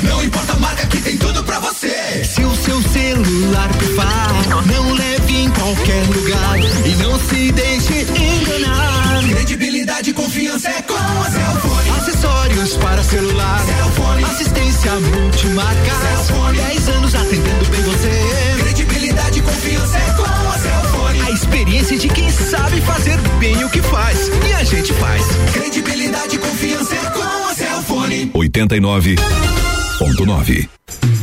Não 0.04 0.24
importa 0.24 0.54
a 0.54 0.56
marca 0.58 0.88
que 0.88 0.98
tem 1.02 1.18
tudo 1.18 1.44
pra 1.44 1.60
você. 1.60 2.24
Se 2.24 2.44
o 2.44 2.56
seu 2.56 2.82
celular 2.82 3.70
pifar, 3.78 4.66
não 4.66 4.94
leve 4.94 5.38
em 5.38 5.50
qualquer 5.50 6.06
lugar 6.08 6.60
e 6.86 6.96
não 6.96 7.20
se 7.20 7.52
deixe 7.52 8.02
enganar. 8.04 9.24
Credibilidade 9.30 10.10
e 10.10 10.14
confiança 10.14 10.70
é 10.70 10.82
com 10.82 10.94
a 10.96 11.30
Cellfone. 11.30 11.90
Acessórios 11.98 12.78
para 12.78 13.04
celular. 13.04 13.62
Cellfone. 13.66 14.24
Assistência 14.24 14.92
multimarca. 14.96 15.92
Cellfone. 16.02 16.58
10 16.58 16.90
anos 16.90 17.16
atendendo 17.16 17.66
bem 17.70 17.82
você. 17.84 18.12
Credibilidade 18.60 18.79
e 19.38 19.42
confiança 19.42 19.98
é 19.98 20.14
com 20.14 20.24
a 20.24 20.58
Cellfone. 20.58 21.22
A 21.22 21.32
experiência 21.32 21.98
de 21.98 22.08
quem 22.08 22.32
sabe 22.32 22.80
fazer 22.82 23.18
bem 23.40 23.64
o 23.64 23.70
que 23.70 23.82
faz. 23.82 24.30
E 24.48 24.54
a 24.54 24.64
gente 24.64 24.94
faz. 24.94 25.24
Credibilidade 25.54 26.36
e 26.36 26.40
confiança 26.40 26.96
é 26.96 27.10
com 27.12 27.22
a 27.22 27.54
Cellfone. 27.54 28.32
89.9 28.34 29.20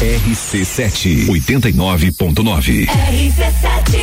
RC7 0.00 1.26
89.9 1.26 2.86
RC7 2.86 3.96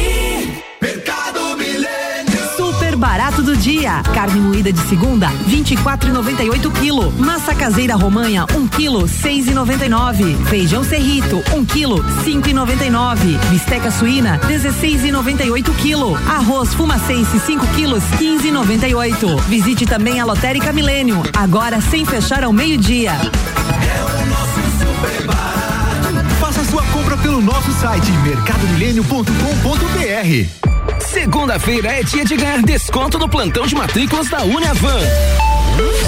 Mercado 0.81 1.55
Milênio. 1.55 2.57
Super 2.57 2.95
barato 2.95 3.43
do 3.43 3.55
dia. 3.55 4.01
Carne 4.11 4.39
moída 4.39 4.73
de 4.73 4.79
segunda, 4.89 5.29
24,98 5.47 6.71
quilo. 6.79 7.11
Massa 7.11 7.53
caseira 7.53 7.95
romanha, 7.95 8.47
1 8.55 8.67
quilo, 8.69 9.03
6,99. 9.03 10.45
Feijão 10.47 10.83
serrito, 10.83 11.43
1 11.55 11.65
quilo, 11.65 12.03
5,99. 12.25 13.37
Bisteca 13.51 13.91
suína, 13.91 14.39
16,98 14.47 15.75
quilo. 15.75 16.15
Arroz 16.27 16.73
fumacense, 16.73 17.39
5 17.39 17.67
quilos, 17.75 18.03
15,98. 18.19 19.41
Visite 19.41 19.85
também 19.85 20.19
a 20.19 20.25
Lotérica 20.25 20.73
Milênio, 20.73 21.21
agora 21.37 21.79
sem 21.81 22.03
fechar 22.03 22.43
ao 22.43 22.51
meio-dia. 22.51 23.11
Faça 23.13 24.61
sua 24.79 24.93
compra 25.03 25.32
pelo 27.33 27.41
nosso 27.41 27.73
site 27.73 28.11
mercadomilênio.com.br. 28.11 30.99
Segunda-feira 30.99 31.91
é 31.91 32.03
dia 32.03 32.23
de 32.23 32.37
ganhar 32.37 32.61
desconto 32.61 33.17
no 33.17 33.27
plantão 33.27 33.65
de 33.65 33.73
matrículas 33.73 34.29
da 34.29 34.43
Uniavan. 34.43 34.99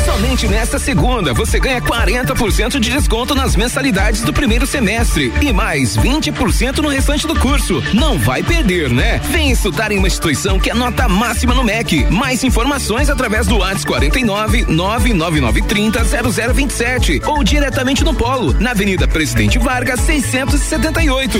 Somente 0.06 0.48
nesta 0.48 0.80
segunda 0.80 1.34
você 1.34 1.60
ganha 1.60 1.82
40% 1.82 2.80
de 2.80 2.92
desconto 2.92 3.34
nas 3.36 3.56
mensalidades 3.56 4.22
do 4.22 4.32
primeiro 4.32 4.66
semestre 4.66 5.34
e 5.42 5.52
mais 5.52 5.98
20% 5.98 6.78
no 6.78 6.90
restante 6.90 7.28
do 7.28 7.38
curso. 7.40 7.84
Não 7.94 8.18
vai 8.18 8.44
perder, 8.44 8.90
né? 8.90 9.20
Vem 9.32 9.52
estudar 9.52 9.92
em 9.92 9.98
uma 9.98 10.08
instituição 10.08 10.60
que 10.60 10.70
é 10.70 10.74
nota 10.74 11.08
máxima 11.10 11.54
no 11.54 11.64
MEC. 11.64 12.06
Mais 12.12 12.44
informações 12.44 13.10
através 13.10 13.48
do 13.48 13.58
WhatsApp 13.58 13.86
49 13.86 14.66
99930 14.70 16.54
0027 16.54 17.22
ou 17.26 17.44
diretamente 17.44 18.04
no 18.04 18.14
Polo, 18.14 18.54
na 18.60 18.72
Avenida 18.72 19.08
Presidente 19.08 19.60
Vargas 19.60 20.00
678. 20.02 21.40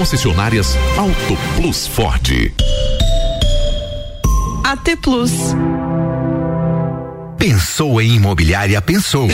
concessionárias 0.00 0.78
Auto 0.96 1.36
Plus 1.56 1.86
Ford. 1.86 2.26
AT 4.64 4.96
Plus. 5.02 5.30
Pensou 7.36 8.00
em 8.00 8.14
imobiliária, 8.14 8.80
pensou. 8.80 9.28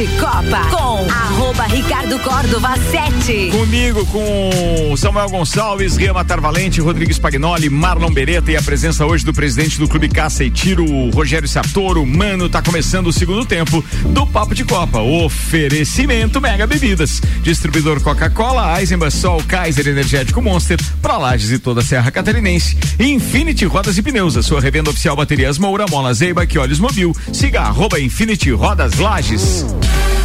De 0.00 0.06
Copa 0.18 0.64
com 0.70 1.10
arroba 1.10 1.64
Ricardo 1.64 2.18
Córdova 2.20 2.74
7. 2.90 3.50
Comigo, 3.50 4.06
com 4.06 4.96
Samuel 4.96 5.28
Gonçalves, 5.28 5.98
Rema 5.98 6.24
Tarvalente, 6.24 6.80
Rodrigues 6.80 7.18
Pagnoli, 7.18 7.68
Marlon 7.68 8.10
Beretta 8.10 8.50
e 8.50 8.56
a 8.56 8.62
presença 8.62 9.04
hoje 9.04 9.26
do 9.26 9.34
presidente 9.34 9.78
do 9.78 9.86
Clube 9.86 10.08
Caça 10.08 10.42
e 10.42 10.50
Tiro, 10.50 10.86
Rogério 11.10 11.46
Sartoro. 11.46 12.06
Mano, 12.06 12.48
tá 12.48 12.62
começando 12.62 13.08
o 13.08 13.12
segundo 13.12 13.44
tempo 13.44 13.84
do 14.06 14.26
Papo 14.26 14.54
de 14.54 14.64
Copa. 14.64 15.00
Oferecimento 15.00 16.40
Mega 16.40 16.66
Bebidas. 16.66 17.20
Distribuidor 17.42 18.00
Coca-Cola, 18.00 18.80
Eisenbahn, 18.80 19.10
Sol, 19.10 19.42
Kaiser 19.46 19.86
Energético 19.86 20.40
Monster, 20.40 20.80
pra 21.02 21.18
Lages 21.18 21.50
e 21.50 21.58
toda 21.58 21.82
a 21.82 21.84
Serra 21.84 22.10
Catarinense. 22.10 22.74
Infinity 22.98 23.66
Rodas 23.66 23.98
e 23.98 24.02
Pneus, 24.02 24.34
a 24.38 24.42
sua 24.42 24.62
revenda 24.62 24.88
oficial 24.88 25.14
Baterias 25.14 25.58
Moura, 25.58 25.84
Mola 25.90 26.14
Zeiba, 26.14 26.46
que 26.46 26.58
Olhos 26.58 26.78
Mobil. 26.78 27.14
Siga 27.34 27.60
arroba 27.60 28.00
Infinity 28.00 28.50
Rodas 28.50 28.96
Lages. 28.96 29.66
A 29.90 29.98
número 29.98 30.19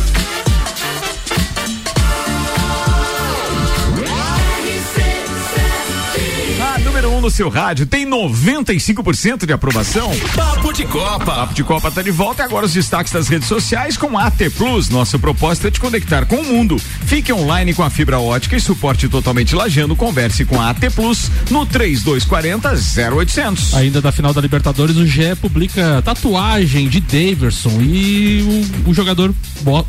no 7.26 7.32
seu 7.32 7.50
rádio 7.50 7.88
tem 7.88 8.08
95% 8.08 9.48
de 9.48 9.54
aprovação. 9.54 10.12
Papo 10.36 10.72
de 10.72 10.86
Copa. 10.86 11.26
Papo 11.26 11.56
de 11.56 11.64
Copa 11.64 11.90
tá 11.90 12.04
de 12.04 12.12
volta 12.12 12.44
e 12.44 12.46
agora 12.46 12.68
os 12.68 12.74
destaques 12.74 13.12
das 13.12 13.28
redes 13.28 13.48
sociais 13.48 13.98
com 13.98 14.16
a 14.16 14.28
AT 14.28 14.52
Plus. 14.56 14.90
Nossa 14.90 15.18
proposta 15.18 15.68
é 15.68 15.72
te 15.72 15.80
conectar 15.80 16.28
com 16.28 16.36
o 16.36 16.44
mundo. 16.44 16.78
Fique 16.78 17.34
online 17.34 17.74
com 17.74 17.82
a 17.82 17.90
fibra 17.90 18.20
ótica 18.20 18.56
e 18.56 18.60
suporte 18.60 19.10
totalmente 19.10 19.56
lajando. 19.56 19.96
Converse 19.96 20.46
com 20.46 20.62
a 20.62 20.70
AT 20.70 20.92
Plus 20.94 21.32
no 21.50 21.66
3240 21.66 22.70
0800. 23.16 23.74
Ainda 23.74 24.00
da 24.02 24.12
final 24.12 24.32
da 24.32 24.40
Libertadores, 24.40 24.96
o 24.96 25.08
GE 25.08 25.36
publica 25.42 26.04
tatuagem 26.04 26.88
de 26.88 27.00
Daverson 27.00 27.82
e 27.82 28.68
o, 28.86 28.92
o 28.92 28.94
jogador 28.94 29.34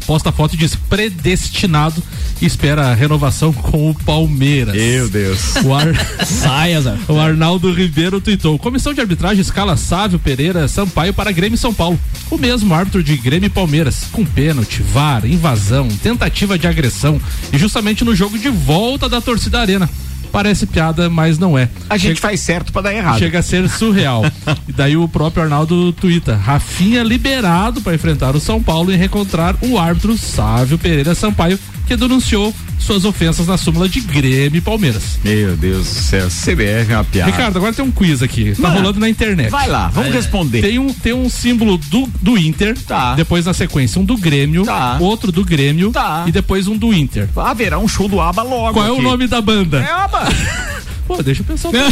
posta 0.07 0.33
foto 0.33 0.55
e 0.55 0.57
diz 0.57 0.75
predestinado 0.75 2.03
e 2.41 2.47
espera 2.47 2.87
a 2.87 2.95
renovação 2.95 3.53
com 3.53 3.91
o 3.91 3.95
Palmeiras. 3.95 4.75
Meu 4.75 5.09
Deus. 5.11 5.57
O, 5.57 5.75
Ar... 5.75 5.87
o 7.09 7.26
Arnaldo 7.27 7.73
Ribeiro 7.73 8.21
tuitou: 8.21 8.57
Comissão 8.57 8.95
de 8.95 9.01
arbitragem 9.01 9.41
escala 9.41 9.77
Sávio 9.77 10.19
Pereira 10.19 10.69
Sampaio 10.69 11.13
para 11.13 11.33
Grêmio 11.33 11.59
São 11.59 11.75
Paulo. 11.75 11.99
O 12.31 12.39
mesmo 12.39 12.73
árbitro 12.73 13.03
de 13.03 13.17
Grêmio 13.17 13.49
e 13.49 13.51
Palmeiras, 13.51 14.05
com 14.13 14.25
pênalti, 14.25 14.81
VAR, 14.81 15.27
invasão, 15.27 15.89
tentativa 15.89 16.57
de 16.57 16.69
agressão 16.69 17.21
e 17.53 17.59
justamente 17.59 18.05
no 18.05 18.15
jogo 18.15 18.39
de 18.39 18.49
volta 18.49 19.09
da 19.09 19.21
torcida 19.21 19.61
arena. 19.61 19.91
Parece 20.31 20.67
piada, 20.67 21.09
mas 21.09 21.39
não 21.39 21.59
é. 21.59 21.69
A 21.89 21.97
gente 21.97 22.21
faz 22.21 22.41
certo 22.41 22.73
pra 22.73 22.83
dar 22.83 22.95
errado. 22.95 23.19
Chega 23.19 23.39
a 23.39 23.43
ser 23.43 23.69
surreal. 23.69 24.23
e 24.69 24.73
daí 24.73 24.97
o 24.97 25.09
próprio 25.09 25.43
Arnaldo 25.43 25.93
tuita: 25.93 26.37
Rafinha 26.37 27.03
liberado 27.03 27.81
para 27.81 27.95
enfrentar 27.95 28.37
o 28.37 28.41
São 28.41 28.63
Paulo 28.63 28.93
e 28.93 28.97
reencontrar 28.97 29.57
o 29.63 29.79
árbitro 29.79 30.17
Sávio 30.17 30.79
Pereira 30.79 31.15
Sampaio, 31.15 31.59
que 31.87 31.97
denunciou 31.97 32.53
suas 32.79 33.05
ofensas 33.05 33.47
na 33.47 33.57
súmula 33.57 33.89
de 33.89 34.01
Grêmio 34.01 34.59
e 34.59 34.61
Palmeiras. 34.61 35.19
Meu 35.25 35.57
Deus 35.57 35.87
do 35.87 35.95
céu, 35.95 36.29
CBF 36.29 36.93
é 36.93 36.97
uma 36.97 37.05
piada. 37.05 37.31
Ricardo, 37.31 37.57
agora 37.57 37.73
tem 37.73 37.85
um 37.85 37.91
quiz 37.91 38.23
aqui. 38.23 38.53
Tá 38.55 38.63
Mano, 38.63 38.77
rolando 38.77 39.01
na 39.01 39.09
internet. 39.09 39.51
vai 39.51 39.69
lá, 39.69 39.89
vamos 39.89 40.13
responder. 40.13 40.63
Tem 40.63 40.79
um, 40.79 40.93
tem 40.93 41.13
um 41.13 41.29
símbolo 41.29 41.79
do, 41.79 42.09
do 42.21 42.37
Inter, 42.39 42.77
Tá. 42.87 43.15
depois 43.15 43.47
na 43.47 43.55
sequência 43.55 44.01
um 44.01 44.05
do 44.05 44.17
Grêmio, 44.17 44.65
Tá. 44.65 44.99
outro 45.01 45.33
do 45.33 45.45
Grêmio 45.45 45.91
Tá. 45.93 46.25
e 46.27 46.33
depois 46.33 46.69
um 46.69 46.77
do 46.77 46.93
Inter. 46.93 47.29
Haverá 47.37 47.79
um 47.79 47.89
show 47.89 48.09
do 48.09 48.21
ABA 48.21 48.43
logo. 48.43 48.75
Qual 48.75 48.87
é 48.87 48.91
o 48.91 48.95
aqui. 48.95 49.03
nome 49.03 49.27
da 49.27 49.41
banda? 49.41 49.79
É 49.81 49.91
ABA. 49.91 50.27
Pô, 51.07 51.23
deixa 51.23 51.43
eu 51.43 51.47
pensar. 51.47 51.69
um 51.69 51.73
pouco. 51.73 51.87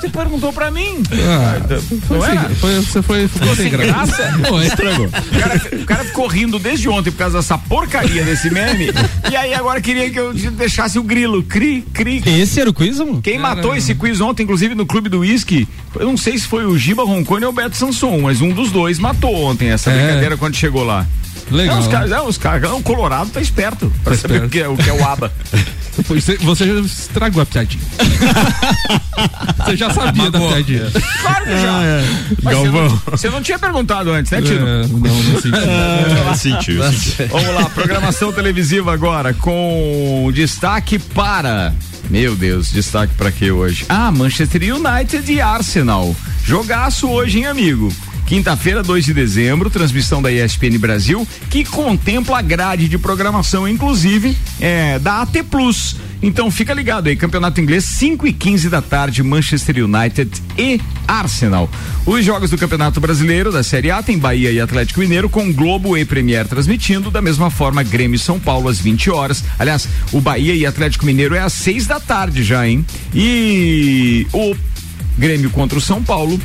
Você 0.00 0.08
perguntou 0.10 0.52
pra 0.52 0.70
mim. 0.70 1.02
Ah, 1.26 1.56
foi 2.06 2.18
Não 2.18 2.24
era? 2.26 2.50
foi- 2.56 2.74
você 2.76 3.00
foi, 3.02 3.26
ficou 3.28 3.56
sem 3.56 3.70
graça? 3.70 4.38
Pô, 4.46 4.60
estragou. 4.60 5.06
O 5.06 5.38
cara, 5.40 5.62
o 5.82 5.84
cara 5.86 6.04
ficou 6.04 6.26
rindo 6.26 6.58
desde 6.58 6.88
ontem 6.88 7.10
por 7.10 7.16
causa 7.18 7.38
dessa 7.38 7.56
porcaria 7.56 8.22
desse 8.22 8.50
meme. 8.50 8.90
e 9.30 9.36
aí 9.36 9.54
agora 9.54 9.80
queria 9.80 10.10
que 10.10 10.18
eu 10.20 10.34
deixasse 10.34 10.98
o 10.98 11.02
grilo. 11.02 11.42
Cri, 11.42 11.82
cri. 11.94 12.22
Esse 12.26 12.60
era 12.60 12.68
o 12.68 12.74
quiz, 12.74 12.98
mano? 12.98 13.22
Quem 13.22 13.38
matou 13.38 13.74
esse 13.74 13.94
quiz 13.94 14.20
ontem, 14.20 14.42
inclusive 14.42 14.74
no 14.74 14.84
Clube 14.84 15.08
do 15.08 15.20
Whisky, 15.20 15.66
eu 15.98 16.06
não 16.06 16.16
sei 16.18 16.36
se 16.38 16.46
foi 16.46 16.66
o 16.66 16.76
Giba 16.76 17.02
Roncone 17.04 17.46
ou 17.46 17.50
o 17.50 17.54
Beto 17.54 17.76
Sanson, 17.76 18.18
mas 18.20 18.42
um 18.42 18.50
dos 18.50 18.70
dois 18.70 18.98
matou 18.98 19.34
ontem 19.34 19.70
essa 19.70 19.90
É. 19.90 19.96
brincadeira 20.06 20.36
quando 20.36 20.54
chegou 20.54 20.84
lá. 20.84 21.06
Legal. 21.50 21.76
Não, 21.76 21.82
os 21.82 21.88
caras, 21.88 22.10
não, 22.10 22.28
os 22.28 22.38
caras, 22.38 22.70
o 22.72 22.82
Colorado 22.82 23.30
tá 23.30 23.40
esperto 23.40 23.92
pra 24.02 24.14
Tá 24.14 24.20
saber 24.20 24.44
esperto. 24.44 24.46
O, 24.46 24.50
que 24.50 24.60
é, 24.60 24.68
o 24.68 24.76
que 24.76 24.90
é 24.90 24.92
o 24.92 25.04
ABA. 25.04 25.32
Você, 26.08 26.36
você 26.36 26.66
já 26.66 26.80
estragou 26.80 27.42
a 27.42 27.46
piadinha. 27.46 27.82
você 29.64 29.76
já 29.78 29.90
sabia 29.90 30.30
da 30.30 30.38
piadinha. 30.38 30.90
Claro 31.22 31.44
que 31.46 31.50
já. 31.52 31.80
Mas 32.42 32.58
você 32.58 32.68
não, 32.68 32.88
você 33.06 33.30
não 33.30 33.42
tinha 33.42 33.58
perguntado 33.58 34.10
antes, 34.10 34.30
né, 34.30 34.42
Tino? 34.42 34.66
É, 34.68 34.86
não, 34.86 34.98
não 34.98 35.40
senti. 35.40 35.56
Ah, 36.28 36.34
sentiu, 36.34 36.82
sentiu. 36.92 37.28
Vamos 37.28 37.54
lá, 37.54 37.64
programação 37.70 38.30
televisiva 38.30 38.92
agora 38.92 39.32
com 39.32 40.30
destaque 40.34 40.98
para. 40.98 41.74
Meu 42.10 42.36
Deus, 42.36 42.70
destaque 42.70 43.14
para 43.14 43.32
quê 43.32 43.50
hoje? 43.50 43.86
Ah, 43.88 44.12
Manchester 44.12 44.62
United 44.74 45.32
e 45.32 45.40
Arsenal. 45.40 46.14
Jogaço 46.44 47.08
hoje, 47.08 47.38
hein, 47.38 47.46
amigo? 47.46 47.90
Quinta-feira, 48.26 48.82
2 48.82 49.04
de 49.04 49.14
dezembro, 49.14 49.70
transmissão 49.70 50.20
da 50.20 50.32
ESPN 50.32 50.76
Brasil, 50.78 51.26
que 51.48 51.64
contempla 51.64 52.40
a 52.40 52.42
grade 52.42 52.88
de 52.88 52.98
programação, 52.98 53.68
inclusive, 53.68 54.36
é, 54.60 54.98
da 54.98 55.22
AT 55.22 55.44
Plus. 55.48 55.94
Então 56.20 56.50
fica 56.50 56.74
ligado 56.74 57.06
aí, 57.06 57.14
Campeonato 57.14 57.60
Inglês, 57.60 57.84
5 57.84 58.26
e 58.26 58.32
15 58.32 58.68
da 58.68 58.82
tarde, 58.82 59.22
Manchester 59.22 59.84
United 59.84 60.42
e 60.58 60.80
Arsenal. 61.06 61.70
Os 62.04 62.24
jogos 62.24 62.50
do 62.50 62.58
Campeonato 62.58 62.98
Brasileiro 63.00 63.52
da 63.52 63.62
Série 63.62 63.92
A 63.92 64.02
tem 64.02 64.18
Bahia 64.18 64.50
e 64.50 64.60
Atlético 64.60 64.98
Mineiro 64.98 65.28
com 65.28 65.52
Globo 65.52 65.96
e 65.96 66.04
Premier 66.04 66.48
transmitindo, 66.48 67.12
da 67.12 67.22
mesma 67.22 67.48
forma 67.48 67.84
Grêmio 67.84 68.16
e 68.16 68.18
São 68.18 68.40
Paulo 68.40 68.68
às 68.68 68.80
20 68.80 69.08
horas. 69.08 69.44
Aliás, 69.56 69.88
o 70.10 70.20
Bahia 70.20 70.54
e 70.54 70.66
Atlético 70.66 71.06
Mineiro 71.06 71.36
é 71.36 71.40
às 71.40 71.52
6 71.52 71.86
da 71.86 72.00
tarde 72.00 72.42
já, 72.42 72.66
hein? 72.66 72.84
E 73.14 74.26
o 74.32 74.56
Grêmio 75.16 75.48
contra 75.50 75.78
o 75.78 75.80
São 75.80 76.02
Paulo 76.02 76.40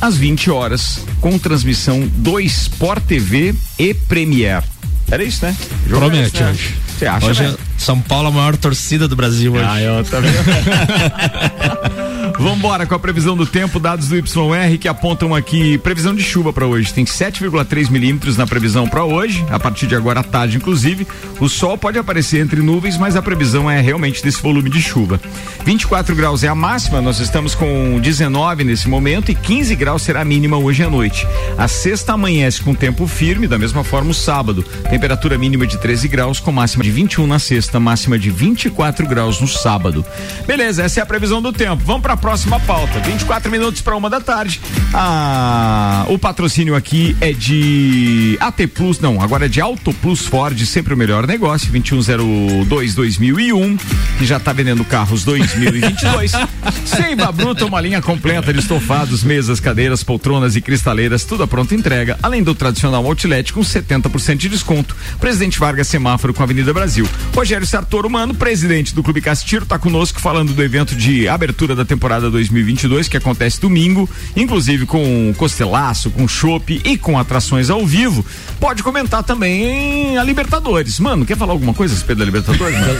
às 0.00 0.16
20 0.16 0.50
horas, 0.50 1.00
com 1.20 1.38
transmissão 1.38 2.06
do 2.16 2.38
Sport 2.40 3.04
TV 3.04 3.54
e 3.78 3.94
Premier. 3.94 4.62
Era 5.10 5.22
isso, 5.22 5.44
né? 5.44 5.56
Jogo 5.86 6.00
Promete, 6.06 6.36
esse, 6.36 6.42
né? 6.42 6.50
acho. 6.50 6.74
Você 6.98 7.06
acha, 7.06 7.26
Hoje 7.26 7.42
né? 7.42 7.54
é 7.54 7.56
São 7.78 8.00
Paulo 8.00 8.28
a 8.28 8.30
maior 8.30 8.56
torcida 8.56 9.06
do 9.06 9.14
Brasil 9.14 9.52
hoje. 9.52 9.64
Ah, 9.66 9.80
eu 9.80 9.98
vendo? 10.20 10.36
Vambora 12.38 12.84
com 12.84 12.94
a 12.94 12.98
previsão 12.98 13.34
do 13.34 13.46
tempo, 13.46 13.80
dados 13.80 14.08
do 14.08 14.16
YR 14.16 14.78
que 14.78 14.88
apontam 14.88 15.34
aqui 15.34 15.78
previsão 15.78 16.14
de 16.14 16.22
chuva 16.22 16.52
para 16.52 16.66
hoje. 16.66 16.92
Tem 16.92 17.04
7,3 17.04 17.90
milímetros 17.90 18.36
na 18.36 18.46
previsão 18.46 18.86
para 18.86 19.04
hoje, 19.04 19.44
a 19.50 19.58
partir 19.58 19.86
de 19.86 19.96
agora 19.96 20.20
à 20.20 20.22
tarde, 20.22 20.58
inclusive. 20.58 21.06
O 21.40 21.48
sol 21.48 21.78
pode 21.78 21.98
aparecer 21.98 22.42
entre 22.42 22.60
nuvens, 22.60 22.98
mas 22.98 23.16
a 23.16 23.22
previsão 23.22 23.70
é 23.70 23.80
realmente 23.80 24.22
desse 24.22 24.42
volume 24.42 24.68
de 24.68 24.82
chuva. 24.82 25.20
24 25.64 26.14
graus 26.14 26.44
é 26.44 26.48
a 26.48 26.54
máxima, 26.54 27.00
nós 27.00 27.20
estamos 27.20 27.54
com 27.54 27.98
19 28.00 28.64
nesse 28.64 28.88
momento 28.88 29.30
e 29.30 29.34
15 29.34 29.74
graus 29.74 30.02
será 30.02 30.20
a 30.20 30.24
mínima 30.24 30.58
hoje 30.58 30.82
à 30.82 30.90
noite. 30.90 31.26
A 31.56 31.66
sexta 31.66 32.12
amanhece 32.12 32.60
com 32.60 32.74
tempo 32.74 33.06
firme, 33.06 33.48
da 33.48 33.58
mesma 33.58 33.82
forma 33.82 34.10
o 34.10 34.14
sábado. 34.14 34.62
Temperatura 34.90 35.38
mínima 35.38 35.66
de 35.66 35.78
13 35.78 36.06
graus, 36.06 36.38
com 36.38 36.52
máxima 36.52 36.84
de 36.84 36.90
21 36.90 37.26
na 37.26 37.38
sexta, 37.38 37.80
máxima 37.80 38.18
de 38.18 38.30
24 38.30 39.06
graus 39.06 39.40
no 39.40 39.48
sábado. 39.48 40.04
Beleza, 40.46 40.82
essa 40.82 41.00
é 41.00 41.02
a 41.02 41.06
previsão 41.06 41.40
do 41.40 41.52
tempo. 41.52 41.82
Vamos 41.84 42.02
para 42.02 42.12
a 42.12 42.16
próxima 42.26 42.58
pauta. 42.58 42.98
24 42.98 43.48
minutos 43.48 43.80
para 43.80 43.96
uma 43.96 44.10
da 44.10 44.20
tarde. 44.20 44.60
Ah, 44.92 46.04
o 46.08 46.18
patrocínio 46.18 46.74
aqui 46.74 47.16
é 47.20 47.32
de 47.32 48.36
AT 48.40 48.66
Plus, 48.74 48.98
não, 48.98 49.22
agora 49.22 49.46
é 49.46 49.48
de 49.48 49.60
Auto 49.60 49.94
Plus 49.94 50.26
Ford, 50.26 50.60
sempre 50.66 50.92
o 50.92 50.96
melhor 50.96 51.24
negócio, 51.24 51.72
2102-2001, 51.72 53.78
que 54.18 54.26
já 54.26 54.38
está 54.38 54.52
vendendo 54.52 54.84
carros 54.84 55.22
2022. 55.22 56.32
Seiva 56.84 57.30
Bruta, 57.30 57.64
uma 57.64 57.80
linha 57.80 58.02
completa 58.02 58.52
de 58.52 58.58
estofados, 58.58 59.22
mesas, 59.22 59.60
cadeiras, 59.60 60.02
poltronas 60.02 60.56
e 60.56 60.60
cristaleiras, 60.60 61.22
tudo 61.22 61.44
a 61.44 61.46
pronta 61.46 61.76
entrega, 61.76 62.18
além 62.20 62.42
do 62.42 62.56
tradicional 62.56 63.06
outlet 63.06 63.52
com 63.52 63.60
70% 63.60 64.36
de 64.36 64.48
desconto. 64.48 64.96
Presidente 65.20 65.60
Vargas 65.60 65.86
Semáforo 65.86 66.34
com 66.34 66.42
a 66.42 66.44
Avenida 66.44 66.74
Brasil. 66.74 67.08
Rogério 67.32 67.64
Sartoro 67.64 68.10
Mano, 68.10 68.34
presidente 68.34 68.92
do 68.92 69.04
Clube 69.04 69.20
Castiro, 69.20 69.62
está 69.62 69.78
conosco 69.78 70.20
falando 70.20 70.52
do 70.52 70.60
evento 70.60 70.96
de 70.96 71.28
abertura 71.28 71.76
da 71.76 71.84
temporada 71.84 72.15
2022 72.20 73.08
que 73.08 73.16
acontece 73.16 73.60
domingo, 73.60 74.08
inclusive 74.34 74.86
com 74.86 75.32
costelaço, 75.36 76.10
com 76.10 76.26
chopp 76.26 76.80
e 76.84 76.96
com 76.96 77.18
atrações 77.18 77.70
ao 77.70 77.86
vivo. 77.86 78.24
Pode 78.58 78.82
comentar 78.82 79.22
também 79.22 80.16
a 80.18 80.22
Libertadores. 80.24 80.98
Mano, 81.00 81.24
quer 81.26 81.36
falar 81.36 81.52
alguma 81.52 81.74
coisa 81.74 81.94
a 81.94 81.96
respeito 81.96 82.18
da 82.18 82.24
Libertadores? 82.24 82.78
mano? 82.78 82.94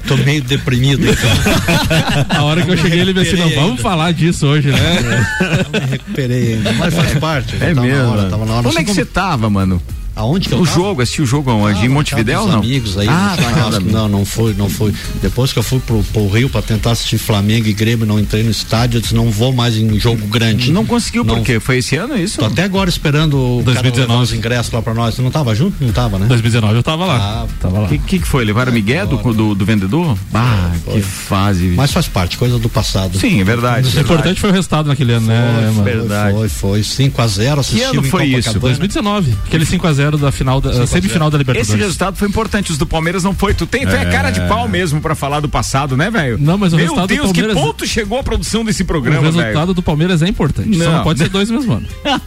Tô 0.06 0.16
meio 0.18 0.42
deprimido. 0.42 1.02
A 2.30 2.42
hora 2.44 2.62
que 2.62 2.70
eu 2.70 2.76
cheguei, 2.76 3.00
ele 3.00 3.12
me 3.12 3.20
assim, 3.20 3.36
não, 3.36 3.50
vamos 3.50 3.80
falar 3.80 4.12
disso 4.12 4.46
hoje, 4.46 4.70
né? 4.70 5.26
me 5.72 5.86
recuperei 5.86 6.54
ainda, 6.54 6.72
mas 6.74 6.94
faz 6.94 7.18
parte. 7.18 7.56
já 7.56 7.66
É 7.66 7.74
tava 7.74 7.86
na 7.86 7.94
mesmo. 7.94 8.08
hora, 8.12 8.30
tava 8.30 8.46
na 8.46 8.52
hora. 8.54 8.62
Como 8.62 8.78
é 8.78 8.82
Assim 8.82 8.84
que 8.84 8.94
você 8.94 9.04
tava, 9.04 9.48
mano? 9.50 9.80
Aonde 10.14 10.48
que 10.48 10.54
eu 10.54 10.60
O 10.60 10.64
tava? 10.64 10.76
jogo, 10.76 11.02
assistiu 11.02 11.24
o 11.24 11.26
jogo 11.26 11.50
aonde? 11.50 11.84
em 11.84 11.88
Montevidéu 11.88 12.46
não? 12.46 12.58
amigos 12.58 12.98
aí, 12.98 13.08
ah, 13.08 13.36
no 13.38 13.42
tá, 13.42 13.70
tá. 13.70 13.80
não, 13.80 14.08
não 14.08 14.24
foi, 14.24 14.54
não 14.54 14.68
foi. 14.68 14.92
Depois 15.22 15.52
que 15.52 15.58
eu 15.58 15.62
fui 15.62 15.78
pro, 15.80 16.02
pro 16.04 16.28
Rio 16.28 16.48
pra 16.48 16.62
tentar 16.62 16.92
assistir 16.92 17.18
Flamengo 17.18 17.68
e 17.68 17.72
Grêmio, 17.72 18.06
não 18.06 18.18
entrei 18.18 18.42
no 18.42 18.50
estádio, 18.50 18.98
eu 18.98 19.00
disse, 19.00 19.14
não 19.14 19.30
vou 19.30 19.52
mais 19.52 19.76
em 19.76 19.98
jogo 19.98 20.26
grande. 20.26 20.72
Não 20.72 20.84
conseguiu 20.84 21.24
por 21.24 21.40
quê? 21.42 21.60
Foi 21.60 21.78
esse 21.78 21.96
ano 21.96 22.16
isso? 22.16 22.38
Tô 22.38 22.46
até 22.46 22.64
agora 22.64 22.88
esperando 22.90 23.34
o 23.34 23.62
cara 23.64 23.82
2019. 23.82 24.00
levar 24.00 24.22
os 24.22 24.32
ingressos 24.32 24.72
lá 24.72 24.82
pra 24.82 24.94
nós. 24.94 25.14
Você 25.14 25.22
não 25.22 25.30
tava 25.30 25.54
junto? 25.54 25.76
Não 25.82 25.92
tava, 25.92 26.18
né? 26.18 26.26
2019 26.26 26.74
eu 26.76 26.82
tava 26.82 27.06
lá. 27.06 27.16
Ah, 27.16 27.46
tava 27.60 27.78
lá. 27.80 27.84
O 27.86 27.88
que, 27.88 27.98
que 27.98 28.18
que 28.20 28.26
foi? 28.26 28.44
Levaram 28.44 28.72
Miguel 28.72 29.06
do, 29.06 29.16
do, 29.32 29.54
do 29.54 29.64
vendedor? 29.64 30.16
Ah, 30.34 30.70
que 30.92 31.00
fase. 31.00 31.68
Mas 31.68 31.92
faz 31.92 32.08
parte, 32.08 32.36
coisa 32.36 32.58
do 32.58 32.68
passado. 32.68 33.18
Sim, 33.18 33.40
é 33.40 33.44
verdade. 33.44 33.96
O 33.96 34.00
importante 34.00 34.40
foi 34.40 34.50
o 34.50 34.52
resultado 34.52 34.86
naquele 34.86 35.12
ano, 35.12 35.26
né, 35.26 35.70
mano? 35.74 35.82
verdade. 35.82 36.36
Foi, 36.36 36.48
foi. 36.48 36.80
5x0, 36.80 37.58
assistiu 37.58 37.90
ano 37.90 38.06
em 38.06 38.10
foi 38.10 38.26
isso? 38.26 38.48
Copacabana. 38.48 38.60
2019. 38.78 39.34
Aquele 39.46 39.64
5x0 40.00 40.18
da 40.18 40.32
final 40.32 40.60
da, 40.60 40.70
5 40.72 40.82
a 40.82 40.86
0. 40.86 41.00
semifinal 41.02 41.30
da 41.30 41.36
Esse 41.36 41.44
Libertadores. 41.44 41.82
resultado 41.84 42.16
foi 42.16 42.28
importante, 42.28 42.70
os 42.72 42.78
do 42.78 42.86
Palmeiras 42.86 43.22
não 43.24 43.34
foi. 43.34 43.54
Tu 43.54 43.66
tem, 43.66 43.86
tu 43.86 43.94
é, 43.94 44.02
É. 44.02 44.10
cara 44.10 44.30
de 44.30 44.40
pau 44.48 44.68
mesmo 44.68 45.00
pra 45.00 45.14
falar 45.14 45.40
do 45.40 45.48
passado, 45.48 45.96
né, 45.96 46.10
velho? 46.10 46.38
Não, 46.38 46.56
mas 46.58 46.72
o 46.72 46.76
Meu 46.76 46.84
resultado 46.86 47.08
do 47.08 47.14
Deus, 47.14 47.26
Palmeiras- 47.32 47.54
que 47.56 47.60
ponto 47.62 47.86
chegou 47.86 48.18
a 48.18 48.22
produção 48.22 48.64
desse 48.64 48.82
o 48.82 48.86
programa, 48.86 49.20
resultado 49.22 49.52
velho? 49.54 49.74
do 49.74 49.82
Palmeiras 49.82 50.22
é 50.22 50.28
importante. 50.28 50.76
Só 50.78 50.84
Não. 50.84 50.92
não 50.96 51.02
pode 51.02 51.18
ser 51.18 51.28
dois 51.28 51.50
mesmo 51.50 51.72
ano. 51.74 51.86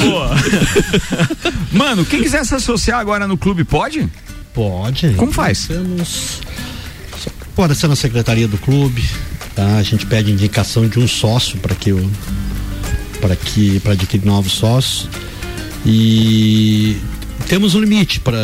Boa. 0.00 0.30
Mano, 1.72 2.04
quem 2.04 2.22
quiser 2.22 2.44
se 2.44 2.54
associar 2.54 3.00
agora 3.00 3.26
no 3.26 3.36
clube, 3.36 3.64
pode? 3.64 4.08
Pode. 4.52 5.14
Como 5.14 5.32
faz? 5.32 5.66
Temos. 5.66 6.40
Pode 7.54 7.74
ser 7.76 7.88
na 7.88 7.96
secretaria 7.96 8.48
do 8.48 8.58
clube, 8.58 9.04
tá? 9.54 9.76
A 9.76 9.82
gente 9.82 10.06
pede 10.06 10.30
indicação 10.32 10.88
de 10.88 10.98
um 10.98 11.06
sócio 11.06 11.58
para 11.58 11.74
que 11.74 11.92
o 11.92 12.10
para 13.24 13.34
que 13.36 13.80
para 13.80 13.94
adquirir 13.94 14.26
novos 14.26 14.52
sócios 14.52 15.08
e 15.86 16.94
temos 17.48 17.74
um 17.74 17.80
limite 17.80 18.20
para 18.20 18.38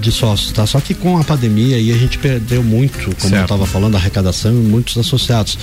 de 0.00 0.10
sócios, 0.10 0.52
tá? 0.52 0.66
Só 0.66 0.80
que 0.80 0.94
com 0.94 1.18
a 1.18 1.24
pandemia 1.24 1.76
aí 1.76 1.92
a 1.92 1.98
gente 1.98 2.16
perdeu 2.16 2.62
muito, 2.62 2.98
como 2.98 3.10
eu 3.10 3.28
Certo. 3.28 3.42
estava 3.42 3.66
falando, 3.66 3.94
a 3.94 3.98
arrecadação 3.98 4.52
e 4.52 4.56
muitos 4.56 4.96
associados. 4.96 5.58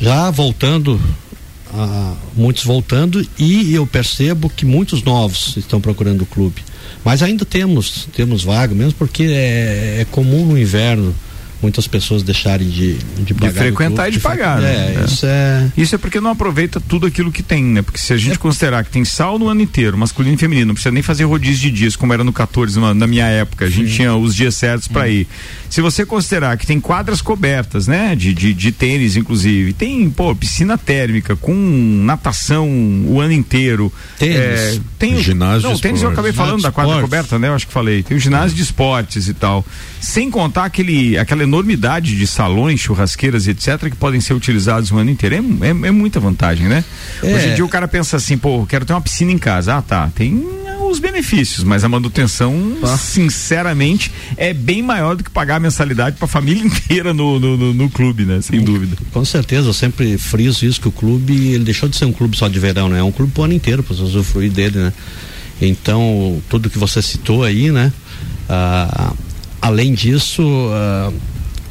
Já 0.00 0.30
voltando 0.30 0.98
ah, 1.74 2.14
muitos 2.34 2.64
voltando 2.64 3.26
e 3.38 3.74
eu 3.74 3.86
percebo 3.86 4.48
que 4.48 4.64
muitos 4.64 5.02
novos 5.02 5.54
estão 5.58 5.78
procurando 5.78 6.22
o 6.22 6.26
clube. 6.26 6.62
Mas 7.04 7.22
ainda 7.22 7.44
temos, 7.44 8.08
temos 8.16 8.44
vaga, 8.44 8.74
mesmo 8.74 8.94
porque 8.94 9.24
é, 9.24 9.98
é 10.00 10.06
comum 10.10 10.46
no 10.46 10.58
inverno 10.58 11.14
muitas 11.62 11.86
pessoas 11.86 12.22
deixarem 12.22 12.68
de, 12.68 12.94
de 12.94 13.24
De 13.24 13.34
pagar. 13.34 13.52
no 13.52 13.58
frequentar 13.58 14.02
clube, 14.04 14.08
e 14.08 14.12
de 14.12 14.20
fre- 14.20 14.28
pagar. 14.28 14.62
É, 14.62 14.62
né? 14.94 15.04
isso 15.06 15.26
é. 15.26 15.72
Isso 15.76 15.94
é 15.94 15.98
porque 15.98 16.20
não 16.20 16.30
aproveita 16.30 16.80
tudo 16.80 17.06
aquilo 17.06 17.32
que 17.32 17.42
tem, 17.42 17.62
né? 17.64 17.82
Porque 17.82 17.98
se 17.98 18.12
a 18.12 18.16
gente 18.16 18.38
considerar 18.38 18.84
que 18.84 18.90
tem 18.90 19.04
sal 19.04 19.38
no 19.38 19.48
ano 19.48 19.60
inteiro, 19.62 19.96
masculino 19.96 20.34
e 20.34 20.38
feminino, 20.38 20.66
não 20.68 20.74
precisa 20.74 20.92
nem 20.92 21.02
fazer 21.02 21.24
rodízio 21.24 21.70
de 21.70 21.70
dias, 21.70 21.96
como 21.96 22.12
era 22.12 22.22
no 22.22 22.32
14, 22.32 22.78
na, 22.78 22.92
na 22.94 23.06
minha 23.06 23.26
época. 23.26 23.64
A 23.64 23.70
gente 23.70 23.92
tinha 23.94 24.14
os 24.14 24.34
dias 24.34 24.54
certos 24.54 24.88
pra 24.88 25.08
ir. 25.08 25.26
Se 25.70 25.80
você 25.80 26.04
considerar 26.06 26.56
que 26.56 26.66
tem 26.66 26.78
quadras 26.80 27.20
cobertas, 27.22 27.86
né? 27.86 28.14
De, 28.14 28.32
de, 28.34 28.52
de 28.54 28.72
tênis, 28.72 29.16
inclusive, 29.16 29.72
tem, 29.72 30.08
pô, 30.10 30.34
piscina 30.34 30.76
térmica 30.78 31.34
com 31.36 31.52
natação 32.04 32.68
o 33.06 33.20
ano 33.20 33.32
inteiro. 33.32 33.92
Tênis. 34.18 34.36
É, 34.36 34.78
tem 34.98 35.16
o- 35.16 35.22
Ginásio 35.22 35.68
Não, 35.68 35.74
de 35.76 35.80
tênis 35.82 36.02
eu 36.02 36.10
acabei 36.10 36.32
falando 36.32 36.62
da 36.62 36.70
quadra 36.72 36.92
esportes. 36.94 37.10
coberta, 37.10 37.38
né? 37.38 37.48
Eu 37.48 37.54
acho 37.54 37.66
que 37.66 37.72
falei. 37.72 38.02
Tem 38.02 38.16
o 38.16 38.20
ginásio 38.20 38.56
de 38.56 38.62
esportes 38.62 39.28
e 39.28 39.34
tal. 39.34 39.64
Sem 40.00 40.30
contar 40.30 40.64
aquele, 40.64 41.16
aquela 41.18 41.42
enormidade 41.44 42.16
de 42.16 42.26
salões, 42.26 42.80
churrasqueiras 42.80 43.46
etc., 43.46 43.88
que 43.90 43.96
podem 43.96 44.20
ser 44.20 44.34
utilizados 44.34 44.90
o 44.90 44.98
ano 44.98 45.10
inteiro. 45.10 45.36
É, 45.36 45.66
é, 45.68 45.70
é 45.70 45.90
muita 45.90 46.18
vantagem, 46.20 46.66
né? 46.66 46.84
É. 47.22 47.34
Hoje 47.34 47.48
em 47.50 47.54
dia 47.54 47.64
o 47.64 47.68
cara 47.68 47.86
pensa 47.88 48.16
assim, 48.16 48.36
pô, 48.36 48.66
quero 48.66 48.84
ter 48.84 48.92
uma 48.92 49.00
piscina 49.00 49.30
em 49.30 49.38
casa. 49.38 49.76
Ah, 49.76 49.82
tá. 49.82 50.10
Tem 50.14 50.44
os 50.90 50.98
benefícios, 50.98 51.64
mas 51.64 51.82
a 51.82 51.88
manutenção, 51.88 52.54
sinceramente, 52.98 54.12
é 54.36 54.52
bem 54.52 54.82
maior 54.82 55.16
do 55.16 55.24
que 55.24 55.30
pagar 55.30 55.56
a 55.56 55.60
mensalidade 55.60 56.16
pra 56.16 56.26
família 56.28 56.62
inteira 56.66 57.12
no, 57.14 57.38
no, 57.40 57.56
no- 57.56 57.74
no 57.74 57.90
clube, 57.90 58.24
né? 58.24 58.40
Sem 58.42 58.60
dúvida. 58.62 58.96
Com 59.12 59.24
certeza, 59.24 59.68
eu 59.68 59.72
sempre 59.72 60.18
friso 60.18 60.64
isso 60.66 60.80
que 60.80 60.88
o 60.88 60.92
clube, 60.92 61.32
ele 61.52 61.64
deixou 61.64 61.88
de 61.88 61.96
ser 61.96 62.04
um 62.04 62.12
clube 62.12 62.36
só 62.36 62.48
de 62.48 62.58
verão, 62.58 62.88
né? 62.88 62.98
É 62.98 63.02
um 63.02 63.12
clube 63.12 63.32
pro 63.32 63.44
ano 63.44 63.54
inteiro 63.54 63.82
para 63.82 63.94
você 63.96 64.02
usufruir 64.02 64.50
dele, 64.50 64.78
né? 64.78 64.92
Então, 65.60 66.42
tudo 66.48 66.68
que 66.68 66.78
você 66.78 67.00
citou 67.00 67.42
aí, 67.44 67.70
né? 67.70 67.92
Ah, 68.48 69.12
além 69.62 69.94
disso, 69.94 70.42
ah, 70.72 71.12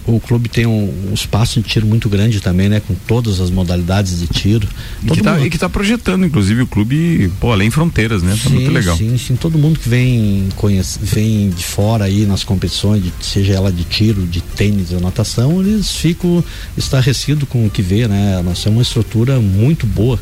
o 0.05 0.19
clube 0.19 0.49
tem 0.49 0.65
um, 0.65 0.93
um 1.09 1.13
espaço 1.13 1.61
de 1.61 1.67
tiro 1.67 1.85
muito 1.85 2.09
grande 2.09 2.39
também, 2.41 2.67
né? 2.69 2.81
Com 2.85 2.93
todas 3.07 3.39
as 3.39 3.49
modalidades 3.49 4.19
de 4.19 4.27
tiro. 4.27 4.67
E 5.03 5.09
que, 5.11 5.21
tá, 5.21 5.33
mundo- 5.37 5.57
tá 5.57 5.69
projetando, 5.69 6.25
inclusive, 6.25 6.61
o 6.61 6.67
clube, 6.67 7.31
pô, 7.39 7.51
além 7.51 7.69
fronteiras, 7.69 8.21
né? 8.23 8.37
Tá 8.43 8.49
muito 8.49 8.71
legal. 8.71 8.97
Sim, 8.97 9.17
sim. 9.17 9.35
Todo 9.35 9.57
mundo 9.57 9.79
que 9.79 9.87
vem, 9.87 10.47
conhece, 10.55 10.99
vem 11.01 11.49
de 11.49 11.63
fora 11.63 12.05
aí 12.05 12.25
nas 12.25 12.43
competições, 12.43 13.03
de- 13.03 13.13
seja 13.21 13.53
ela 13.53 13.71
de 13.71 13.83
tiro, 13.83 14.25
de 14.27 14.41
tênis 14.41 14.91
ou 14.91 14.99
natação, 14.99 15.61
eles 15.61 15.91
ficam 15.91 16.43
estarrecidos 16.77 17.47
com 17.47 17.65
o 17.65 17.69
que 17.69 17.81
vê, 17.81 18.07
né? 18.07 18.41
Nós 18.43 18.61
temos 18.61 18.77
uma 18.77 18.81
estrutura 18.83 19.39
muito 19.39 19.85
boa. 19.87 20.19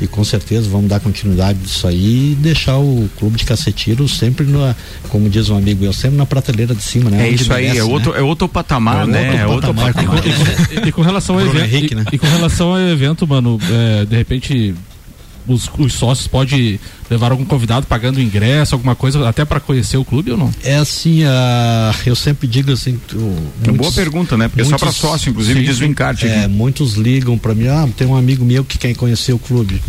E 0.00 0.06
com 0.08 0.24
certeza 0.24 0.68
vamos 0.68 0.88
dar 0.88 0.98
continuidade 1.00 1.58
disso 1.60 1.86
aí 1.86 2.32
e 2.32 2.34
deixar 2.34 2.78
o 2.78 3.08
clube 3.18 3.36
de 3.38 3.44
cacetiro 3.44 4.08
sempre 4.08 4.44
na, 4.44 4.74
como 5.08 5.28
diz 5.30 5.48
um 5.50 5.56
amigo 5.56 5.82
meu, 5.82 5.92
sempre 5.92 6.16
na 6.16 6.26
prateleira 6.26 6.74
de 6.74 6.82
cima, 6.82 7.08
né? 7.10 7.26
É 7.28 7.30
Onde 7.32 7.42
isso 7.42 7.52
aí, 7.52 7.62
merece, 7.68 7.80
é 7.80 7.84
né? 7.84 7.92
outro, 7.92 8.14
é 8.14 8.20
outro 8.22 8.48
patamar, 8.48 9.04
É 9.04 9.06
né? 9.06 9.20
outro 9.30 9.36
é 9.38 9.46
outro 9.46 9.74
patamar. 9.74 9.94
patamar. 9.94 10.24
E, 10.84 10.88
e 10.88 10.92
com 10.92 11.02
relação 11.02 11.36
ao 11.38 11.42
evento, 11.46 11.64
Henrique, 11.64 11.94
e- 11.94 11.96
né? 11.96 12.04
e, 12.12 12.18
com 12.18 12.26
relação 12.26 12.72
ao 12.72 12.80
evento, 12.80 13.26
mano, 13.26 13.58
é, 13.70 14.04
de 14.04 14.16
repente 14.16 14.74
os, 15.46 15.68
os 15.78 15.92
sócios 15.92 16.26
podem 16.26 16.78
levar 17.10 17.30
algum 17.32 17.44
convidado 17.44 17.86
pagando 17.86 18.20
ingresso, 18.20 18.74
alguma 18.74 18.94
coisa, 18.94 19.28
até 19.28 19.44
para 19.44 19.60
conhecer 19.60 19.96
o 19.96 20.04
clube 20.04 20.30
ou 20.30 20.36
não? 20.38 20.50
É 20.62 20.76
assim, 20.76 21.22
ah, 21.24 21.94
eu 22.06 22.14
sempre 22.16 22.46
digo 22.46 22.72
assim. 22.72 22.98
tu- 23.06 23.16
É 23.62 23.66
boa 23.66 23.76
muitos- 23.76 23.94
pergunta, 23.94 24.36
né? 24.36 24.48
Porque 24.48 24.62
é 24.62 24.64
só 24.64 24.76
pra 24.78 24.86
muitos- 24.86 25.00
sócio, 25.00 25.30
inclusive, 25.30 25.60
Sim, 25.60 25.66
diz 25.66 25.80
o 25.80 25.84
encarte 25.84 26.26
É, 26.26 26.40
aqui. 26.44 26.48
muitos 26.48 26.94
ligam 26.94 27.36
pra 27.38 27.54
mim, 27.54 27.66
ah, 27.68 27.88
tem 27.96 28.06
um 28.06 28.16
amigo 28.16 28.44
meu 28.44 28.64
que 28.64 28.78
quer 28.78 28.94
conhecer 28.94 29.32
o 29.32 29.38
clube. 29.38 29.80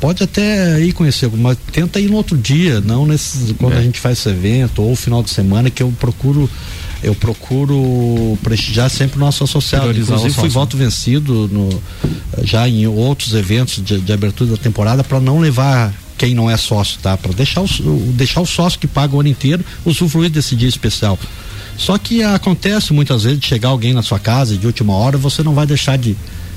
Pode 0.00 0.22
até 0.22 0.78
ir 0.80 0.92
conhecer, 0.92 1.30
mas 1.34 1.56
tenta 1.72 1.98
ir 1.98 2.08
no 2.10 2.16
outro 2.16 2.36
dia, 2.36 2.80
não 2.82 3.06
nesses, 3.06 3.52
quando 3.52 3.74
É. 3.74 3.78
a 3.78 3.82
gente 3.82 3.98
faz 3.98 4.18
esse 4.18 4.28
evento 4.28 4.82
ou 4.82 4.94
final 4.94 5.22
de 5.22 5.30
semana 5.30 5.70
que 5.70 5.82
eu 5.82 5.90
procuro 5.98 6.50
eu 7.02 7.14
procuro 7.14 8.38
prestigiar 8.42 8.90
sempre 8.90 9.16
o 9.16 9.20
nosso 9.20 9.44
associado. 9.44 9.84
Priorizar 9.84 10.16
Inclusive 10.16 10.40
fui 10.40 10.48
voto 10.48 10.76
vencido 10.76 11.48
no, 11.48 11.82
já 12.42 12.68
em 12.68 12.86
outros 12.86 13.34
eventos 13.34 13.82
de, 13.84 14.00
de 14.00 14.12
abertura 14.12 14.52
da 14.52 14.56
temporada 14.56 15.04
para 15.04 15.20
não 15.20 15.38
levar 15.38 15.92
quem 16.16 16.34
não 16.34 16.50
é 16.50 16.56
sócio, 16.56 16.98
tá? 17.02 17.16
Para 17.16 17.32
deixar 17.32 17.62
o, 17.62 17.68
deixar 18.14 18.40
o 18.40 18.46
sócio 18.46 18.78
que 18.78 18.86
paga 18.86 19.14
o 19.14 19.20
ano 19.20 19.28
inteiro 19.28 19.64
usufruir 19.84 20.30
desse 20.30 20.56
dia 20.56 20.68
especial. 20.68 21.18
Só 21.76 21.98
que 21.98 22.22
acontece 22.22 22.92
muitas 22.92 23.24
vezes 23.24 23.38
de 23.38 23.46
chegar 23.46 23.68
alguém 23.68 23.92
na 23.92 24.02
sua 24.02 24.18
casa 24.18 24.54
e 24.54 24.56
de 24.56 24.66
última 24.66 24.94
hora 24.94 25.18
você 25.18 25.42
não 25.42 25.54
vai 25.54 25.66
deixar 25.66 25.98
de, 25.98 26.16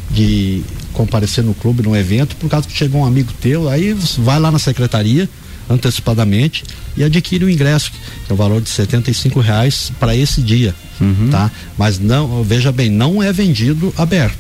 de 0.10 0.64
comparecer 0.94 1.44
no 1.44 1.54
clube, 1.54 1.84
num 1.84 1.96
evento, 1.96 2.38
por 2.38 2.50
causa 2.50 2.68
que 2.68 2.76
chegou 2.76 3.02
um 3.02 3.06
amigo 3.06 3.34
teu, 3.42 3.68
aí 3.68 3.94
você 3.94 4.22
vai 4.22 4.40
lá 4.40 4.50
na 4.50 4.60
secretaria 4.60 5.30
antecipadamente 5.70 6.64
e 6.98 7.04
adquire 7.04 7.46
o 7.46 7.50
ingresso, 7.50 7.92
que 8.26 8.32
é 8.32 8.34
o 8.34 8.36
valor 8.38 8.62
de 8.62 8.70
R$ 8.72 9.42
reais 9.42 9.92
para 10.00 10.16
esse 10.16 10.42
dia, 10.42 10.74
Uhum. 11.00 11.30
tá? 11.32 11.50
Mas 11.78 12.00
não, 12.00 12.44
veja 12.44 12.72
bem, 12.72 12.90
não 12.90 13.22
é 13.24 13.32
vendido 13.32 13.94
aberto. 13.98 14.38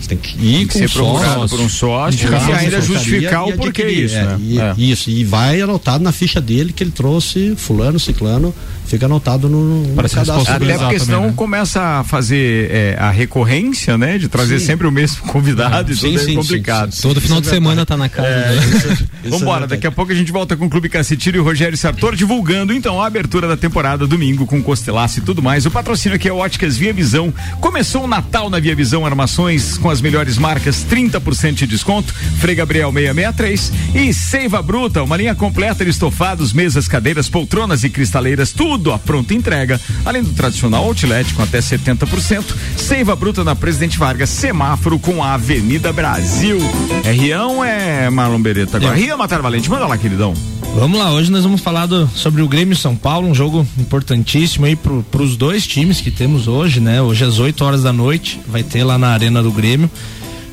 Você 0.00 0.08
tem 0.08 0.18
que 0.18 0.36
ir 0.36 0.40
Tem 0.58 0.66
que 0.66 0.72
com 0.72 0.78
ser 0.80 0.90
procurado 0.90 1.34
sócio, 1.34 1.56
por 1.56 1.64
um 1.64 1.68
sócio 1.68 2.28
e 2.28 2.52
ainda 2.52 2.80
justificar 2.80 3.46
o 3.46 3.52
porquê 3.56 3.86
isso, 3.86 4.16
É, 4.16 4.24
né? 4.24 4.38
e- 4.40 4.58
É. 4.58 4.74
Isso, 4.76 5.08
e 5.08 5.22
vai 5.24 5.60
anotado 5.60 6.02
na 6.02 6.10
ficha 6.12 6.40
dele 6.40 6.72
que 6.72 6.82
ele 6.82 6.90
trouxe 6.90 7.54
fulano, 7.56 7.98
ciclano, 8.00 8.52
fica 8.94 9.06
anotado 9.06 9.48
no, 9.48 9.82
no 9.82 9.96
cadastro. 9.96 10.40
Até 10.54 10.78
porque 10.78 10.98
senão 11.00 11.32
começa 11.32 11.80
a 11.82 12.04
fazer 12.04 12.70
é, 12.70 12.96
a 12.98 13.10
recorrência, 13.10 13.98
né? 13.98 14.18
De 14.18 14.28
trazer 14.28 14.60
Sim. 14.60 14.66
sempre 14.66 14.86
o 14.86 14.92
mesmo 14.92 15.22
convidado 15.26 15.90
e 15.90 15.96
Sim, 15.96 16.12
tudo 16.12 16.18
sim, 16.20 16.32
é 16.32 16.34
complicado. 16.36 16.92
sim, 16.92 16.96
sim. 16.96 17.08
Todo 17.08 17.20
final 17.20 17.40
de 17.40 17.48
semana 17.48 17.84
tá 17.84 17.96
na 17.96 18.08
casa. 18.08 18.28
É, 18.28 18.54
né? 18.54 18.66
isso- 18.66 19.04
Vambora, 19.38 19.66
daqui 19.66 19.86
a 19.86 19.90
pouco 19.90 20.12
a 20.12 20.14
gente 20.14 20.30
volta 20.30 20.56
com 20.56 20.66
o 20.66 20.70
Clube 20.70 20.88
Cacetiro 20.88 21.38
e 21.38 21.40
o 21.40 21.44
Rogério 21.44 21.76
Sartor 21.76 22.14
divulgando 22.14 22.72
então 22.72 23.00
a 23.02 23.06
abertura 23.06 23.48
da 23.48 23.56
temporada 23.56 24.06
domingo 24.06 24.46
com 24.46 24.62
costelaço 24.62 25.18
e 25.18 25.22
tudo 25.22 25.42
mais. 25.42 25.66
O 25.66 25.70
patrocínio 25.70 26.14
aqui 26.16 26.28
é 26.28 26.32
Óticas 26.32 26.76
Via 26.76 26.92
Visão. 26.92 27.32
Começou 27.60 28.04
o 28.04 28.06
Natal 28.06 28.48
na 28.48 28.60
Via 28.60 28.76
Visão 28.76 29.04
Armações 29.04 29.76
com 29.78 29.90
as 29.90 30.00
melhores 30.00 30.38
marcas, 30.38 30.84
30% 30.88 31.54
de 31.54 31.66
desconto. 31.66 32.14
Frei 32.38 32.54
Gabriel 32.54 32.92
663 32.92 33.72
e 33.94 34.14
Seiva 34.14 34.62
Bruta, 34.62 35.02
uma 35.02 35.16
linha 35.16 35.34
completa 35.34 35.84
de 35.84 35.90
estofados, 35.90 36.52
mesas, 36.52 36.86
cadeiras, 36.86 37.28
poltronas 37.28 37.82
e 37.82 37.90
cristaleiras, 37.90 38.52
tudo 38.52 38.83
à 38.92 38.98
pronta 38.98 39.34
entrega. 39.34 39.80
Além 40.04 40.22
do 40.22 40.32
tradicional 40.32 40.84
outlet 40.84 41.32
com 41.34 41.42
até 41.42 41.58
70%. 41.60 42.44
Seiva 42.76 43.14
Bruta 43.16 43.42
na 43.44 43.54
Presidente 43.54 43.98
Vargas, 43.98 44.28
semáforo 44.30 44.98
com 44.98 45.22
a 45.22 45.34
Avenida 45.34 45.92
Brasil. 45.92 46.58
É 47.04 47.12
Rião 47.12 47.64
é 47.64 48.08
Marlon 48.10 48.40
Beretta 48.40 48.76
agora. 48.78 48.96
É. 48.98 49.00
Rião 49.00 49.16
Matar 49.18 49.40
Valente, 49.42 49.70
manda 49.70 49.86
lá, 49.86 49.96
queridão. 49.96 50.34
Vamos 50.76 50.98
lá, 50.98 51.12
hoje 51.12 51.30
nós 51.30 51.44
vamos 51.44 51.60
falar 51.60 51.86
do- 51.86 52.08
sobre 52.16 52.42
o 52.42 52.48
Grêmio 52.48 52.74
São 52.74 52.96
Paulo, 52.96 53.28
um 53.28 53.34
jogo 53.34 53.64
importantíssimo 53.78 54.66
aí 54.66 54.74
pro, 54.74 55.04
pros 55.04 55.36
dois 55.36 55.64
times 55.66 56.00
que 56.00 56.10
temos 56.10 56.48
hoje, 56.48 56.80
né? 56.80 57.00
Hoje 57.00 57.24
às 57.24 57.38
8 57.38 57.64
horas 57.64 57.82
da 57.84 57.92
noite, 57.92 58.40
vai 58.48 58.62
ter 58.64 58.82
lá 58.82 58.98
na 58.98 59.08
Arena 59.10 59.40
do 59.42 59.52
Grêmio. 59.52 59.88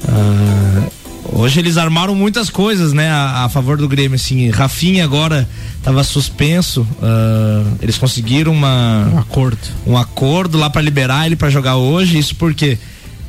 Ah, 0.07 0.87
hoje 1.31 1.59
eles 1.59 1.77
armaram 1.77 2.13
muitas 2.13 2.49
coisas, 2.49 2.93
né, 2.93 3.09
a, 3.09 3.45
a 3.45 3.49
favor 3.49 3.77
do 3.77 3.87
Grêmio, 3.87 4.15
assim, 4.15 4.49
Rafinha 4.49 5.03
agora 5.03 5.47
estava 5.77 6.03
suspenso, 6.03 6.85
ah, 7.01 7.63
eles 7.81 7.97
conseguiram 7.97 8.51
uma 8.51 9.09
Um 9.13 9.17
acordo, 9.17 9.59
um 9.87 9.97
acordo 9.97 10.57
lá 10.57 10.69
para 10.69 10.81
liberar 10.81 11.25
ele 11.25 11.35
para 11.35 11.49
jogar 11.49 11.77
hoje, 11.77 12.17
isso 12.17 12.35
por 12.35 12.53
quê? 12.53 12.77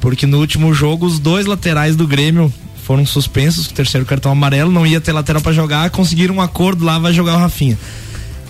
Porque 0.00 0.26
no 0.26 0.38
último 0.38 0.74
jogo 0.74 1.07
os 1.07 1.18
dois 1.18 1.46
laterais 1.46 1.94
do 1.94 2.07
Grêmio 2.07 2.53
foram 2.84 3.07
suspensos, 3.07 3.66
o 3.66 3.72
terceiro 3.72 4.05
cartão 4.05 4.32
amarelo, 4.32 4.70
não 4.70 4.86
ia 4.86 5.00
ter 5.00 5.12
lateral 5.12 5.40
para 5.40 5.53
jogar, 5.53 5.88
conseguiram 5.90 6.36
um 6.36 6.40
acordo 6.40 6.84
lá, 6.84 6.98
vai 6.98 7.12
jogar 7.12 7.36
o 7.36 7.38
Rafinha. 7.38 7.78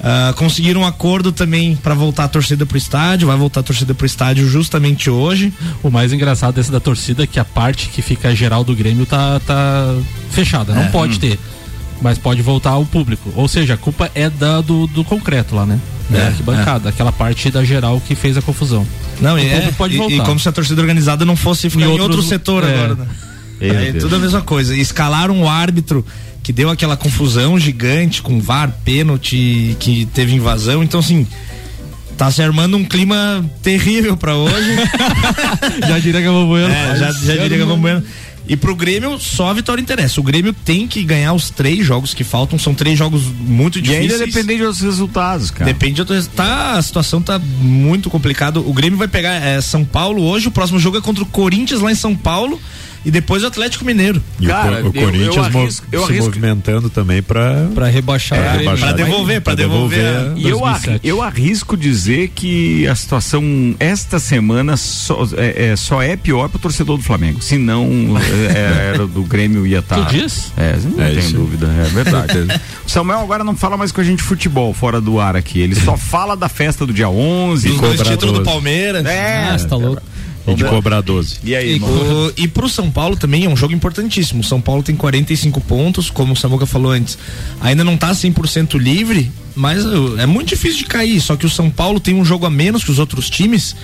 Ah, 0.00 0.32
conseguiram 0.36 0.80
um 0.82 0.86
acordo 0.86 1.30
também 1.32 1.76
para 1.76 1.94
voltar 1.94 2.24
a 2.24 2.28
torcida 2.28 2.66
pro 2.66 2.76
estádio, 2.76 3.28
vai 3.28 3.36
voltar 3.36 3.60
a 3.60 3.62
torcida 3.62 3.94
pro 3.94 4.04
estádio 4.06 4.48
justamente 4.48 5.08
hoje. 5.08 5.52
O 5.82 5.90
mais 5.90 6.12
engraçado 6.12 6.54
desse 6.54 6.72
da 6.72 6.80
torcida 6.80 7.22
é 7.22 7.26
que 7.26 7.38
a 7.38 7.44
parte 7.44 7.88
que 7.88 8.02
fica 8.02 8.34
geral 8.34 8.64
do 8.64 8.74
Grêmio 8.74 9.06
tá, 9.06 9.40
tá 9.46 9.94
fechada, 10.30 10.74
não 10.74 10.82
É. 10.82 10.88
pode 10.88 11.18
ter. 11.20 11.38
Mas 12.00 12.18
pode 12.18 12.42
voltar 12.42 12.70
ao 12.70 12.84
público. 12.84 13.32
Ou 13.36 13.46
seja, 13.46 13.74
a 13.74 13.76
culpa 13.76 14.10
é 14.12 14.28
da, 14.28 14.60
do, 14.60 14.88
do 14.88 15.04
concreto 15.04 15.54
lá, 15.54 15.64
né? 15.64 15.78
Da 16.10 16.18
É, 16.18 16.26
arquibancada, 16.26 16.88
aquela 16.88 17.12
parte 17.12 17.48
da 17.48 17.64
geral 17.64 18.00
que 18.04 18.16
fez 18.16 18.36
a 18.36 18.42
confusão. 18.42 18.84
Não, 19.20 19.34
o 19.36 19.38
e, 19.38 19.46
é, 19.46 19.54
público 19.54 19.74
pode 19.78 19.94
e- 19.94 19.98
voltar. 19.98 20.14
e 20.16 20.20
como 20.22 20.40
se 20.40 20.48
a 20.48 20.52
torcida 20.52 20.80
organizada 20.80 21.24
não 21.24 21.36
fosse 21.36 21.70
ficar 21.70 21.84
Em 21.84 21.94
em, 21.96 22.00
outro 22.00 22.20
setor 22.24 22.64
é. 22.64 22.74
agora, 22.74 22.94
né? 22.96 23.06
Aí, 23.60 23.92
Deus. 23.92 24.02
tudo 24.02 24.16
a 24.16 24.18
mesma 24.18 24.40
coisa. 24.40 24.74
Escalaram 24.76 25.40
o 25.42 25.48
árbitro 25.48 26.04
que 26.42 26.52
deu 26.52 26.68
aquela 26.70 26.96
confusão 26.96 27.58
gigante 27.58 28.20
com 28.20 28.40
VAR, 28.40 28.72
pênalti, 28.84 29.76
que 29.78 30.06
teve 30.12 30.34
invasão. 30.34 30.82
Então, 30.82 31.00
assim, 31.00 31.26
tá 32.16 32.30
se 32.30 32.42
armando 32.42 32.76
um 32.76 32.84
clima 32.84 33.44
terrível 33.62 34.16
pra 34.16 34.34
hoje. 34.36 34.76
já 35.88 35.98
diria 35.98 36.20
Galvão 36.20 36.46
Bueno. 36.46 36.72
É, 36.72 36.96
já, 36.96 37.12
já 37.12 37.36
diria 37.36 37.58
Galvão 37.58 37.80
Bueno. 37.80 38.02
E 38.48 38.56
pro 38.56 38.74
Grêmio, 38.74 39.20
só 39.20 39.50
a 39.50 39.52
vitória 39.52 39.80
interessa. 39.80 40.20
O 40.20 40.22
Grêmio 40.24 40.52
tem 40.52 40.88
que 40.88 41.04
ganhar 41.04 41.32
os 41.32 41.48
três 41.48 41.86
jogos 41.86 42.12
que 42.12 42.24
faltam. 42.24 42.58
São 42.58 42.74
três 42.74 42.98
jogos 42.98 43.22
muito 43.22 43.78
E 43.78 43.82
difíceis. 43.82 44.20
ainda 44.20 44.26
depende 44.26 44.64
dos 44.64 44.80
resultados, 44.80 45.50
cara. 45.52 45.64
Depende 45.64 45.94
de 45.94 46.00
outro 46.00 46.20
tá, 46.34 46.72
a 46.72 46.82
situação 46.82 47.22
tá 47.22 47.38
muito 47.38 48.10
complicada. 48.10 48.58
O 48.58 48.72
Grêmio 48.72 48.98
vai 48.98 49.06
pegar 49.06 49.34
é, 49.34 49.60
São 49.60 49.84
Paulo 49.84 50.22
hoje, 50.24 50.48
o 50.48 50.50
próximo 50.50 50.80
jogo 50.80 50.98
é 50.98 51.00
contra 51.00 51.22
o 51.22 51.26
Corinthians 51.26 51.80
lá 51.80 51.92
em 51.92 51.94
São 51.94 52.16
Paulo 52.16 52.60
e 53.04 53.10
depois 53.10 53.42
o 53.42 53.46
Atlético 53.46 53.84
Mineiro. 53.84 54.22
E 54.40 54.46
o 54.48 54.50
Co- 54.50 54.88
o, 54.88 54.92
Corinthians 54.92 55.48
mo- 55.50 55.70
se 56.06 56.12
movimentando 56.20 56.88
também 56.90 57.22
para 57.22 57.68
para 57.74 57.86
rebaixar, 57.88 58.38
pra 58.38 58.52
rebaixar. 58.52 58.88
Pra 58.94 59.04
devolver, 59.04 59.40
pra 59.40 59.54
devolver. 59.54 60.32
E 60.36 60.48
eu, 60.48 60.64
arri- 60.64 61.00
eu 61.02 61.22
arrisco 61.22 61.76
dizer 61.76 62.28
que 62.34 62.86
a 62.86 62.94
situação 62.94 63.42
esta 63.80 64.18
semana 64.18 64.76
só 64.76 65.26
é, 65.36 65.70
é- 65.72 65.76
só 65.76 66.02
é 66.02 66.16
pior 66.16 66.48
pro 66.48 66.58
torcedor 66.58 66.96
do 66.96 67.02
Flamengo. 67.02 67.42
Se 67.42 67.58
não, 67.58 67.86
é, 68.54 68.94
era 68.94 69.06
do 69.06 69.22
Grêmio 69.22 69.66
ia 69.66 69.78
estar. 69.80 70.04
Tu 70.06 70.12
diz? 70.14 70.52
É, 70.56 70.76
não 70.96 71.02
É 71.04 71.10
tem 71.10 71.18
isso. 71.18 71.34
dúvida, 71.34 71.66
é 71.66 71.84
verdade. 71.90 72.38
o 72.86 72.88
Samuel 72.90 73.20
agora 73.20 73.42
não 73.44 73.56
fala 73.56 73.76
mais 73.76 73.90
com 73.92 74.00
a 74.00 74.04
gente 74.04 74.18
de 74.18 74.22
futebol 74.24 74.72
fora 74.74 75.00
do 75.00 75.18
ar 75.18 75.36
aqui. 75.36 75.60
Ele 75.60 75.74
só 75.74 75.96
fala 75.98 76.36
da 76.36 76.48
festa 76.48 76.86
do 76.86 76.92
dia 76.92 77.08
11. 77.08 77.68
Dos 77.68 77.80
dois 77.80 78.00
títulos 78.00 78.38
do 78.38 78.38
12. 78.38 78.44
Palmeiras. 78.44 79.06
É, 79.06 79.48
Ah, 79.50 79.58
você 79.58 79.66
tá 79.68 79.76
louco. 79.76 80.02
E 80.46 80.54
de 80.54 80.64
cobrar 80.64 81.00
12. 81.00 81.36
E 81.44 81.54
aí, 81.54 81.70
E, 81.70 81.72
irmão? 81.74 81.90
o, 81.90 82.32
e 82.36 82.48
pro 82.48 82.68
São 82.68 82.90
Paulo 82.90 83.16
também 83.16 83.44
é 83.44 83.48
um 83.48 83.56
jogo 83.56 83.72
importantíssimo. 83.74 84.40
O 84.40 84.44
São 84.44 84.60
Paulo 84.60 84.82
tem 84.82 84.96
45 84.96 85.60
pontos, 85.60 86.10
como 86.10 86.32
o 86.32 86.36
Samuca 86.36 86.66
falou 86.66 86.92
antes. 86.92 87.16
Ainda 87.60 87.84
não 87.84 87.96
tá 87.96 88.10
100% 88.12 88.78
livre, 88.78 89.30
mas 89.54 89.84
uh, 89.84 90.18
é 90.18 90.26
muito 90.26 90.48
difícil 90.48 90.78
de 90.78 90.84
cair. 90.86 91.20
Só 91.20 91.36
que 91.36 91.46
o 91.46 91.50
São 91.50 91.70
Paulo 91.70 92.00
tem 92.00 92.14
um 92.14 92.24
jogo 92.24 92.46
a 92.46 92.50
menos 92.50 92.82
que 92.84 92.90
os 92.90 92.98
outros 92.98 93.30
times. 93.30 93.76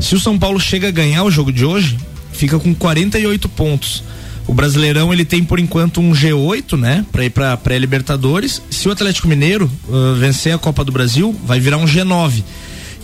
Se 0.00 0.14
o 0.14 0.20
São 0.20 0.38
Paulo 0.38 0.58
chega 0.58 0.88
a 0.88 0.90
ganhar 0.90 1.24
o 1.24 1.30
jogo 1.30 1.52
de 1.52 1.64
hoje, 1.64 1.96
fica 2.32 2.58
com 2.58 2.74
48 2.74 3.48
pontos. 3.50 4.02
O 4.46 4.54
Brasileirão 4.54 5.12
ele 5.12 5.24
tem 5.24 5.42
por 5.42 5.58
enquanto 5.58 6.00
um 6.00 6.12
G8, 6.12 6.78
né, 6.78 7.04
para 7.10 7.24
ir 7.24 7.30
para 7.30 7.56
pré-Libertadores. 7.56 8.62
Se 8.70 8.88
o 8.88 8.92
Atlético 8.92 9.26
Mineiro 9.26 9.68
uh, 9.88 10.14
vencer 10.14 10.54
a 10.54 10.58
Copa 10.58 10.84
do 10.84 10.92
Brasil, 10.92 11.34
vai 11.44 11.58
virar 11.58 11.78
um 11.78 11.84
G9. 11.84 12.44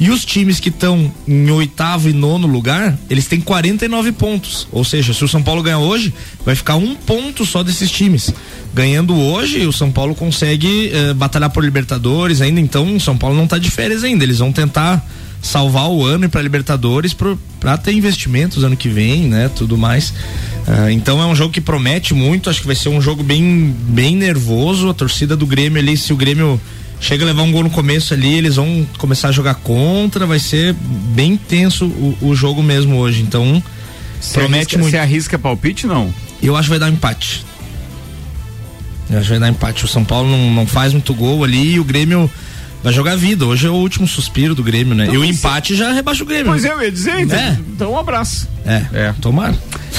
E 0.02 0.10
os 0.10 0.24
times 0.24 0.58
que 0.58 0.68
estão 0.68 1.12
em 1.28 1.48
oitavo 1.52 2.10
e 2.10 2.12
nono 2.12 2.44
lugar, 2.44 2.98
eles 3.08 3.28
têm 3.28 3.40
49 3.40 4.10
pontos. 4.10 4.66
Ou 4.72 4.82
seja, 4.82 5.14
se 5.14 5.24
o 5.24 5.28
São 5.28 5.40
Paulo 5.40 5.62
ganhar 5.62 5.78
hoje, 5.78 6.12
vai 6.44 6.56
ficar 6.56 6.74
um 6.74 6.96
ponto 6.96 7.46
só 7.46 7.62
desses 7.62 7.88
times. 7.88 8.34
Ganhando 8.74 9.14
hoje, 9.14 9.64
o 9.64 9.72
São 9.72 9.92
Paulo 9.92 10.12
consegue 10.16 10.90
eh, 10.92 11.14
batalhar 11.14 11.50
por 11.50 11.62
Libertadores 11.62 12.40
ainda. 12.40 12.60
Então, 12.60 12.96
o 12.96 13.00
São 13.00 13.16
Paulo 13.16 13.36
não 13.36 13.44
está 13.44 13.58
de 13.58 13.70
férias 13.70 14.02
ainda. 14.02 14.24
Eles 14.24 14.40
vão 14.40 14.50
tentar 14.50 15.08
salvar 15.40 15.88
o 15.88 16.04
ano 16.04 16.24
e 16.24 16.28
para 16.28 16.42
Libertadores 16.42 17.14
para 17.14 17.78
ter 17.78 17.92
investimentos 17.92 18.64
ano 18.64 18.76
que 18.76 18.88
vem, 18.88 19.28
né? 19.28 19.48
Tudo 19.54 19.78
mais. 19.78 20.12
Ah, 20.66 20.90
então 20.90 21.22
é 21.22 21.26
um 21.26 21.34
jogo 21.36 21.52
que 21.52 21.60
promete 21.60 22.12
muito. 22.12 22.50
Acho 22.50 22.60
que 22.60 22.66
vai 22.66 22.74
ser 22.74 22.88
um 22.88 23.00
jogo 23.00 23.22
bem, 23.22 23.72
bem 23.88 24.16
nervoso. 24.16 24.88
A 24.88 24.94
torcida 24.94 25.36
do 25.36 25.46
Grêmio 25.46 25.80
ali, 25.80 25.96
se 25.96 26.12
o 26.12 26.16
Grêmio 26.16 26.60
chega 27.02 27.24
a 27.24 27.26
levar 27.26 27.42
um 27.42 27.50
gol 27.52 27.64
no 27.64 27.70
começo 27.70 28.14
ali, 28.14 28.38
eles 28.38 28.56
vão 28.56 28.86
começar 28.96 29.28
a 29.28 29.32
jogar 29.32 29.56
contra, 29.56 30.24
vai 30.24 30.38
ser 30.38 30.72
bem 30.72 31.36
tenso 31.36 31.86
o, 31.86 32.16
o 32.22 32.34
jogo 32.34 32.62
mesmo 32.62 32.96
hoje. 32.96 33.20
Então, 33.22 33.62
Você 34.20 34.38
promete 34.38 34.76
arrisca, 34.76 34.78
muito. 34.78 34.90
você 34.92 34.98
arrisca 34.98 35.38
palpite, 35.38 35.86
não? 35.86 36.14
Eu 36.40 36.56
acho 36.56 36.66
que 36.66 36.70
vai 36.70 36.78
dar 36.78 36.86
um 36.86 36.94
empate. 36.94 37.44
Eu 39.10 39.18
acho 39.18 39.24
que 39.26 39.30
vai 39.30 39.40
dar 39.40 39.48
empate. 39.48 39.84
O 39.84 39.88
São 39.88 40.04
Paulo 40.04 40.30
não, 40.30 40.50
não 40.52 40.66
faz 40.66 40.92
muito 40.92 41.12
gol 41.12 41.42
ali 41.44 41.74
e 41.74 41.80
o 41.80 41.84
Grêmio 41.84 42.30
vai 42.82 42.92
jogar 42.92 43.16
vida. 43.16 43.44
Hoje 43.46 43.66
é 43.66 43.70
o 43.70 43.74
último 43.74 44.06
suspiro 44.06 44.54
do 44.54 44.62
Grêmio, 44.62 44.94
né? 44.94 45.04
Então, 45.04 45.14
e 45.14 45.18
o 45.18 45.20
você- 45.22 45.30
empate 45.30 45.74
já 45.74 45.92
rebaixa 45.92 46.22
o 46.22 46.26
Grêmio. 46.26 46.46
Pois 46.46 46.64
é, 46.64 46.72
eu 46.72 46.82
ia 46.82 46.90
dizer, 46.92 47.20
então, 47.20 47.38
É. 47.38 47.58
então 47.74 47.92
um 47.92 47.98
abraço. 47.98 48.48
É, 48.66 48.84
É. 48.92 49.14
tomara. 49.20 49.54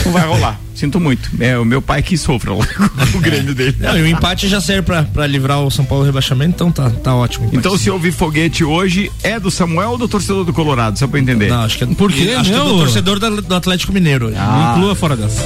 Não 0.06 0.12
vai 0.12 0.26
rolar. 0.26 0.60
Sinto 0.76 1.00
muito. 1.00 1.30
É 1.40 1.58
o 1.58 1.64
meu 1.64 1.82
pai 1.82 2.02
que 2.02 2.18
sofre 2.18 2.50
lá 2.50 2.66
com 3.12 3.18
o 3.20 3.22
Grêmio 3.22 3.54
dele. 3.54 3.76
Não, 3.80 3.98
e 3.98 4.02
o 4.02 4.08
empate 4.08 4.48
já 4.48 4.60
serve 4.60 4.82
pra, 4.82 5.04
pra 5.04 5.28
livrar 5.28 5.62
o 5.62 5.70
São 5.70 5.86
Paulo 5.86 6.04
do 6.04 6.08
rebaixamento, 6.08 6.56
então 6.56 6.72
tá, 6.72 6.90
tá 6.90 7.14
ótimo. 7.16 7.48
Então, 7.54 7.78
se 7.78 7.90
ouvir 7.92 8.12
foguete 8.12 8.64
hoje, 8.64 9.12
é 9.22 9.40
do 9.40 9.52
Samuel 9.52 9.92
ou 9.92 9.98
do 10.00 10.08
torcedor 10.08 10.44
do 10.44 10.52
Colorado? 10.52 10.98
Só 10.98 11.06
pra 11.08 11.20
entender. 11.20 11.50
Não, 11.50 11.62
acho 11.62 11.78
que 11.78 11.84
é, 11.84 11.88
Por 11.88 12.12
quê, 12.12 12.34
acho 12.38 12.50
que 12.50 12.56
é 12.56 12.60
do 12.60 12.78
torcedor 12.80 13.20
da- 13.20 13.30
do 13.30 13.56
Atlético 13.56 13.94
Mineiro. 13.94 14.34
Ah. 14.36 14.74
Inclua 14.76 14.96
fora 14.96 15.16
dessa. 15.16 15.42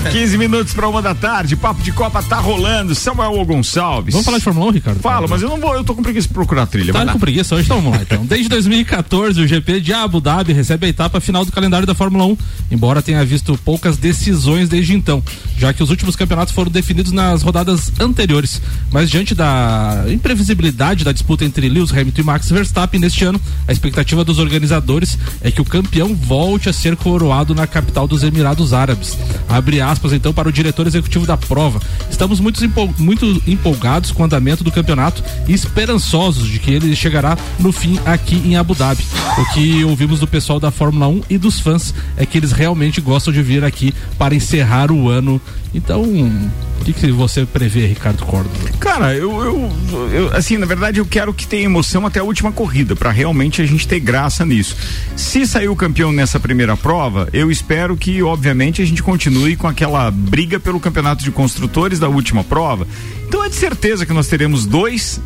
15 0.10 0.38
minutos 0.38 0.72
pra 0.72 0.88
uma 0.88 1.02
da 1.02 1.14
tarde, 1.14 1.56
papo 1.56 1.82
de 1.82 1.92
Copa 1.92 2.22
tá 2.22 2.38
rolando. 2.38 2.94
Samuel 2.94 3.44
Gonçalves. 3.44 4.12
Vamos 4.12 4.24
falar 4.24 4.38
de 4.38 4.44
Fórmula 4.44 4.66
1, 4.66 4.70
Ricardo? 4.70 5.00
Fala, 5.00 5.26
mas 5.28 5.42
eu 5.42 5.48
não 5.48 5.58
vou, 5.58 5.74
eu 5.74 5.84
tô 5.84 5.94
com 5.94 6.02
preguiça 6.02 6.26
de 6.28 6.34
procurar 6.34 6.62
a 6.62 6.66
trilha. 6.66 6.92
vai 6.92 7.04
Tá 7.04 7.12
com 7.12 7.18
preguiça 7.18 7.54
hoje, 7.54 7.64
então 7.64 7.80
vamos 7.80 7.96
lá 7.96 8.02
então. 8.02 8.24
Desde 8.24 8.48
2014, 8.48 9.40
o 9.40 9.46
GP 9.46 9.80
de 9.80 9.92
Abu 9.92 10.20
Dhabi 10.20 10.52
recebe 10.52 10.86
a 10.86 10.88
etapa 10.88 11.20
final 11.20 11.44
do 11.44 11.52
calendário 11.52 11.86
da 11.86 11.94
Fórmula 11.94 12.24
1, 12.26 12.36
embora 12.70 13.02
tenha 13.02 13.24
visto 13.24 13.58
poucas 13.64 13.96
decisões 13.96 14.68
desde 14.68 14.94
então, 14.94 15.22
já 15.56 15.72
que 15.72 15.82
os 15.82 15.90
últimos 15.90 16.16
campeonatos 16.16 16.54
foram 16.54 16.70
definidos 16.70 17.12
nas 17.12 17.42
rodadas 17.42 17.92
anteriores. 18.00 18.60
Mas 18.90 19.10
diante 19.10 19.34
da 19.34 20.04
imprevisibilidade 20.08 21.04
da 21.04 21.12
disputa 21.12 21.44
entre 21.44 21.68
Lewis 21.68 21.92
Hamilton 21.92 22.20
e 22.20 22.24
Max 22.24 22.50
Verstappen 22.50 23.00
neste 23.00 23.24
ano, 23.24 23.40
a 23.66 23.72
expectativa 23.72 24.24
dos 24.24 24.38
organizadores 24.38 25.18
é 25.42 25.50
que 25.50 25.60
o 25.60 25.64
campeão 25.64 26.14
volte 26.14 26.68
a 26.68 26.72
ser 26.72 26.96
coroado 26.96 27.54
na 27.54 27.66
capital 27.66 28.06
dos 28.06 28.22
Emirados 28.22 28.72
Árabes. 28.72 29.16
Abre 29.48 29.80
aspas 29.90 30.12
então 30.12 30.32
para 30.32 30.48
o 30.48 30.52
diretor 30.52 30.86
executivo 30.86 31.26
da 31.26 31.36
prova. 31.36 31.80
Estamos 32.10 32.40
muito, 32.40 32.64
empol- 32.64 32.94
muito 32.98 33.42
empolgados 33.46 34.10
com 34.12 34.22
o 34.22 34.26
andamento 34.26 34.62
do 34.64 34.70
campeonato 34.72 35.22
e 35.48 35.52
esperançosos 35.52 36.46
de 36.48 36.58
que 36.58 36.70
ele 36.70 36.94
chegará 36.94 37.36
no 37.58 37.72
fim 37.72 37.98
aqui 38.04 38.36
em 38.44 38.56
Abu 38.56 38.74
Dhabi. 38.74 39.04
O 39.38 39.44
que 39.52 39.84
ouvimos 39.84 40.20
do 40.20 40.26
pessoal 40.26 40.60
da 40.60 40.70
Fórmula 40.70 41.08
1 41.08 41.22
e 41.30 41.38
dos 41.38 41.60
fãs 41.60 41.94
é 42.16 42.24
que 42.26 42.38
eles 42.38 42.52
realmente 42.52 43.00
gostam 43.00 43.32
de 43.32 43.42
vir 43.42 43.64
aqui 43.64 43.94
para 44.18 44.34
encerrar 44.34 44.90
o 44.92 45.08
ano 45.08 45.40
Então, 45.72 46.02
o 46.02 46.84
que, 46.84 46.92
que 46.92 47.12
você 47.12 47.46
prevê, 47.46 47.86
Ricardo 47.86 48.24
Córdoba? 48.24 48.56
Cara, 48.80 49.14
eu, 49.14 49.30
eu, 49.44 50.10
eu, 50.12 50.36
assim, 50.36 50.56
na 50.56 50.66
verdade 50.66 50.98
eu 50.98 51.06
quero 51.06 51.32
que 51.32 51.46
tenha 51.46 51.62
emoção 51.64 52.04
até 52.04 52.18
a 52.18 52.24
última 52.24 52.50
corrida, 52.50 52.96
para 52.96 53.10
realmente 53.12 53.62
a 53.62 53.66
gente 53.66 53.86
ter 53.86 54.00
graça 54.00 54.44
nisso. 54.44 54.74
Se 55.14 55.46
sair 55.46 55.68
o 55.68 55.76
campeão 55.76 56.10
nessa 56.10 56.40
primeira 56.40 56.76
prova, 56.76 57.28
eu 57.32 57.50
espero 57.52 57.96
que, 57.96 58.20
obviamente, 58.22 58.82
a 58.82 58.84
gente 58.84 59.00
continue 59.02 59.54
com 59.54 59.68
aquela 59.80 60.10
briga 60.10 60.60
pelo 60.60 60.78
campeonato 60.78 61.24
de 61.24 61.30
construtores 61.30 61.98
da 61.98 62.06
última 62.06 62.44
prova. 62.44 62.86
Então 63.26 63.42
é 63.42 63.48
de 63.48 63.54
certeza 63.54 64.04
que 64.04 64.12
nós 64.12 64.28
teremos 64.28 64.66
dois 64.66 65.18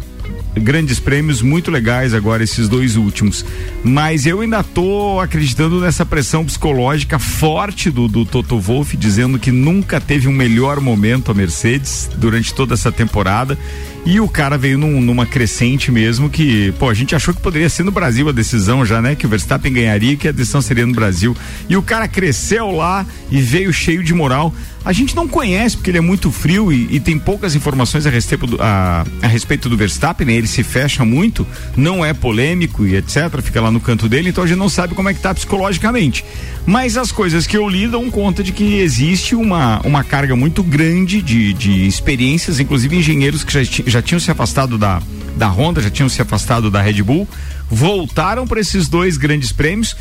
grandes 0.57 1.01
prêmios 1.01 1.43
muito 1.43 1.69
legais 1.69 2.15
agora 2.15 2.45
esses 2.45 2.69
dois 2.69 2.95
últimos 2.95 3.45
mas 3.83 4.25
eu 4.25 4.41
ainda 4.41 4.63
tô 4.63 5.19
acreditando 5.19 5.81
nessa 5.81 6.07
pressão 6.07 6.45
psicológica 6.45 7.19
forte 7.19 7.91
do, 7.91 8.07
do 8.07 8.25
Toto 8.25 8.61
Wolff 8.61 8.97
dizendo 8.97 9.37
que 9.37 9.51
nunca 9.51 10.01
teve 10.01 10.29
um 10.29 10.33
melhor 10.33 10.81
momento 10.81 11.33
a 11.33 11.35
Mercedes 11.35 12.09
durante 12.17 12.55
toda 12.55 12.75
essa 12.75 12.93
temporada 12.93 13.59
e 14.07 14.21
o 14.21 14.29
cara 14.29 14.59
veio 14.59 14.77
num- 14.79 15.01
numa 15.01 15.25
crescente 15.25 15.91
mesmo 15.91 16.29
que, 16.29 16.73
pô, 16.79 16.89
a 16.91 16.95
gente 16.95 17.15
achou 17.15 17.33
que 17.33 17.41
poderia 17.41 17.69
ser 17.71 17.85
no 17.85 17.91
Brasil 17.91 18.29
a 18.29 18.33
decisão 18.33 18.85
já, 18.85 19.01
né? 19.01 19.15
Que 19.15 19.25
o 19.27 19.29
Verstappen 19.29 19.73
ganharia 19.73 20.15
que 20.17 20.29
a 20.29 20.33
decisão 20.33 20.61
seria 20.61 20.85
no 20.87 20.93
Brasil. 20.93 21.35
E 21.69 21.77
o 21.77 21.83
cara 21.83 22.07
cresceu 22.07 22.71
lá 22.71 23.07
e 23.31 23.41
veio 23.41 23.73
cheio 23.73 24.03
de 24.03 24.13
moral. 24.13 24.55
A 24.85 24.93
gente 24.93 25.17
não 25.17 25.27
conhece 25.27 25.77
porque 25.77 25.91
ele 25.91 25.99
é 25.99 26.03
muito 26.03 26.31
frio 26.31 26.71
e, 26.71 26.97
e 26.97 27.01
tem 27.01 27.19
poucas 27.19 27.55
informações 27.55 28.07
a 28.07 28.11
respeito, 28.11 28.47
do, 28.47 28.59
a, 28.61 29.07
a 29.23 29.27
respeito 29.27 29.69
do 29.69 29.77
Verstappen, 29.77 30.27
né? 30.27 30.35
Ele 30.35 30.47
se 30.47 30.63
fecha 30.63 31.05
muito, 31.05 31.47
não 31.75 32.05
é 32.05 32.13
polêmico 32.13 32.87
e 32.87 32.95
etc. 32.95 33.41
Fica 33.43 33.63
lá 33.63 33.71
no 33.71 33.81
canto 33.81 34.09
dele, 34.09 34.29
então 34.29 34.45
a 34.45 34.47
gente 34.47 34.59
não 34.59 34.69
sabe 34.69 34.95
como 34.95 35.09
é 35.09 35.15
que 35.15 35.21
tá 35.21 35.33
psicologicamente. 35.33 36.25
Mas 36.67 36.99
as 36.99 37.11
coisas 37.11 37.47
que 37.47 37.57
eu 37.57 37.67
li 37.67 37.89
dão 37.89 38.11
conta 38.11 38.43
de 38.43 38.53
que 38.53 38.75
existe 38.75 39.35
uma, 39.35 39.81
uma 39.85 40.05
carga 40.05 40.37
muito 40.37 40.63
grande 40.63 41.23
de, 41.23 41.55
de 41.55 41.87
experiências, 41.87 42.61
inclusive 42.61 42.95
engenheiros 42.95 43.43
que 43.43 43.53
já, 43.53 43.63
já 43.87 44.03
tinham 44.03 44.21
se 44.21 44.31
afastado 44.31 44.77
da, 44.77 45.01
da 45.37 45.49
Honda, 45.49 45.81
já 45.81 45.91
tinham 45.91 46.09
se 46.09 46.21
afastado 46.21 46.71
da 46.71 46.83
Red 46.83 47.03
Bull, 47.03 47.27
voltaram 47.71 48.47
para 48.47 48.61
esses 48.61 48.89
dois 48.89 49.17
grandes 49.17 49.51
prêmios. 49.51 49.97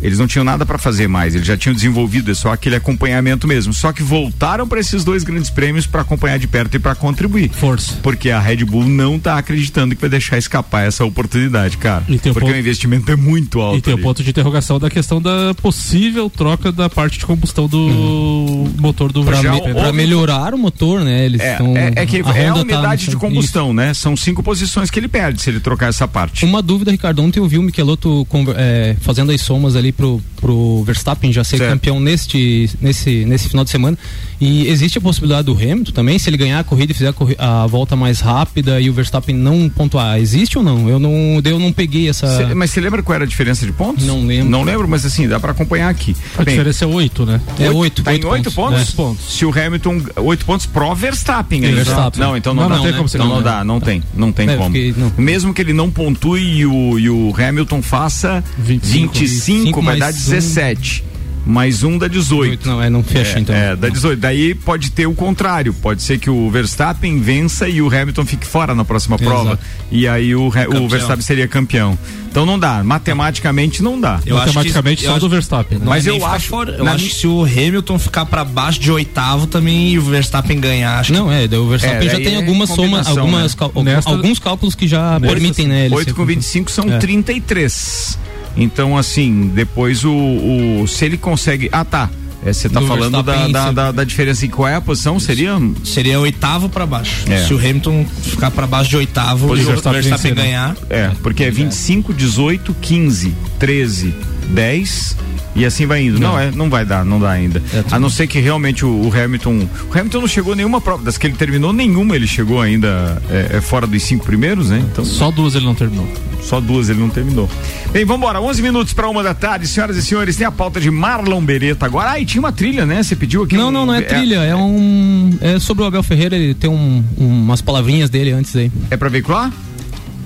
Eles 0.00 0.18
não 0.18 0.26
tinham 0.26 0.44
nada 0.44 0.64
para 0.64 0.78
fazer 0.78 1.08
mais, 1.08 1.34
eles 1.34 1.46
já 1.46 1.56
tinham 1.56 1.74
desenvolvido 1.74 2.30
é 2.30 2.34
só 2.34 2.52
aquele 2.52 2.76
acompanhamento 2.76 3.46
mesmo. 3.48 3.72
Só 3.72 3.92
que 3.92 4.02
voltaram 4.02 4.66
para 4.66 4.80
esses 4.80 5.04
dois 5.04 5.24
grandes 5.24 5.50
prêmios 5.50 5.86
para 5.86 6.02
acompanhar 6.02 6.38
de 6.38 6.46
perto 6.46 6.76
e 6.76 6.78
para 6.78 6.94
contribuir. 6.94 7.50
Força. 7.50 7.94
Porque 8.02 8.30
a 8.30 8.38
Red 8.40 8.64
Bull 8.64 8.84
não 8.86 9.18
tá 9.18 9.38
acreditando 9.38 9.94
que 9.94 10.00
vai 10.00 10.10
deixar 10.10 10.38
escapar 10.38 10.86
essa 10.86 11.04
oportunidade, 11.04 11.76
cara. 11.78 12.02
Porque 12.06 12.32
ponto- 12.32 12.46
o 12.46 12.56
investimento 12.56 13.10
é 13.10 13.16
muito 13.16 13.60
alto. 13.60 13.78
E 13.78 13.82
tem 13.82 13.94
o 13.94 13.96
ali. 13.96 14.02
ponto 14.02 14.22
de 14.22 14.30
interrogação 14.30 14.78
da 14.78 14.88
questão 14.90 15.20
da 15.20 15.54
possível 15.60 16.30
troca 16.30 16.70
da 16.72 16.88
parte 16.88 17.18
de 17.18 17.26
combustão 17.26 17.66
do 17.68 18.66
motor 18.78 19.12
do 19.12 19.24
Pra, 19.24 19.42
me- 19.42 19.74
pra 19.74 19.92
melhorar 19.92 20.54
o 20.54 20.58
motor, 20.58 21.00
né? 21.04 21.24
Eles 21.24 21.40
É, 21.40 21.52
estão. 21.52 21.76
é, 21.76 21.92
é 21.96 22.06
que 22.06 22.16
a 22.16 22.20
é 22.20 22.22
a 22.48 22.52
Honda 22.52 22.64
tá 22.64 22.76
unidade 22.76 23.06
de 23.08 23.16
combustão, 23.16 23.72
né? 23.72 23.92
São 23.94 24.16
cinco 24.16 24.42
posições 24.42 24.90
que 24.90 24.98
ele 24.98 25.08
perde 25.08 25.40
se 25.42 25.50
ele 25.50 25.60
trocar 25.60 25.88
essa 25.88 26.06
parte. 26.06 26.44
Uma 26.44 26.62
dúvida, 26.62 26.90
Ricardo. 26.90 27.22
Ontem 27.22 27.40
eu 27.40 27.48
vi 27.48 27.58
o 27.58 27.62
Michelotto 27.62 28.26
é, 28.56 28.96
fazendo 29.00 29.32
as 29.32 29.40
somas 29.40 29.76
ali 29.76 29.87
pro, 29.92 30.20
pro 30.40 30.82
Verstappen 30.84 31.32
já 31.32 31.42
ser 31.44 31.58
Certo. 31.58 31.70
campeão 31.70 31.98
neste, 32.00 32.70
nesse, 32.80 33.24
nesse 33.24 33.48
final 33.48 33.64
de 33.64 33.70
semana. 33.70 33.96
E 34.40 34.68
existe 34.68 34.98
a 34.98 35.00
possibilidade 35.00 35.46
do 35.46 35.52
Hamilton 35.52 35.90
também, 35.92 36.18
se 36.18 36.30
ele 36.30 36.36
ganhar 36.36 36.60
a 36.60 36.64
corrida 36.64 36.92
e 36.92 36.94
fizer 36.94 37.12
a, 37.38 37.64
a 37.64 37.66
volta 37.66 37.96
mais 37.96 38.20
rápida 38.20 38.80
e 38.80 38.88
o 38.88 38.92
Verstappen 38.92 39.34
não 39.34 39.68
pontuar. 39.68 40.18
Existe 40.18 40.56
ou 40.58 40.62
não? 40.64 40.88
Eu 40.88 40.98
não, 40.98 41.40
eu 41.44 41.58
não 41.58 41.72
peguei 41.72 42.08
essa. 42.08 42.26
Cê- 42.36 42.54
mas 42.54 42.70
você 42.70 42.80
lembra 42.80 43.02
qual 43.02 43.14
era 43.16 43.24
a 43.24 43.26
diferença 43.26 43.66
de 43.66 43.72
pontos? 43.72 44.06
Não 44.06 44.24
lembro. 44.24 44.48
Não 44.50 44.62
lembro, 44.62 44.86
mas 44.86 45.04
assim, 45.04 45.26
dá 45.26 45.40
pra 45.40 45.50
acompanhar 45.52 45.88
aqui. 45.88 46.14
A 46.36 46.44
diferença 46.44 46.84
é 46.84 46.88
8, 46.88 47.26
né? 47.26 47.40
É 47.58 47.70
oito, 47.70 48.02
Tá 48.02 48.12
em 48.12 48.16
oito 48.16 48.28
8 48.28 48.52
pontos. 48.52 48.90
pontos? 48.94 49.24
É. 49.28 49.30
Se 49.38 49.44
o 49.44 49.50
Hamilton, 49.50 50.02
8 50.16 50.44
pontos 50.44 50.66
pro 50.66 50.94
Verstappen. 50.94 51.64
ainda. 51.64 51.76
Verstappen. 51.76 52.20
Não, 52.20 52.36
então 52.36 52.54
não, 52.54 52.62
Não, 52.64 52.68
dá. 52.70 52.76
não 52.76 52.84
tem 52.84 52.92
como 52.94 53.08
ser 53.08 53.16
Então 53.18 53.28
não 53.28 53.36
campeão. 53.38 53.54
dá, 53.58 53.64
não 53.64 53.80
tem. 53.80 54.02
Não 54.14 54.30
tem 54.32 54.48
É, 54.48 54.56
como. 54.56 54.70
porque 54.70 54.94
não. 54.96 55.12
Mesmo 55.18 55.52
que 55.52 55.60
ele 55.60 55.72
não 55.72 55.90
pontue 55.90 56.40
e 56.58 56.66
o, 56.66 56.98
e 56.98 57.10
o 57.10 57.34
Hamilton 57.36 57.82
faça 57.82 58.42
25, 58.56 59.14
25 59.18 59.77
vai 59.82 59.98
mais 59.98 60.14
dar 60.14 60.20
um. 60.20 60.24
17. 60.34 61.04
Mais 61.46 61.82
um 61.82 61.96
dá 61.96 62.08
18. 62.08 62.68
Não, 62.68 62.82
é, 62.82 62.90
não 62.90 63.02
fecha 63.02 63.38
É, 63.38 63.40
então. 63.40 63.54
É, 63.56 63.74
dá 63.74 63.88
18. 63.88 64.20
Daí 64.20 64.54
pode 64.54 64.90
ter 64.90 65.06
o 65.06 65.14
contrário. 65.14 65.72
Pode 65.72 66.02
ser 66.02 66.18
que 66.18 66.28
o 66.28 66.50
Verstappen 66.50 67.18
vença 67.20 67.66
e 67.66 67.80
o 67.80 67.86
Hamilton 67.86 68.26
fique 68.26 68.46
fora 68.46 68.74
na 68.74 68.84
próxima 68.84 69.16
prova. 69.16 69.52
Exato. 69.52 69.62
E 69.90 70.06
aí 70.06 70.34
o, 70.34 70.48
o 70.48 70.50
Campeão. 70.50 70.88
Verstappen 70.88 71.22
seria 71.22 71.48
campeão. 71.48 71.98
Então 72.30 72.44
não 72.44 72.58
dá. 72.58 72.84
Matematicamente 72.84 73.82
não 73.82 73.98
dá. 73.98 74.20
Eu 74.26 74.36
acho 74.36 74.48
que- 74.50 74.56
Matematicamente 74.56 75.04
eu 75.04 75.10
só 75.10 75.16
acho- 75.16 75.20
do 75.26 75.30
Verstappen, 75.30 75.78
né? 75.78 75.84
Mas 75.86 76.06
eu 76.06 76.26
acho- 76.26 76.48
fora. 76.48 76.72
Eu 76.72 76.84
na 76.84 76.92
acho 76.92 77.04
que 77.06 77.14
se 77.14 77.26
o 77.26 77.44
Hamilton 77.44 77.98
ficar 77.98 78.26
pra 78.26 78.44
baixo 78.44 78.78
de 78.78 78.92
oitavo 78.92 79.46
também 79.46 79.92
e 79.92 79.98
o 79.98 80.02
Verstappen 80.02 80.60
ganhar, 80.60 80.98
acho 80.98 81.14
Não, 81.14 81.32
é, 81.32 81.44
o 81.46 81.66
Verstappen 81.68 82.08
É, 82.08 82.10
já 82.10 82.16
tem 82.18 82.34
é 82.34 82.36
algumas 82.36 82.68
somas, 82.68 83.06
algumas, 83.06 83.52
né? 83.54 83.58
cal- 83.58 83.82
Nesta- 83.82 84.10
alguns 84.10 84.38
cálculos 84.38 84.74
que 84.74 84.86
já 84.86 85.18
permitem, 85.18 85.66
né? 85.66 85.86
ele 85.86 85.94
8 85.94 86.08
ser 86.10 86.14
com 86.14 86.26
25 86.26 86.70
são 86.70 86.84
É. 86.92 86.98
33. 86.98 88.18
Então, 88.58 88.98
assim, 88.98 89.50
depois 89.54 90.04
o, 90.04 90.12
o- 90.12 90.86
Se 90.88 91.04
ele 91.04 91.16
consegue. 91.16 91.68
Ah, 91.72 91.84
tá. 91.84 92.10
É, 92.44 92.52
Você 92.52 92.68
tá 92.68 92.78
Do 92.80 92.86
falando 92.86 93.20
da, 93.22 93.32
Verstappen, 93.32 93.52
da, 93.52 93.68
sim. 93.68 93.74
da, 93.74 93.92
da 93.92 94.04
diferença 94.04 94.46
em 94.46 94.48
qual 94.48 94.68
é 94.68 94.74
a 94.76 94.80
posição? 94.80 95.18
Seria. 95.18 95.54
seria 95.84 96.20
oitavo 96.20 96.68
pra 96.68 96.86
baixo. 96.86 97.24
É. 97.28 97.44
Se 97.44 97.52
o 97.52 97.58
Hamilton 97.58 98.06
ficar 98.22 98.50
pra 98.52 98.64
baixo 98.66 98.90
de 98.90 98.96
oitavo 98.96 99.48
Pois 99.48 99.60
o 99.62 99.66
Verstappen 99.66 100.00
Verstappen, 100.02 100.34
ganhar, 100.34 100.76
É, 100.88 101.10
porque 101.22 101.42
é 101.44 101.50
25, 101.50 102.14
18, 102.14 102.74
15, 102.80 103.34
13, 103.58 104.14
10 104.50 105.16
e 105.54 105.64
assim 105.64 105.86
vai 105.86 106.02
indo. 106.02 106.18
Não, 106.20 106.38
é, 106.38 106.50
não 106.50 106.68
vai 106.70 106.84
dar, 106.84 107.04
não 107.04 107.18
dá 107.18 107.30
ainda. 107.30 107.62
A 107.90 107.98
não 107.98 108.08
ser 108.10 108.26
que 108.26 108.38
realmente 108.40 108.84
o, 108.84 108.88
o 109.08 109.12
Hamilton. 109.12 109.68
O 109.92 109.98
Hamilton 109.98 110.20
não 110.20 110.28
chegou 110.28 110.54
nenhuma 110.54 110.80
prova. 110.80 111.02
Das 111.02 111.18
que 111.18 111.26
ele 111.26 111.36
terminou, 111.36 111.72
nenhuma 111.72 112.14
ele 112.16 112.26
chegou 112.26 112.60
ainda 112.60 113.20
é, 113.30 113.56
é 113.56 113.60
fora 113.60 113.86
dos 113.86 114.02
cinco 114.02 114.24
primeiros, 114.24 114.70
né? 114.70 114.84
Então. 114.92 115.04
Só 115.04 115.30
duas 115.30 115.54
ele 115.54 115.64
não 115.64 115.74
terminou. 115.74 116.06
Só 116.42 116.60
duas 116.60 116.88
ele 116.88 117.00
não 117.00 117.10
terminou. 117.10 117.48
Bem, 117.92 118.04
vamos 118.04 118.20
embora. 118.22 118.40
11 118.40 118.62
minutos 118.62 118.92
para 118.94 119.08
uma 119.08 119.22
da 119.22 119.34
tarde, 119.34 119.66
senhoras 119.66 119.96
e 119.96 120.02
senhores. 120.02 120.36
Tem 120.36 120.46
a 120.46 120.52
pauta 120.52 120.80
de 120.80 120.90
Marlon 120.90 121.42
Beretta 121.42 121.84
agora. 121.86 122.12
Ah, 122.12 122.20
e 122.20 122.24
tinha 122.24 122.40
uma 122.40 122.52
trilha, 122.52 122.86
né? 122.86 123.02
Você 123.02 123.16
pediu 123.16 123.42
aqui. 123.42 123.56
Não, 123.56 123.68
um- 123.68 123.72
não, 123.72 123.86
não 123.86 123.94
é 123.94 124.00
trilha, 124.02 124.36
é 124.36 124.54
um. 124.54 125.36
É 125.40 125.58
sobre 125.58 125.82
o 125.84 125.86
Abel 125.86 126.02
Ferreira, 126.02 126.36
ele 126.36 126.54
tem 126.54 126.70
um, 126.70 127.04
um- 127.18 127.26
umas 127.42 127.60
palavrinhas 127.60 128.08
dele 128.08 128.30
antes 128.32 128.54
aí. 128.56 128.70
É 128.90 128.96
pra 128.96 129.08
veicular? 129.08 129.52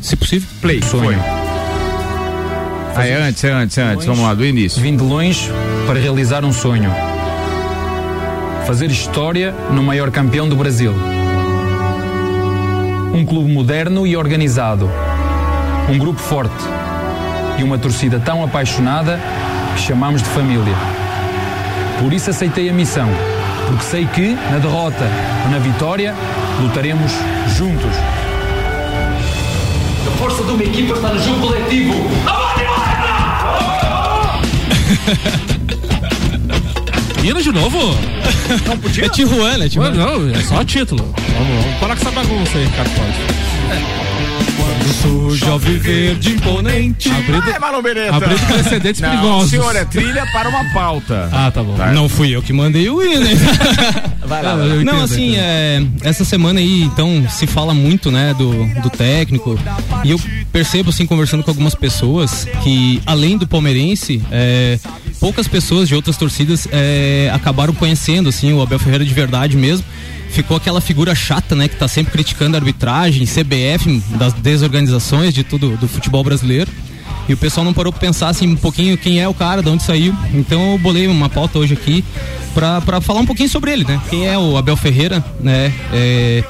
Se 0.01 0.14
possível. 0.16 0.49
Play, 0.61 0.81
foi. 0.81 1.16
Ah, 2.95 3.07
é 3.07 3.14
antes, 3.14 3.43
é 3.45 3.51
antes, 3.51 3.78
é 3.78 3.82
antes. 3.82 4.07
Vamos 4.07 4.22
lá, 4.22 4.34
do 4.34 4.45
início. 4.45 4.82
Vim 4.82 4.97
de 4.97 5.03
longe 5.03 5.51
para 5.86 5.99
realizar 5.99 6.45
um 6.45 6.53
sonho. 6.53 6.90
Fazer 8.66 8.90
história 8.90 9.55
no 9.70 9.82
maior 9.82 10.11
campeão 10.11 10.49
do 10.49 10.55
Brasil. 10.55 10.95
Um 13.14 13.24
clube 13.24 13.51
moderno 13.51 14.07
e 14.07 14.16
organizado. 14.16 14.90
Um 15.88 15.99
grupo 15.99 16.20
forte. 16.20 16.55
E 17.59 17.62
uma 17.62 17.78
torcida 17.78 18.20
tão 18.20 18.45
apaixonada 18.45 19.18
que 19.74 19.82
chamamos 19.82 20.22
de 20.22 20.28
família. 20.28 20.74
Por 22.01 22.12
isso 22.12 22.30
aceitei 22.30 22.68
a 22.68 22.72
missão. 22.72 23.09
Porque 23.68 23.84
sei 23.84 24.07
que, 24.07 24.34
na 24.51 24.59
derrota 24.59 25.05
ou 25.45 25.51
na 25.51 25.59
vitória, 25.59 26.14
lutaremos 26.61 27.12
juntos. 27.57 27.97
A 30.07 30.11
força 30.18 30.43
de 30.43 30.51
uma 30.51 30.62
equipa 30.62 30.95
está 30.95 31.09
no 31.09 31.22
jogo 31.22 31.40
coletivo. 31.40 31.95
Hino 37.24 37.40
de 37.43 37.53
novo? 37.53 37.78
Não 38.66 38.76
podia? 38.78 39.07
É 39.07 39.09
Tijuana, 39.09 39.64
é 39.64 39.68
Tijuana. 39.68 39.95
Não, 39.97 40.28
é 40.30 40.43
só 40.43 40.64
título. 40.64 41.03
Vamos, 41.38 41.64
vamos 41.64 41.78
parar 41.78 41.95
com 41.97 42.03
essa 42.03 42.11
bagunça 42.11 42.59
aí, 42.59 42.64
Ricardo 42.64 42.90
Córdoba. 42.90 43.32
Sujo 45.01 45.51
ao 45.51 45.59
viver 45.59 46.16
de 46.16 46.32
imponente. 46.32 47.09
Abrindo, 47.11 47.43
Ah, 47.45 47.51
é 47.51 47.59
Marlon 47.59 47.82
Beretta. 47.82 48.14
abrindo 48.16 48.47
precedentes 48.47 49.01
Não, 49.01 49.11
perigosos. 49.11 49.51
senhor, 49.51 49.74
é 49.74 49.84
trilha 49.84 50.24
para 50.32 50.49
uma 50.49 50.64
pauta. 50.72 51.28
Ah, 51.32 51.51
tá 51.51 51.62
bom. 51.62 51.76
Não 51.93 52.09
fui 52.09 52.30
eu 52.34 52.43
que 52.43 52.53
mandei 52.53 52.88
o 52.90 53.03
hino. 53.03 53.26
hein? 53.26 53.36
Vai 54.26 54.43
lá, 54.43 54.55
vai 54.55 54.68
lá. 54.68 54.74
Não, 54.84 55.03
assim, 55.03 55.34
é, 55.36 55.82
essa 56.03 56.24
semana 56.24 56.61
aí, 56.61 56.82
então, 56.82 57.26
se 57.30 57.47
fala 57.47 57.72
muito, 57.74 58.11
né, 58.12 58.34
do, 58.34 58.53
do 58.82 58.90
técnico. 58.90 59.59
E 60.05 60.11
eu 60.11 60.20
percebo, 60.53 60.91
assim, 60.91 61.07
conversando 61.07 61.43
com 61.43 61.51
algumas 61.51 61.75
pessoas, 61.75 62.47
que 62.63 63.01
além 63.07 63.39
do 63.39 63.47
palmeirense, 63.47 64.23
é, 64.31 64.79
poucas 65.19 65.49
pessoas 65.49 65.89
de 65.89 65.95
outras 65.95 66.17
torcidas 66.17 66.69
é, 66.71 67.31
acabaram 67.33 67.73
conhecendo, 67.73 68.29
assim, 68.29 68.53
o 68.53 68.61
Abel 68.61 68.79
Ferreira 68.79 69.05
de 69.05 69.15
verdade 69.15 69.57
mesmo. 69.57 69.85
Ficou 70.31 70.57
aquela 70.57 70.81
figura 70.81 71.15
chata, 71.15 71.55
né, 71.55 71.69
que 71.69 71.77
tá 71.77 71.89
sempre 71.89 72.13
criticando 72.13 72.57
a 72.57 72.61
arbitragem, 72.61 73.27
CBF, 73.27 74.03
das 74.19 74.33
desorganizações 74.35 75.35
de 75.35 75.43
tudo 75.43 75.77
do 75.77 75.89
futebol 75.89 76.23
brasileiro. 76.23 76.71
E 77.29 77.35
o 77.35 77.37
pessoal 77.37 77.65
não 77.65 77.73
parou 77.73 77.93
pra 77.93 78.01
pensar 78.01 78.29
assim 78.29 78.49
um 78.49 78.57
pouquinho 78.57 78.99
quem 78.99 79.21
é 79.21 79.29
o 79.29 79.35
cara, 79.35 79.63
de 79.63 79.69
onde 79.69 79.83
saiu. 79.83 80.15
Então 80.35 80.73
eu 80.73 80.79
bolei 80.79 81.07
uma 81.07 81.29
pauta 81.29 81.59
hoje 81.59 81.75
aqui 81.75 82.05
pra 82.55 83.01
falar 83.01 83.21
um 83.21 83.27
pouquinho 83.27 83.49
sobre 83.49 83.73
ele, 83.73 83.85
né? 83.85 84.01
Quem 84.11 84.27
é 84.27 84.37
o 84.37 84.57
Abel 84.57 84.77
Ferreira, 84.77 85.25
né? 85.41 85.73
É, 85.93 86.45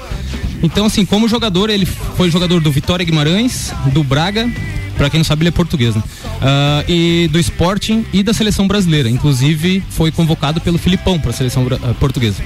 Então, 0.63 0.87
assim, 0.87 1.05
como 1.05 1.27
jogador, 1.29 1.71
ele 1.71 1.87
foi 1.87 2.31
jogador 2.31 2.61
do 2.61 2.71
Vitória 2.71 3.05
Guimarães, 3.05 3.73
do 3.93 4.03
Braga, 4.05 4.49
Pra 4.97 5.09
quem 5.09 5.19
não 5.19 5.25
sabe, 5.25 5.43
ele 5.43 5.49
é 5.49 5.53
português, 5.53 5.97
né? 5.97 6.03
Ah, 6.41 6.85
e 6.87 7.27
do 7.33 7.39
Sporting 7.41 8.05
e 8.13 8.23
da 8.23 8.33
seleção 8.35 8.69
brasileira. 8.69 9.09
Inclusive, 9.09 9.83
foi 9.89 10.13
convocado 10.13 10.61
pelo 10.61 10.77
Filipão 10.79 11.19
para 11.19 11.31
a 11.31 11.33
seleção 11.33 11.67
ah, 11.83 11.95
portuguesa. 11.99 12.43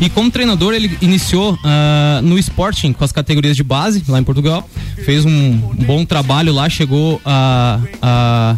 E 0.00 0.08
como 0.08 0.30
treinador, 0.30 0.72
ele 0.74 0.96
iniciou 1.02 1.56
ah, 1.62 2.20
no 2.24 2.38
Sporting 2.38 2.92
com 2.94 3.04
as 3.04 3.12
categorias 3.12 3.54
de 3.56 3.62
base, 3.62 4.02
lá 4.08 4.18
em 4.18 4.24
Portugal. 4.24 4.68
Fez 5.04 5.24
um 5.26 5.52
bom 5.86 6.04
trabalho 6.06 6.52
lá, 6.52 6.68
chegou 6.68 7.20
a- 7.24 7.78
a- 8.00 8.56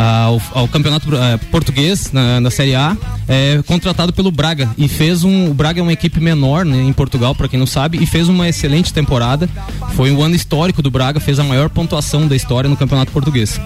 ao, 0.00 0.40
ao 0.54 0.68
campeonato 0.68 1.14
eh, 1.14 1.36
português 1.50 2.10
na, 2.10 2.40
na 2.40 2.50
Série 2.50 2.74
A, 2.74 2.96
eh, 3.28 3.60
contratado 3.66 4.12
pelo 4.12 4.30
Braga. 4.30 4.70
E 4.78 4.88
fez 4.88 5.24
um. 5.24 5.50
O 5.50 5.54
Braga 5.54 5.80
é 5.80 5.82
uma 5.82 5.92
equipe 5.92 6.18
menor 6.20 6.64
né, 6.64 6.82
em 6.82 6.92
Portugal, 6.92 7.34
para 7.34 7.48
quem 7.48 7.58
não 7.58 7.66
sabe, 7.66 8.02
e 8.02 8.06
fez 8.06 8.26
uma 8.26 8.48
excelente 8.48 8.94
temporada. 8.94 9.48
Foi 9.94 10.10
um 10.10 10.22
ano 10.22 10.34
histórico 10.34 10.80
do 10.80 10.90
Braga, 10.90 11.20
fez 11.20 11.38
a 11.38 11.44
maior 11.44 11.68
pontuação 11.68 12.26
da 12.26 12.34
história 12.34 12.70
no 12.70 12.76
campeonato 12.76 13.12
português. 13.12 13.60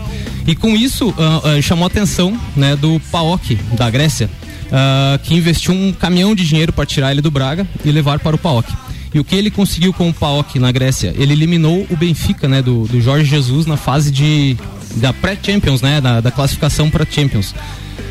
E 0.44 0.56
com 0.56 0.74
isso, 0.76 1.14
ah, 1.16 1.40
ah, 1.44 1.62
chamou 1.62 1.84
a 1.84 1.86
atenção 1.86 2.38
né, 2.56 2.74
do 2.74 3.00
PAOK, 3.12 3.56
da 3.76 3.88
Grécia 3.88 4.28
ah, 4.72 5.18
que 5.22 5.34
investiu 5.34 5.72
um 5.72 5.92
caminhão 5.92 6.34
de 6.34 6.44
dinheiro 6.44 6.72
para 6.72 6.84
tirar 6.84 7.12
ele 7.12 7.20
do 7.20 7.30
Braga 7.30 7.66
e 7.84 7.92
levar 7.92 8.18
para 8.18 8.34
o 8.34 8.38
PAOK. 8.38 8.72
E 9.14 9.20
o 9.20 9.24
que 9.24 9.36
ele 9.36 9.50
conseguiu 9.50 9.92
com 9.92 10.08
o 10.08 10.12
PAOK 10.12 10.58
na 10.58 10.72
Grécia? 10.72 11.14
Ele 11.16 11.32
eliminou 11.32 11.86
o 11.88 11.96
Benfica, 11.96 12.48
né, 12.48 12.60
do, 12.60 12.86
do 12.88 13.00
Jorge 13.00 13.24
Jesus 13.24 13.64
na 13.64 13.76
fase 13.76 14.10
de 14.10 14.56
da 14.96 15.12
pré-Champions, 15.12 15.80
né, 15.80 16.00
da, 16.00 16.20
da 16.20 16.30
classificação 16.30 16.90
para 16.90 17.06
Champions. 17.08 17.54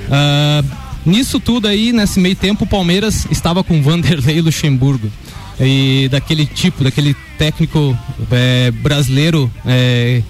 Ah, 0.10 0.64
nisso 1.06 1.40
tudo 1.40 1.68
aí, 1.68 1.92
nesse 1.92 2.20
meio 2.20 2.36
tempo, 2.36 2.64
o 2.64 2.68
Palmeiras 2.68 3.28
estava 3.30 3.64
com 3.64 3.82
Vanderlei 3.82 4.42
Luxemburgo. 4.42 5.12
E 5.60 6.08
daquele 6.10 6.46
tipo, 6.46 6.84
daquele 6.84 7.16
técnico 7.38 7.96
eh, 8.32 8.72
brasileiro 8.72 9.52
eh, 9.66 10.24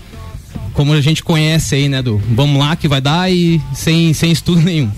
como 0.74 0.92
a 0.92 1.00
gente 1.00 1.24
conhece 1.24 1.76
aí, 1.76 1.88
né, 1.88 2.02
do 2.02 2.22
vamos 2.32 2.60
lá 2.60 2.76
que 2.76 2.88
vai 2.88 3.00
dar 3.00 3.32
e 3.32 3.62
sem, 3.74 4.14
sem 4.14 4.32
estudo 4.32 4.62
nenhum. 4.62 4.92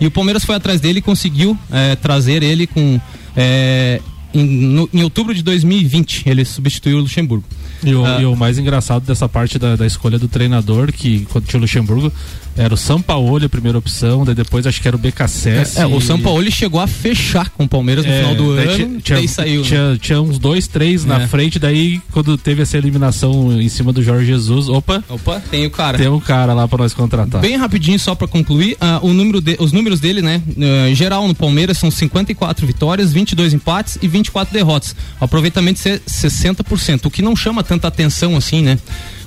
E 0.00 0.06
o 0.06 0.10
Palmeiras 0.10 0.44
foi 0.44 0.54
atrás 0.54 0.80
dele 0.80 1.00
e 1.00 1.02
conseguiu 1.02 1.58
eh, 1.70 1.96
trazer 1.96 2.42
ele 2.42 2.66
com. 2.66 3.00
eh, 3.36 4.00
em, 4.34 4.44
no- 4.44 4.88
em 4.92 5.02
outubro 5.02 5.34
de 5.34 5.42
2020, 5.42 6.24
ele 6.28 6.44
substituiu 6.44 6.98
o 6.98 7.00
Luxemburgo. 7.00 7.44
E 7.84 7.94
o, 7.94 8.04
Ah. 8.04 8.20
e 8.20 8.24
o 8.26 8.34
mais 8.36 8.58
engraçado 8.58 9.04
dessa 9.04 9.28
parte 9.28 9.58
da, 9.58 9.76
da 9.76 9.86
escolha 9.86 10.18
do 10.18 10.28
treinador, 10.28 10.92
que 10.92 11.26
quando 11.30 11.44
tinha 11.46 11.58
o 11.58 11.62
Luxemburgo, 11.62 12.12
era 12.56 12.72
o 12.72 12.76
Sampaoli 12.76 13.46
a 13.46 13.48
primeira 13.48 13.78
opção, 13.78 14.24
daí 14.24 14.34
depois 14.34 14.66
acho 14.66 14.80
que 14.80 14.88
era 14.88 14.96
o 14.96 14.98
BKSS. 15.00 15.78
É, 15.80 15.86
o 15.86 15.98
e- 15.98 16.02
Sampaoli 16.02 16.50
chegou 16.50 16.80
a 16.80 16.86
fechar 16.86 17.50
com 17.50 17.64
o 17.64 17.68
Palmeiras 17.68 18.04
no 18.04 18.10
É, 18.12 18.18
final 18.20 18.34
do 18.34 18.56
daí 18.56 18.82
ano, 18.82 19.00
tinha- 19.00 19.18
daí 19.18 19.28
saiu. 19.28 19.60
né? 19.62 19.66
Tinha, 19.66 19.98
tinha 20.00 20.20
uns 20.22 20.38
dois, 20.38 20.66
três 20.66 21.04
na 21.04 21.22
É. 21.22 21.26
frente, 21.26 21.58
daí 21.58 22.00
quando 22.12 22.36
teve 22.38 22.62
essa 22.62 22.76
eliminação 22.78 23.60
em 23.60 23.68
cima 23.68 23.92
do 23.92 24.02
Jorge 24.02 24.26
Jesus, 24.26 24.68
opa, 24.68 25.02
Opa, 25.08 25.40
tem 25.50 25.66
o 25.66 25.70
cara. 25.70 25.98
tem 25.98 26.08
um 26.08 26.20
cara 26.20 26.52
lá 26.54 26.66
pra 26.66 26.78
nós 26.78 26.94
contratar. 26.94 27.40
Bem 27.40 27.56
rapidinho, 27.56 27.98
só 27.98 28.14
pra 28.14 28.26
concluir, 28.26 28.76
ah, 28.80 29.00
o 29.02 29.12
número 29.12 29.40
de- 29.40 29.56
os 29.60 29.72
números 29.72 30.00
dele, 30.00 30.22
né? 30.22 30.40
ah, 30.58 30.94
geral 30.94 31.26
no 31.28 31.34
Palmeiras 31.34 31.78
são 31.78 31.90
54 31.90 32.66
vitórias, 32.66 33.12
22 33.12 33.52
empates 33.52 33.98
e 34.00 34.08
24 34.08 34.52
derrotas. 34.54 34.94
O 35.20 35.24
aproveitamento 35.24 35.86
é 35.88 36.00
60%, 36.06 37.06
o 37.06 37.10
que 37.10 37.22
não 37.22 37.34
chama 37.36 37.62
tanta 37.62 37.88
atenção 37.88 38.36
assim, 38.36 38.62
né? 38.62 38.78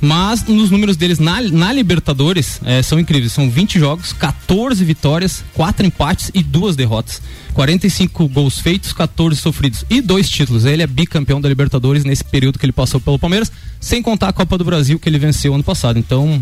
Mas 0.01 0.45
nos 0.45 0.71
números 0.71 0.95
deles 0.95 1.19
na, 1.19 1.41
na 1.41 1.73
Libertadores 1.73 2.61
eh, 2.65 2.81
são 2.81 2.97
incríveis. 2.99 3.18
São 3.27 3.49
20 3.49 3.79
jogos, 3.79 4.13
14 4.13 4.85
vitórias, 4.85 5.43
4 5.55 5.85
empates 5.85 6.29
e 6.33 6.43
2 6.43 6.75
derrotas. 6.75 7.21
45 7.53 8.27
gols 8.29 8.59
feitos, 8.59 8.93
14 8.93 9.35
sofridos 9.41 9.83
e 9.89 9.99
dois 9.99 10.29
títulos. 10.29 10.63
Ele 10.65 10.81
é 10.83 10.87
bicampeão 10.87 11.41
da 11.41 11.49
Libertadores 11.49 12.05
nesse 12.05 12.23
período 12.23 12.57
que 12.59 12.65
ele 12.65 12.71
passou 12.71 13.01
pelo 13.01 13.19
Palmeiras, 13.19 13.51
sem 13.81 14.01
contar 14.01 14.29
a 14.29 14.33
Copa 14.33 14.57
do 14.57 14.63
Brasil 14.63 14.97
que 14.99 15.09
ele 15.09 15.19
venceu 15.19 15.53
ano 15.53 15.63
passado. 15.63 15.97
Então, 15.99 16.41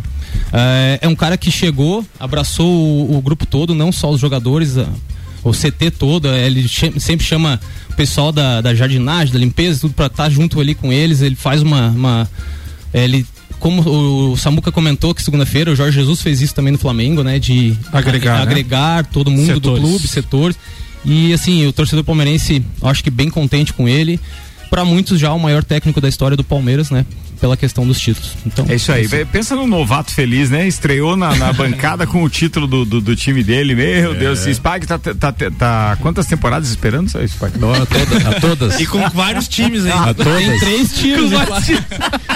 é, 0.53 0.99
é 1.01 1.07
um 1.07 1.15
cara 1.15 1.37
que 1.37 1.49
chegou, 1.49 2.05
abraçou 2.19 2.67
o, 2.69 3.17
o 3.17 3.21
grupo 3.21 3.45
todo, 3.47 3.73
não 3.73 3.91
só 3.91 4.11
os 4.11 4.19
jogadores, 4.19 4.77
a- 4.77 4.87
o 5.43 5.51
CT 5.53 5.91
todo. 5.91 6.27
é, 6.27 6.45
Ele 6.45 6.67
sempre 6.99 7.25
chama 7.25 7.59
o 7.89 7.93
pessoal 7.95 8.31
da, 8.31 8.59
da 8.61 8.75
jardinagem, 8.75 9.33
da 9.33 9.39
limpeza, 9.39 9.79
tudo 9.81 9.93
para 9.93 10.07
estar 10.07 10.29
junto 10.29 10.59
ali 10.59 10.75
com 10.75 10.91
eles. 10.91 11.21
Ele 11.21 11.35
faz 11.35 11.61
uma. 11.61 11.87
uma 11.89 12.29
é, 12.93 13.03
ele 13.05 13.25
como 13.59 13.81
o 14.31 14.37
Samuca 14.37 14.71
comentou 14.71 15.13
que 15.13 15.21
segunda-feira 15.23 15.71
o 15.71 15.75
Jorge 15.75 15.97
Jesus 15.97 16.21
fez 16.21 16.41
isso 16.41 16.53
também 16.53 16.71
no 16.71 16.77
Flamengo, 16.77 17.23
né? 17.23 17.39
De 17.39 17.75
Agregar, 17.91 18.37
né? 18.37 18.41
agregar 18.43 19.05
todo 19.05 19.31
mundo 19.31 19.45
Setores. 19.45 19.81
do 19.81 19.87
clube, 19.87 20.07
setores. 20.07 20.57
E 21.05 21.33
assim, 21.33 21.65
o 21.65 21.73
torcedor 21.73 22.03
palmeirense, 22.03 22.63
acho 22.81 23.03
que 23.03 23.09
bem 23.09 23.29
contente 23.29 23.73
com 23.73 23.87
ele. 23.87 24.19
Para 24.69 24.83
muitos 24.83 25.19
já 25.19 25.31
o 25.33 25.39
maior 25.39 25.63
técnico 25.63 26.01
da 26.01 26.09
história 26.09 26.35
do 26.35 26.43
Palmeiras, 26.43 26.89
né? 26.89 27.05
Pela 27.39 27.55
questão 27.57 27.85
dos 27.87 27.99
títulos. 27.99 28.31
Então, 28.45 28.65
É 28.67 28.75
isso 28.75 28.91
aí. 28.91 29.05
Vê- 29.07 29.25
Pensa 29.25 29.55
no 29.55 29.67
novato 29.67 30.11
feliz, 30.13 30.49
né? 30.49 30.67
Estreou 30.67 31.15
na, 31.15 31.35
na 31.35 31.51
bancada 31.53 32.05
com 32.07 32.23
o 32.23 32.29
título 32.29 32.65
do, 32.67 32.83
do, 32.85 33.01
do 33.01 33.15
time 33.15 33.43
dele. 33.43 33.75
Meu 33.75 34.13
Deus, 34.15 34.39
esse 34.41 34.55
Spike 34.55 34.85
tá, 34.87 34.97
tá, 34.97 35.13
tá, 35.13 35.31
tá- 35.51 35.97
Quantas 36.01 36.25
temporadas 36.25 36.69
esperando 36.69 37.07
isso 37.07 37.17
aí, 37.17 37.27
Spike? 37.27 37.57
Não, 37.59 37.71
a 37.73 37.85
todas, 37.85 38.25
a 38.25 38.39
todas. 38.39 38.79
E 38.79 38.85
com 38.85 39.07
vários 39.09 39.47
times 39.47 39.85
aí. 39.85 39.91
A 39.91 40.13
todas. 40.13 40.33
Tem 40.37 40.59
três 40.59 40.93
times. 40.97 41.31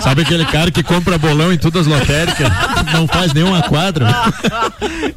Sabe 0.01 0.21
aquele 0.21 0.45
cara 0.45 0.71
que 0.71 0.83
compra 0.83 1.17
bolão 1.17 1.51
em 1.53 1.57
todas 1.57 1.87
as 1.87 1.87
lotéricas, 1.87 2.49
não 2.93 3.07
faz 3.07 3.33
nenhuma 3.33 3.61
quadra? 3.63 4.07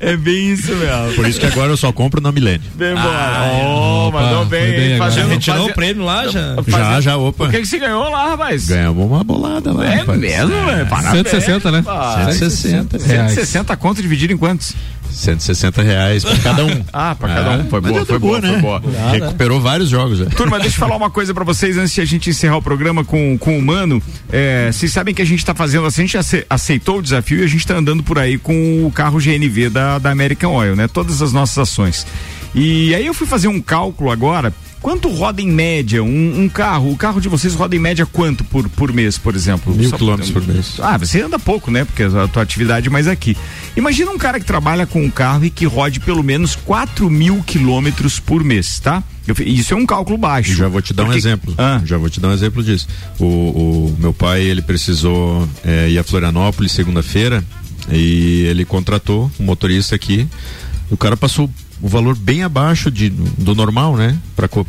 É 0.01 0.17
bem 0.17 0.53
isso 0.53 0.73
mesmo. 0.75 1.15
Por 1.15 1.27
isso 1.29 1.39
que 1.41 1.47
agora 1.47 1.71
eu 1.73 1.77
só 1.77 1.93
compro 1.93 2.21
na 2.21 2.33
Milênio. 2.33 2.63
Bem 2.75 2.93
embora. 2.93 3.09
Ah, 3.09 3.51
oh, 3.65 4.09
opa, 4.09 4.21
mandou 4.23 4.45
bem. 4.47 4.71
bem 4.71 4.81
hein? 4.89 4.95
agora. 4.95 5.11
Fazendo, 5.11 5.29
Retirou 5.31 5.59
faze- 5.61 5.71
o 5.71 5.75
prêmio 5.75 6.05
lá 6.05 6.29
já? 6.29 6.57
Já, 6.67 7.01
já, 7.01 7.17
opa. 7.17 7.45
O 7.45 7.51
que, 7.51 7.61
que 7.61 7.67
você 7.67 7.79
ganhou 7.79 8.09
lá, 8.11 8.31
rapaz? 8.31 8.67
Ganhamos 8.67 9.05
uma 9.07 9.23
bolada 9.25 9.73
É 9.83 9.95
rapaz. 9.97 10.19
mesmo, 10.21 10.65
velho? 10.67 10.87
Parabéns. 10.87 11.29
160, 11.29 11.71
né? 11.73 11.85
Ah, 11.87 12.27
160 12.33 12.99
160 12.99 13.77
conto 13.77 14.01
dividido 14.03 14.33
em 14.33 14.37
quantos? 14.37 14.75
160 15.11 15.81
reais 15.83 16.25
pra 16.25 16.37
cada 16.39 16.65
um. 16.65 16.85
Ah, 16.93 17.15
pra 17.15 17.29
cada 17.29 17.51
um. 17.53 17.69
Foi 17.69 17.81
Mas 17.81 17.91
boa, 17.93 18.01
já 18.01 18.07
foi 18.07 18.15
tá 18.17 18.19
boa, 18.19 18.41
né? 18.41 18.49
foi 18.53 18.61
boa. 18.61 18.83
Recuperou 19.13 19.61
vários 19.61 19.89
jogos 19.89 20.19
já. 20.19 20.27
Turma, 20.27 20.59
deixa 20.59 20.75
eu 20.77 20.81
falar 20.81 20.97
uma 20.97 21.09
coisa 21.11 21.33
pra 21.33 21.45
vocês 21.45 21.77
antes 21.79 21.93
de 21.95 22.01
a 22.01 22.05
gente 22.05 22.31
encerrar 22.31 22.57
o 22.57 22.63
programa 22.63 23.05
com, 23.05 23.39
com 23.39 23.57
o 23.59 23.63
Mano. 23.63 24.03
É, 24.33 24.71
vocês 24.73 24.91
sabem 24.93 25.15
que 25.15 25.23
a 25.23 25.25
gente 25.27 25.45
tá 25.45 25.55
fazendo 25.55 25.87
assim, 25.87 26.03
a 26.03 26.05
gente 26.07 26.17
ace- 26.17 26.47
aceitou 26.51 26.99
o 26.99 27.03
desafio 27.03 27.41
e 27.41 27.45
a 27.45 27.47
gente 27.47 27.65
tá 27.67 27.77
andando 27.77 28.03
por 28.03 28.19
aí 28.19 28.39
com 28.39 28.85
o 28.87 28.91
carro 28.91 29.19
GNV 29.21 29.69
da, 29.71 29.99
da 29.99 30.11
American 30.11 30.53
Oil, 30.53 30.75
né? 30.75 30.89
Todas 30.89 31.23
as 31.23 31.33
nossas 31.33 31.59
ações. 31.59 32.05
E 32.55 32.93
aí 32.95 33.07
eu 33.07 33.15
fui 33.15 33.27
fazer 33.27 33.47
um 33.49 33.61
cálculo 33.61 34.11
agora. 34.11 34.53
Quanto 34.85 35.09
roda 35.09 35.41
em 35.41 35.51
média 35.51 36.05
um, 36.05 36.43
um 36.43 36.47
carro? 36.47 36.93
O 36.93 36.97
carro 36.99 37.19
de 37.19 37.27
vocês 37.27 37.55
roda 37.55 37.75
em 37.75 37.79
média 37.79 38.05
quanto 38.05 38.45
por, 38.45 38.69
por 38.69 38.93
mês, 38.93 39.17
por 39.17 39.35
exemplo? 39.35 39.75
Mil 39.75 39.89
Só- 39.89 39.97
quilômetros 39.97 40.31
por 40.31 40.47
mês. 40.47 40.75
Ah, 40.79 40.99
você 40.99 41.23
anda 41.23 41.39
pouco, 41.39 41.71
né? 41.71 41.87
Porque 41.87 42.03
a 42.03 42.29
tua 42.29 42.43
atividade 42.43 42.89
é 42.89 42.91
mais 42.91 43.09
aqui. 43.09 43.35
Imagina 43.75 44.11
um 44.11 44.19
cara 44.19 44.39
que 44.39 44.45
trabalha 44.45 44.87
com 44.87 45.03
um 45.03 45.09
carro 45.09 45.47
e 45.47 45.49
que 45.49 45.65
rode 45.65 46.01
pelo 46.01 46.23
menos 46.23 46.55
4 46.55 47.09
mil 47.09 47.43
quilômetros 47.45 48.21
por 48.21 48.45
mês, 48.45 48.79
tá? 48.79 49.03
Eu 49.27 49.35
isso 49.47 49.73
é 49.73 49.77
um 49.79 49.87
cálculo 49.87 50.19
baixo. 50.19 50.53
Já 50.55 50.69
vou 50.69 50.83
te 50.83 50.93
dar 50.93 51.05
um 51.05 51.07
Porque- 51.07 51.19
exemplo. 51.19 51.55
Ah. 51.57 51.81
Já 51.83 51.97
vou 51.97 52.11
te 52.11 52.21
dar 52.21 52.29
um 52.29 52.35
exemplo 52.35 52.63
disso. 52.63 52.87
O, 53.19 53.25
o 53.25 53.97
meu 53.99 54.13
pai, 54.13 54.43
ele 54.43 54.61
precisou 54.61 55.49
é, 55.65 55.89
ir 55.89 55.99
a 55.99 56.05
Florianópolis 56.05 56.73
segunda-feira 56.73 57.43
e 57.91 58.43
ele 58.51 58.67
contratou 58.67 59.33
um 59.41 59.45
motorista 59.45 59.95
aqui. 59.95 60.29
O 60.91 60.97
cara 60.99 61.17
passou 61.17 61.49
o 61.85 61.89
valor 61.89 62.17
bem 62.17 62.43
abaixo 62.43 62.91
de, 62.91 63.11
do 63.11 63.55
normal, 63.55 63.95
né? 63.95 64.19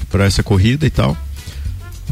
Pra 0.09 0.25
essa 0.25 0.43
corrida 0.43 0.85
e 0.85 0.89
tal. 0.89 1.15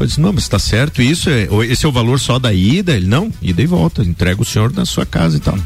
Eu 0.00 0.06
disse, 0.06 0.18
não, 0.18 0.32
mas 0.32 0.48
tá 0.48 0.58
certo 0.58 1.02
isso? 1.02 1.28
É, 1.28 1.46
esse 1.68 1.84
é 1.84 1.88
o 1.88 1.92
valor 1.92 2.18
só 2.18 2.38
da 2.38 2.54
ida? 2.54 2.96
Ele, 2.96 3.06
não, 3.06 3.30
ida 3.42 3.60
e 3.60 3.66
volta, 3.66 4.02
entrega 4.02 4.40
o 4.40 4.46
senhor 4.46 4.72
na 4.72 4.86
sua 4.86 5.04
casa 5.04 5.36
e 5.36 5.40
tal. 5.40 5.58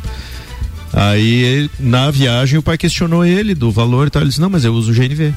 Aí, 0.92 1.70
na 1.78 2.10
viagem, 2.10 2.58
o 2.58 2.62
pai 2.64 2.76
questionou 2.76 3.24
ele 3.24 3.54
do 3.54 3.70
valor 3.70 4.08
e 4.08 4.10
tal. 4.10 4.22
Ele 4.22 4.28
disse, 4.28 4.40
não, 4.40 4.50
mas 4.50 4.64
eu 4.64 4.74
uso 4.74 4.90
o 4.90 4.94
GNV. 4.94 5.32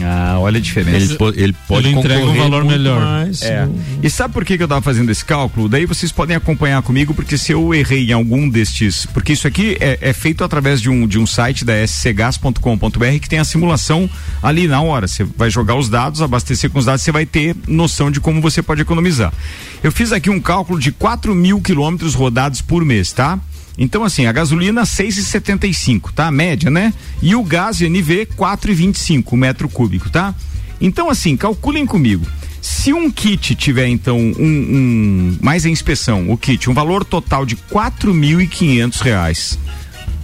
Ah, 0.00 0.36
olha 0.38 0.58
a 0.58 0.60
diferença. 0.60 0.96
Ele, 0.96 1.14
po- 1.16 1.28
ele 1.36 1.54
pode 1.68 1.88
Ele 1.88 1.98
entrega 1.98 2.24
um 2.24 2.34
valor 2.34 2.64
melhor. 2.64 2.98
mais, 3.00 3.42
É. 3.42 3.66
no- 3.66 3.78
E 4.02 4.08
sabe 4.08 4.32
por 4.32 4.42
que, 4.44 4.56
que 4.56 4.62
eu 4.62 4.68
tava 4.68 4.80
fazendo 4.80 5.10
esse 5.10 5.22
cálculo? 5.24 5.68
Daí 5.68 5.84
vocês 5.84 6.10
podem 6.10 6.34
acompanhar 6.34 6.80
comigo, 6.82 7.12
porque 7.12 7.36
se 7.36 7.52
eu 7.52 7.74
errei 7.74 8.08
em 8.08 8.12
algum 8.12 8.48
destes. 8.48 9.04
Porque 9.12 9.34
isso 9.34 9.46
aqui 9.46 9.76
é, 9.80 9.98
é 10.00 10.12
feito 10.14 10.42
através 10.44 10.80
de 10.80 10.88
um, 10.88 11.06
de 11.06 11.18
um 11.18 11.26
site 11.26 11.64
da 11.64 11.74
scgas.com.br 11.86 13.18
que 13.20 13.28
tem 13.28 13.38
a 13.38 13.44
simulação 13.44 14.08
ali 14.42 14.66
na 14.66 14.80
hora. 14.80 15.06
Você 15.06 15.24
vai 15.24 15.50
jogar 15.50 15.74
os 15.74 15.88
dados, 15.88 16.22
abastecer 16.22 16.70
com 16.70 16.78
os 16.78 16.86
dados, 16.86 17.02
você 17.02 17.12
vai 17.12 17.26
ter 17.26 17.54
noção 17.68 18.10
de 18.10 18.20
como 18.20 18.40
você 18.40 18.62
pode 18.62 18.80
economizar. 18.82 19.32
Eu 19.82 19.92
fiz 19.92 20.12
aqui 20.12 20.30
um 20.30 20.40
cálculo 20.40 20.78
de 20.80 20.90
4 20.92 21.34
mil 21.34 21.60
quilômetros 21.60 22.14
rodados 22.14 22.60
por 22.62 22.84
mês, 22.84 23.12
tá? 23.12 23.38
Então, 23.78 24.04
assim, 24.04 24.26
a 24.26 24.32
gasolina 24.32 24.82
6,75, 24.82 26.12
tá? 26.12 26.26
A 26.26 26.30
média, 26.32 26.70
né? 26.70 26.92
E 27.22 27.34
o 27.34 27.42
gás 27.42 27.78
GNV 27.78 28.26
4,25 28.36 29.36
metro 29.36 29.68
cúbico, 29.68 30.10
tá? 30.10 30.34
Então, 30.80 31.08
assim, 31.08 31.36
calculem 31.36 31.86
comigo. 31.86 32.26
Se 32.60 32.92
um 32.92 33.10
kit 33.10 33.54
tiver, 33.54 33.88
então, 33.88 34.18
um, 34.18 34.34
um- 34.38 35.38
mais 35.40 35.64
a 35.66 35.70
inspeção, 35.70 36.30
o 36.30 36.36
kit, 36.36 36.68
um 36.70 36.74
valor 36.74 37.04
total 37.04 37.44
de 37.46 37.56
4.500 37.56 39.00
reais. 39.00 39.58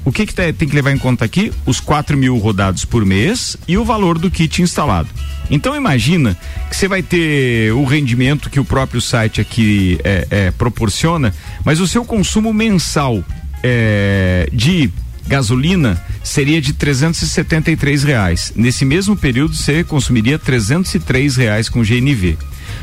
O 0.05 0.13
que, 0.13 0.27
que 0.27 0.35
tem 0.35 0.53
que 0.53 0.75
levar 0.75 0.93
em 0.93 0.99
conta 0.99 1.25
aqui? 1.25 1.53
Os 1.67 1.81
4 1.81 2.17
mil 2.17 2.37
rodados 2.39 2.85
por 2.85 3.05
mês 3.05 3.57
e 3.67 3.77
o 3.77 3.85
valor 3.85 4.19
do 4.19 4.31
kit 4.31 4.63
instalado. 4.63 5.09
Então 5.51 5.75
imagina 5.75 6.37
que 6.69 6.77
você 6.77 6.89
vai 6.89 7.03
ter 7.03 7.73
o 7.73 7.85
rendimento 7.85 8.51
que 8.51 8.61
o 8.61 8.65
próprio 8.65 9.01
site 9.01 9.41
aqui 9.41 9.99
é, 10.05 10.27
é, 10.31 10.51
proporciona, 10.51 11.35
mas 11.65 11.81
o 11.81 11.87
seu 11.87 12.05
consumo 12.05 12.53
mensal 12.53 13.25
é, 13.63 14.49
de 14.53 14.91
gasolina 15.27 16.03
seria 16.25 16.61
de 16.61 16.73
373 16.73 18.03
reais. 18.03 18.53
Nesse 18.57 18.85
mesmo 18.85 19.17
período 19.17 19.55
você 19.55 19.85
consumiria 19.85 20.39
303 20.39 21.37
reais 21.37 21.69
com 21.69 21.83
GNV. 21.83 22.39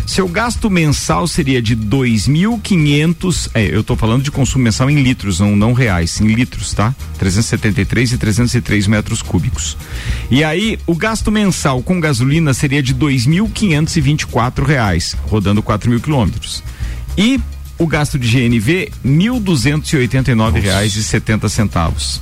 Seu 0.06 0.28
gasto 0.28 0.70
mensal 0.70 1.28
seria 1.28 1.62
de 1.62 1.76
2.500. 1.76 3.50
É, 3.54 3.74
eu 3.74 3.82
estou 3.82 3.96
falando 3.96 4.24
de 4.24 4.32
consumo 4.32 4.64
mensal 4.64 4.90
em 4.90 5.02
litros, 5.02 5.40
não, 5.40 5.56
não 5.56 5.74
reais, 5.74 6.22
em 6.22 6.28
litros, 6.28 6.74
tá? 6.74 6.94
373 7.18 8.14
e 8.14 8.18
303 8.18 8.88
metros 8.88 9.22
cúbicos. 9.22 9.78
E 10.30 10.44
aí, 10.44 10.78
o 10.86 10.96
gasto 10.96 11.32
mensal 11.32 11.82
com 11.82 12.00
gasolina 12.00 12.54
seria 12.54 12.84
de 12.84 12.94
2.524 12.94 14.64
reais, 14.64 15.16
rodando 15.24 15.64
4 15.64 15.90
mil 15.90 16.00
quilômetros. 16.00 16.64
E 17.18 17.40
o 17.78 17.88
gasto 17.88 18.18
de 18.18 18.28
GNV, 18.28 18.92
1.289 19.06 20.62
reais 20.62 20.96
e 20.96 21.04
70 21.04 21.50
centavos. 21.50 22.22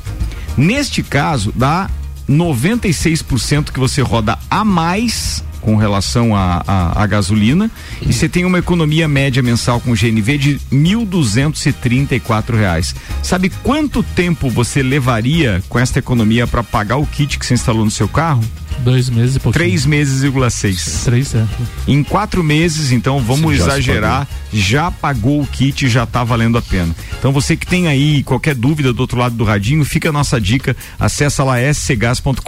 Neste 0.58 1.04
caso, 1.04 1.52
dá 1.56 1.90
96% 2.30 3.72
que 3.72 3.80
você 3.80 4.02
roda 4.02 4.38
a 4.50 4.64
mais 4.64 5.44
com 5.64 5.78
relação 5.78 6.36
à 6.36 7.08
gasolina 7.08 7.72
e 8.02 8.12
você 8.12 8.28
tem 8.28 8.44
uma 8.46 8.60
economia 8.60 9.08
média 9.08 9.42
mensal 9.42 9.80
com 9.80 9.94
GNV 9.94 10.38
de 10.38 10.60
1.234 10.72 12.56
reais. 12.56 12.94
Sabe 13.24 13.50
quanto 13.50 14.04
tempo 14.04 14.50
você 14.50 14.84
levaria 14.84 15.64
com 15.70 15.80
esta 15.80 16.00
economia 16.00 16.46
para 16.46 16.64
pagar 16.64 16.98
o 16.98 17.08
kit 17.08 17.40
que 17.40 17.46
você 17.46 17.54
instalou 17.54 17.86
no 17.86 17.92
seu 17.92 18.08
carro? 18.08 18.44
Dois 18.80 19.10
meses 19.10 19.36
e 19.36 19.40
pouquinho. 19.40 19.66
Três 19.66 19.86
meses, 19.86 20.22
vírgula 20.22 20.50
seis. 20.50 21.02
Três, 21.06 21.34
é. 21.36 21.46
Em 21.88 22.04
quatro 22.04 22.44
meses, 22.44 22.92
então, 22.92 23.20
vamos 23.20 23.58
já 23.58 23.66
exagerar, 23.66 24.28
já 24.52 24.92
pagou 24.92 25.42
o 25.42 25.48
kit, 25.48 25.88
já 25.88 26.06
tá 26.06 26.24
valendo 26.24 26.58
a 26.58 26.62
pena. 26.62 26.94
Então, 27.18 27.32
você 27.32 27.56
que 27.56 27.66
tem 27.66 27.88
aí 27.88 28.24
qualquer 28.24 28.56
dúvida 28.56 28.92
do 28.92 29.00
outro 29.00 29.18
lado 29.18 29.36
do 29.36 29.44
radinho, 29.44 29.84
fica 29.86 30.10
a 30.10 30.12
nossa 30.12 30.40
dica, 30.40 30.76
acessa 31.00 31.44
lá 31.44 31.56
scgas.com.br 31.74 32.44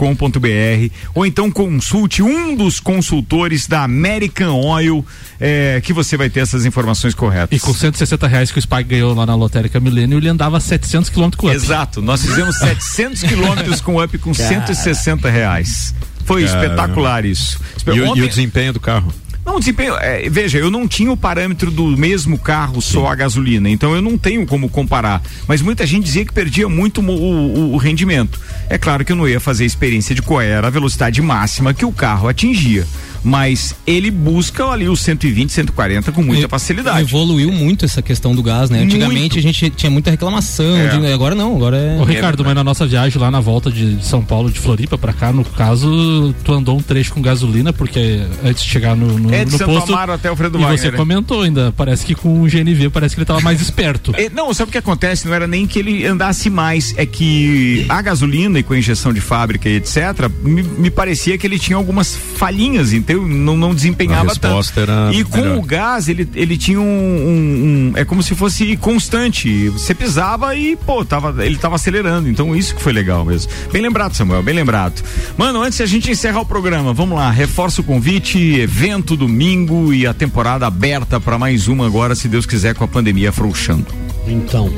ou 1.14 1.24
então 1.26 1.50
consulte 1.50 2.22
um 2.22 2.54
dos 2.54 2.80
consultores 2.80 3.66
da 3.66 3.82
American 3.84 4.54
Oil, 4.54 5.04
eh, 5.40 5.80
que 5.82 5.92
você 5.92 6.16
vai 6.16 6.28
ter 6.28 6.40
essas 6.40 6.64
informações 6.66 7.14
corretas. 7.14 7.56
E 7.56 7.60
com 7.60 7.72
160 7.72 8.26
reais 8.26 8.50
que 8.50 8.58
o 8.58 8.62
Spike 8.62 8.84
ganhou 8.84 9.14
lá 9.14 9.26
na 9.26 9.34
lotérica 9.34 9.80
Milênio, 9.80 10.18
ele 10.18 10.28
andava 10.28 10.60
700 10.60 11.10
km 11.10 11.30
com 11.36 11.46
o 11.46 11.50
up. 11.50 11.56
Exato, 11.56 12.02
nós 12.02 12.22
fizemos 12.22 12.56
700 12.58 13.22
quilômetros 13.22 13.80
com 13.80 14.02
up 14.02 14.18
com 14.18 14.34
Cara. 14.34 14.48
160 14.48 15.30
reais. 15.30 15.94
Foi 16.26 16.44
Caramba. 16.44 16.64
espetacular 16.64 17.24
isso. 17.24 17.58
E, 17.86 17.90
o- 18.00 18.16
e 18.16 18.22
o 18.22 18.28
desempenho 18.28 18.72
do 18.74 18.80
carro? 18.80 19.12
Não, 19.44 19.60
desempenho. 19.60 19.94
é, 20.00 20.28
veja, 20.28 20.58
eu 20.58 20.72
não 20.72 20.88
tinha 20.88 21.10
o 21.12 21.16
parâmetro 21.16 21.70
do 21.70 21.86
mesmo 21.96 22.36
carro 22.36 22.82
só 22.82 23.06
a 23.06 23.14
gasolina, 23.14 23.70
então 23.70 23.94
eu 23.94 24.02
não 24.02 24.18
tenho 24.18 24.44
como 24.44 24.68
comparar. 24.68 25.22
Mas 25.46 25.62
muita 25.62 25.86
gente 25.86 26.02
dizia 26.04 26.24
que 26.24 26.32
perdia 26.32 26.68
muito 26.68 27.00
o, 27.00 27.04
o- 27.12 27.72
o 27.74 27.76
rendimento. 27.76 28.40
É 28.68 28.76
claro 28.76 29.04
que 29.04 29.12
eu 29.12 29.16
não 29.16 29.28
ia 29.28 29.38
fazer 29.38 29.62
a 29.62 29.66
experiência 29.68 30.16
de 30.16 30.20
qual 30.20 30.40
era 30.40 30.66
a 30.66 30.70
velocidade 30.70 31.22
máxima 31.22 31.72
que 31.72 31.84
o 31.84 31.92
carro 31.92 32.26
atingia. 32.28 32.84
Mas 33.28 33.74
ele 33.84 34.08
busca 34.08 34.64
ali 34.66 34.88
os 34.88 35.00
120, 35.00 35.50
140 35.50 36.12
com 36.12 36.22
muita 36.22 36.48
facilidade. 36.48 37.00
Evoluiu 37.00 37.50
muito 37.50 37.84
essa 37.84 38.00
questão 38.00 38.36
do 38.36 38.42
gás, 38.42 38.70
né? 38.70 38.82
Antigamente 38.82 39.16
Muito. 39.34 39.38
a 39.38 39.40
gente 39.42 39.70
tinha 39.70 39.90
muita 39.90 40.12
reclamação, 40.12 40.76
É. 40.76 40.96
de- 40.96 41.12
agora 41.12 41.34
não, 41.34 41.56
agora 41.56 41.76
é. 41.76 41.98
Ô 42.00 42.04
Ricardo, 42.04 42.44
mas 42.44 42.54
na 42.54 42.62
nossa 42.62 42.86
viagem 42.86 43.20
lá 43.20 43.28
na 43.28 43.40
volta 43.40 43.68
de 43.68 43.98
São 44.04 44.24
Paulo, 44.24 44.48
de 44.48 44.60
Floripa 44.60 44.96
pra 44.96 45.12
cá, 45.12 45.32
no 45.32 45.44
caso, 45.44 46.32
tu 46.44 46.52
andou 46.52 46.78
um 46.78 46.82
trecho 46.82 47.12
com 47.14 47.20
gasolina, 47.20 47.72
porque 47.72 48.20
antes 48.44 48.62
de 48.62 48.70
chegar 48.70 48.94
no, 48.94 49.18
no, 49.18 49.34
É 49.34 49.44
de 49.44 49.50
no 49.50 49.58
Santo 49.58 49.72
posto. 49.72 49.92
Amaro 49.92 50.12
até 50.12 50.30
o 50.30 50.36
Fredo 50.36 50.58
E 50.58 50.60
você 50.60 50.66
Wagner, 50.68 50.92
né? 50.92 50.96
comentou 50.98 51.42
ainda, 51.42 51.74
parece 51.76 52.06
que 52.06 52.14
com 52.14 52.42
o 52.42 52.46
GNV 52.48 52.90
parece 52.90 53.16
que 53.16 53.20
ele 53.20 53.26
tava 53.26 53.40
mais 53.40 53.60
esperto. 53.60 54.12
É, 54.16 54.30
Não, 54.30 54.54
sabe 54.54 54.68
o 54.68 54.72
que 54.72 54.78
acontece? 54.78 55.26
Não 55.26 55.34
era 55.34 55.48
nem 55.48 55.66
que 55.66 55.80
ele 55.80 56.06
andasse 56.06 56.48
mais, 56.48 56.94
é 56.96 57.04
que 57.04 57.84
a 57.88 58.00
gasolina 58.00 58.58
e 58.60 58.62
com 58.62 58.72
a 58.72 58.78
injeção 58.78 59.12
de 59.12 59.20
fábrica 59.20 59.68
e 59.68 59.76
etc, 59.76 59.96
me, 60.42 60.62
me 60.62 60.90
parecia 60.90 61.36
que 61.36 61.44
ele 61.46 61.58
tinha 61.58 61.76
algumas 61.76 62.14
falhinhas, 62.16 62.92
então 63.16 63.28
não, 63.28 63.56
não 63.56 63.74
desempenhava 63.74 64.26
A 64.26 64.28
resposta 64.28 64.72
tanto. 64.86 64.90
era 64.90 65.12
e 65.14 65.24
com 65.24 65.38
melhor. 65.38 65.58
o 65.58 65.62
gás, 65.62 66.08
ele, 66.08 66.28
ele 66.34 66.56
tinha 66.56 66.80
um, 66.80 66.84
um- 66.84 67.90
um- 67.90 67.92
É 67.96 68.04
como 68.04 68.22
se 68.22 68.34
fosse 68.34 68.76
constante. 68.76 69.68
Você 69.70 69.94
pisava 69.94 70.54
e, 70.54 70.76
pô, 70.76 71.04
tava, 71.04 71.44
ele 71.44 71.56
tava 71.56 71.74
acelerando. 71.76 72.28
Então 72.28 72.54
isso 72.54 72.74
que 72.74 72.82
foi 72.82 72.92
legal 72.92 73.24
mesmo. 73.24 73.50
Bem 73.72 73.82
lembrado, 73.82 74.14
Samuel, 74.14 74.42
bem 74.42 74.54
lembrado. 74.54 75.02
Mano, 75.36 75.62
antes 75.62 75.78
de 75.78 75.82
a 75.82 75.86
gente 75.86 76.10
encerrar 76.10 76.40
o 76.40 76.46
programa, 76.46 76.92
vamos 76.92 77.16
lá, 77.18 77.30
reforça 77.30 77.80
o 77.80 77.84
convite, 77.84 78.38
evento 78.58 79.16
domingo 79.16 79.92
e 79.92 80.06
a 80.06 80.14
temporada 80.14 80.66
aberta 80.66 81.18
para 81.20 81.38
mais 81.38 81.68
uma 81.68 81.86
agora, 81.86 82.14
se 82.14 82.28
Deus 82.28 82.46
quiser, 82.46 82.74
com 82.74 82.84
a 82.84 82.88
pandemia 82.88 83.30
afrouxando. 83.30 83.86
Então, 84.26 84.72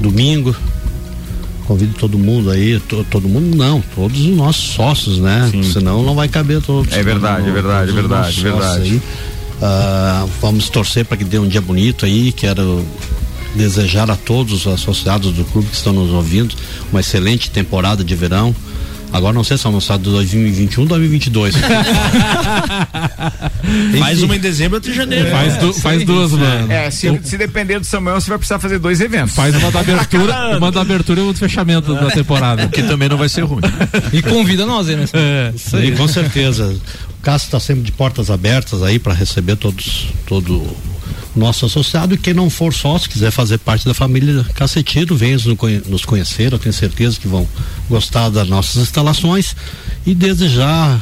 domingo, 0.00 0.54
convido 1.72 1.94
todo 1.98 2.18
mundo 2.18 2.50
aí, 2.50 2.78
to- 2.80 3.04
todo 3.10 3.28
mundo 3.28 3.56
não, 3.56 3.82
todos 3.94 4.20
os 4.20 4.36
nossos 4.36 4.74
sócios, 4.74 5.18
né? 5.18 5.50
Senão 5.72 6.02
não 6.02 6.14
vai 6.14 6.28
caber 6.28 6.60
todos. 6.60 6.92
É 6.92 7.02
verdade, 7.02 7.48
é 7.48 7.52
verdade, 7.52 7.90
é 7.90 7.94
verdade, 7.94 8.40
é 8.40 8.42
verdade. 8.42 9.02
Ah, 9.60 10.26
vamos 10.40 10.68
torcer 10.68 11.04
para 11.04 11.16
que 11.16 11.24
dê 11.24 11.38
um 11.38 11.48
dia 11.48 11.60
bonito 11.60 12.04
aí. 12.04 12.30
Quero 12.32 12.84
desejar 13.54 14.10
a 14.10 14.16
todos 14.16 14.66
os 14.66 14.72
associados 14.72 15.32
do 15.32 15.44
clube 15.44 15.68
que 15.68 15.76
estão 15.76 15.92
nos 15.92 16.10
ouvindo 16.10 16.54
uma 16.90 17.00
excelente 17.00 17.50
temporada 17.50 18.02
de 18.04 18.14
verão. 18.14 18.54
Agora 19.12 19.32
não 19.34 19.44
sei 19.44 19.58
se 19.58 19.66
é 19.66 19.68
almoçado 19.68 20.02
de 20.04 20.10
2021 20.10 20.82
ou 20.82 20.88
2022. 20.88 21.54
Mais 23.98 24.22
uma 24.22 24.36
em 24.36 24.40
dezembro, 24.40 24.76
outra 24.76 24.90
em 24.90 24.94
janeiro. 24.94 25.30
Faz 25.30 25.56
du- 25.58 25.72
faz 25.74 26.04
duas, 26.04 26.32
mano. 26.32 26.72
É, 26.72 26.90
se, 26.90 27.20
se 27.24 27.36
depender 27.38 27.78
do 27.78 27.84
Samuel, 27.86 28.20
você 28.20 28.28
vai 28.28 28.38
precisar 28.38 28.58
fazer 28.58 28.78
dois 28.78 29.00
eventos. 29.00 29.34
Faz 29.34 29.54
uma 29.54 29.70
da 29.70 29.80
abertura, 29.80 30.58
uma 30.58 30.72
da 30.72 30.80
abertura 30.80 31.20
e 31.20 31.22
outra 31.22 31.46
do 31.46 31.48
fechamento 31.50 31.94
da 31.94 32.10
temporada. 32.10 32.68
Que 32.68 32.82
também 32.82 33.08
não 33.08 33.16
vai 33.16 33.28
ser 33.28 33.42
ruim. 33.42 33.60
E 34.12 34.22
convida 34.22 34.64
nós, 34.66 34.88
aí, 34.88 34.96
né? 34.96 35.04
É. 35.12 35.52
Isso 35.54 35.76
aí, 35.76 35.92
com 35.92 36.08
certeza. 36.08 36.74
O 37.18 37.22
Cássio 37.22 37.46
está 37.46 37.60
sempre 37.60 37.82
de 37.84 37.92
portas 37.92 38.30
abertas 38.30 38.82
aí 38.82 38.98
para 38.98 39.14
receber 39.14 39.56
todos, 39.56 40.08
todo 40.26 40.54
o 40.54 40.76
nosso 41.34 41.64
associado 41.66 42.14
e 42.14 42.18
quem 42.18 42.34
não 42.34 42.50
for 42.50 42.74
sócio, 42.74 43.08
quiser 43.08 43.30
fazer 43.30 43.58
parte 43.58 43.84
da 43.86 43.94
família 43.94 44.44
Cacetiro, 44.54 45.16
venha 45.16 45.36
nos 45.36 45.54
conhe- 45.56 45.82
nos 45.86 46.04
conhecer, 46.04 46.52
eu 46.52 46.58
tenho 46.58 46.72
certeza 46.72 47.18
que 47.18 47.26
vão 47.26 47.48
gostar 47.88 48.28
das 48.28 48.48
nossas 48.48 48.82
instalações 48.82 49.56
e 50.04 50.14
desejar 50.14 51.00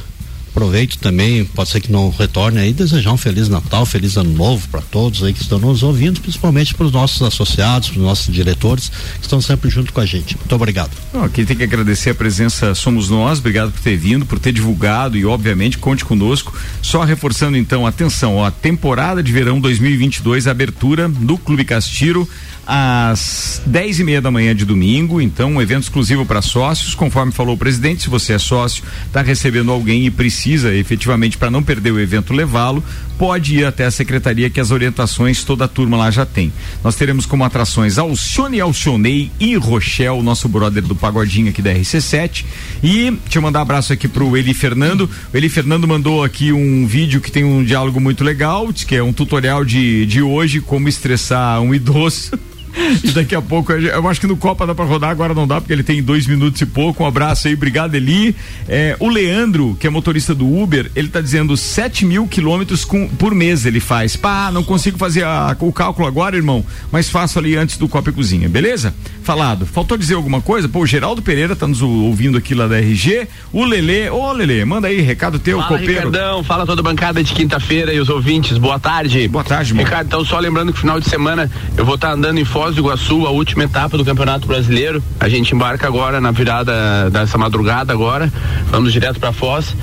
aproveito 0.51 0.99
também, 0.99 1.45
pode 1.45 1.71
ser 1.71 1.81
que 1.81 1.91
não 1.91 2.11
retorne 2.11 2.59
aí, 2.59 2.73
desejar 2.73 3.13
um 3.13 3.17
feliz 3.17 3.49
Natal, 3.49 3.87
feliz 3.87 4.17
ano 4.17 4.31
novo 4.31 4.69
para 4.69 4.81
todos 4.81 5.23
aí 5.23 5.33
que 5.33 5.43
estão 5.43 5.59
nos 5.59 5.83
ouvindo, 5.83 6.21
principalmente 6.21 6.75
para 6.75 6.87
os 6.87 6.93
nossos 6.93 7.23
associados, 7.23 7.89
para 7.89 7.99
os 7.99 8.05
nossos 8.05 8.35
diretores 8.35 8.89
que 8.89 9.23
estão 9.23 9.41
sempre 9.41 9.71
junto 9.71 9.93
com 9.93 10.01
a 10.01 10.07
gente. 10.07 10.37
Muito 10.37 10.55
obrigado. 10.55 10.91
Quem 11.33 11.45
tem 11.45 11.57
que 11.57 11.63
agradecer 11.65 12.11
a 12.11 12.15
presença 12.15 12.75
somos 12.75 13.09
nós. 13.09 13.39
Obrigado 13.39 13.71
por 13.71 13.81
ter 13.81 13.97
vindo, 13.97 14.27
por 14.27 14.39
ter 14.39 14.53
divulgado 14.53 15.17
e, 15.17 15.25
obviamente, 15.25 15.79
conte 15.79 16.05
conosco. 16.05 16.57
Só 16.83 17.05
reforçando 17.05 17.57
então, 17.57 17.87
atenção, 17.87 18.37
ó, 18.37 18.47
a 18.47 18.51
temporada 18.51 19.23
de 19.23 19.33
verão 19.33 19.61
2022, 19.61 20.47
abertura 20.47 21.09
do 21.09 21.39
Clube 21.39 21.65
Castiro 21.65 22.29
às 22.73 23.61
10 23.67 23.99
e 23.99 24.05
meia 24.05 24.23
da 24.23 24.31
manhã 24.31 24.55
de 24.55 24.65
domingo. 24.65 25.21
Então, 25.21 25.55
um 25.55 25.61
evento 25.63 25.83
exclusivo 25.83 26.25
para 26.25 26.41
sócios. 26.41 26.95
Conforme 26.95 27.33
falou 27.33 27.57
o 27.57 27.59
presidente, 27.59 28.05
se 28.05 28.09
você 28.09 28.35
é 28.35 28.39
sócio, 28.39 28.85
está 29.07 29.23
recebendo 29.23 29.73
alguém 29.73 30.07
e 30.07 30.11
precisa 30.11 30.73
efetivamente 30.73 31.37
para 31.37 31.51
não 31.51 31.65
perder 31.65 31.91
o 31.91 31.99
evento 31.99 32.33
levá-lo, 32.33 32.85
pode 33.19 33.57
ir 33.59 33.65
até 33.65 33.87
a 33.87 33.91
secretaria 33.91 34.49
que 34.49 34.61
as 34.61 34.71
orientações 34.71 35.43
toda 35.43 35.65
a 35.65 35.69
turma 35.69 35.97
lá 35.97 36.13
já 36.13 36.25
tem. 36.25 36.53
Nós 36.85 36.95
teremos 36.95 37.27
como 37.27 37.43
atrações 37.43 37.99
Alcione 37.99 38.61
Alcionei 38.61 39.33
e 39.41 39.57
Rochelle, 39.57 40.23
nosso 40.23 40.49
brother 40.49 40.85
do 40.85 40.95
Pagodinho 40.95 41.51
aqui 41.51 41.61
da 41.61 41.75
RC7. 41.75 42.45
E 42.85 43.11
deixa 43.11 43.39
eu 43.39 43.43
mandar 43.43 43.59
um 43.59 43.63
abraço 43.63 43.93
aqui 43.93 44.07
pro 44.07 44.37
Eli 44.37 44.55
Fernando. 44.55 45.11
O 45.35 45.37
Eli 45.37 45.49
Fernando 45.49 45.89
mandou 45.89 46.23
aqui 46.23 46.53
um 46.53 46.87
vídeo 46.87 47.21
que 47.21 47.33
tem 47.33 47.43
um 47.43 47.65
diálogo 47.65 48.01
muito 48.01 48.23
legal, 48.23 48.73
que 48.73 48.95
é 48.95 49.03
um 49.03 49.13
tutorial 49.13 49.65
de, 49.65 50.07
de 50.07 50.23
hoje, 50.23 50.61
como 50.61 50.89
estressar 50.89 51.61
um 51.61 51.75
idoso. 51.75 52.39
E 53.05 53.11
daqui 53.13 53.35
a 53.35 53.41
pouco, 53.43 53.73
eu 53.73 53.81
eu 53.81 54.09
acho 54.09 54.21
que 54.21 54.27
no 54.27 54.37
Copa 54.37 54.67
dá 54.67 54.75
pra 54.75 54.85
rodar, 54.85 55.11
agora 55.11 55.33
não 55.35 55.47
dá, 55.47 55.61
porque 55.61 55.73
ele 55.73 55.83
tem 55.83 56.03
dois 56.03 56.27
minutos 56.27 56.61
e 56.61 56.67
pouco. 56.67 57.03
Um 57.05 57.07
abraço 57.07 57.49
aí, 57.49 57.55
obrigado, 57.55 57.95
Eli. 57.95 58.35
É, 58.69 58.97
o 58.99 59.09
Leandro, 59.09 59.77
que 59.79 59.87
é 59.87 59.91
motorista 59.91 60.35
do 60.35 60.47
Uber, 60.47 60.91
ele 60.97 61.09
tá 61.09 61.21
dizendo 61.21 61.57
7 61.57 62.05
mil 62.05 62.27
quilômetros 62.27 62.85
com- 62.85 63.09
por 63.09 63.35
mês 63.35 63.65
ele 63.67 63.81
faz. 63.81 64.17
Pá, 64.17 64.51
não 64.53 64.63
consigo 64.63 64.99
fazer 64.99 65.25
a- 65.25 65.57
o 65.61 65.73
cálculo 65.73 66.07
agora, 66.07 66.37
irmão, 66.37 66.65
mas 66.91 67.09
faço 67.09 67.39
ali 67.39 67.57
antes 67.57 67.77
do 67.77 67.89
Copa 67.89 68.11
e 68.11 68.13
Cozinha, 68.13 68.49
beleza? 68.49 68.95
Falado. 69.23 69.67
Faltou 69.67 69.97
dizer 69.97 70.15
alguma 70.15 70.41
coisa? 70.41 70.69
Pô, 70.69 70.81
o 70.81 70.87
Geraldo 70.87 71.23
Pereira 71.23 71.55
tá 71.55 71.67
nos 71.67 71.83
ou- 71.83 71.91
ouvindo 72.05 72.37
aqui 72.39 72.55
lá 72.55 72.67
da 72.67 72.79
RG. 72.79 73.29
O 73.53 73.65
Lelê, 73.65 74.09
ô 74.11 74.33
Lelê, 74.33 74.65
manda 74.65 74.89
aí, 74.89 75.01
recado 75.01 75.39
teu, 75.39 75.59
Fala, 75.59 75.69
copeiro. 75.79 75.93
Ricardão, 76.07 76.43
fala 76.45 76.67
toda 76.67 76.81
a 76.81 76.85
bancada 76.85 77.23
de 77.23 77.33
quinta-feira 77.33 77.93
e 77.93 78.01
os 78.01 78.09
ouvintes, 78.09 78.59
boa 78.59 78.79
tarde. 78.79 79.27
Boa 79.29 79.45
tarde, 79.45 79.71
irmão. 79.73 79.85
Ricardo, 79.85 80.07
então 80.07 80.25
só 80.25 80.39
lembrando 80.39 80.73
que 80.73 80.81
final 80.81 80.99
de 80.99 81.09
semana 81.09 81.51
eu 81.77 81.85
vou 81.85 81.95
estar 81.97 82.13
andando 82.13 82.39
em 82.39 82.45
Foz 82.61 82.75
do 82.75 82.83
Iguaçu, 82.83 83.27
a 83.27 83.31
última 83.31 83.65
etapa 83.65 83.97
do 83.97 84.05
Campeonato 84.05 84.47
Brasileiro. 84.47 85.03
A 85.19 85.31
gente 85.31 85.55
embarca 85.55 85.87
agora 85.87 86.21
na 86.21 86.31
virada 86.31 87.09
dessa 87.09 87.39
madrugada 87.39 87.91
agora. 87.91 88.31
Vamos 88.67 88.93
direto 88.93 89.19
para 89.19 89.33
Foz. 89.33 89.75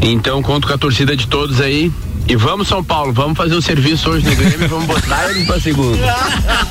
Então 0.00 0.40
conto 0.40 0.68
com 0.68 0.72
a 0.72 0.78
torcida 0.78 1.16
de 1.16 1.26
todos 1.26 1.60
aí. 1.60 1.90
E 2.26 2.36
vamos, 2.36 2.68
São 2.68 2.82
Paulo, 2.82 3.12
vamos 3.12 3.36
fazer 3.36 3.54
o 3.54 3.62
serviço 3.62 4.08
hoje 4.08 4.24
no 4.24 4.36
Grêmio 4.36 4.62
e 4.62 4.66
vamos 4.68 4.86
botar 4.86 5.30
eles 5.30 5.46
pra 5.46 5.60
segunda. 5.60 5.98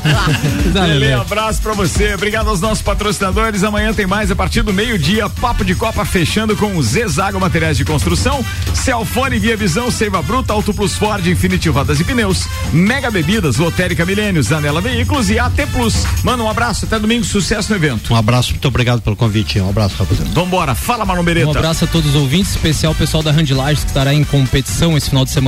Lele, 0.74 1.14
abraço 1.14 1.62
pra 1.62 1.74
você. 1.74 2.14
Obrigado 2.14 2.50
aos 2.50 2.62
nossos 2.62 2.82
patrocinadores. 2.82 3.64
Amanhã 3.64 3.93
tem 3.93 4.08
mais 4.08 4.32
a 4.32 4.36
partir 4.36 4.62
do 4.62 4.72
meio-dia. 4.72 5.28
Papo 5.30 5.66
de 5.66 5.76
Copa 5.76 6.06
fechando 6.06 6.56
com 6.56 6.78
o 6.78 6.82
Zezago 6.84 7.39
Materiais 7.39 7.76
de 7.76 7.84
Construção, 7.84 8.43
Celfone 8.74 9.38
Via 9.38 9.58
Visão, 9.58 9.91
Seiva 9.91 10.22
Bruta, 10.22 10.54
Auto 10.54 10.74
Plus 10.74 10.95
Ford, 10.95 11.26
Infinity 11.28 11.68
Rodas 11.68 12.00
e 12.00 12.04
Pneus, 12.06 12.47
Mega 12.72 13.12
Bebidas, 13.12 13.58
Lotérica 13.58 14.06
Milênios, 14.06 14.52
Anela 14.52 14.80
Veículos 14.80 15.30
e 15.30 15.39
AT 15.39 15.58
Plus. 15.74 16.06
Manda 16.24 16.41
um 16.41 16.50
abraço. 16.50 16.86
Até 16.86 16.97
domingo. 16.97 17.26
Sucesso 17.26 17.70
no 17.72 17.76
evento. 17.76 18.14
Um 18.14 18.16
abraço, 18.16 18.52
muito 18.52 18.68
obrigado 18.68 19.02
pelo 19.02 19.16
convite. 19.16 19.60
Um 19.60 19.70
abraço, 19.70 19.95
rapaziada. 19.97 20.32
Vambora. 20.32 20.74
Fala, 20.74 21.06
Marlon 21.06 21.24
Beretta. 21.24 21.47
Um 21.47 21.52
abraço 21.52 21.84
a 21.84 21.88
todos 21.88 22.10
os 22.10 22.16
ouvintes, 22.16 22.52
especial 22.52 22.93
o 22.93 22.95
pessoal 22.95 23.22
da 23.22 23.32
Randilages 23.32 23.84
que 23.84 23.89
estará 23.89 24.14
em 24.14 24.24
competição 24.24 24.95
esse 24.95 25.10
final 25.10 25.26
de 25.26 25.32
semana. 25.32 25.39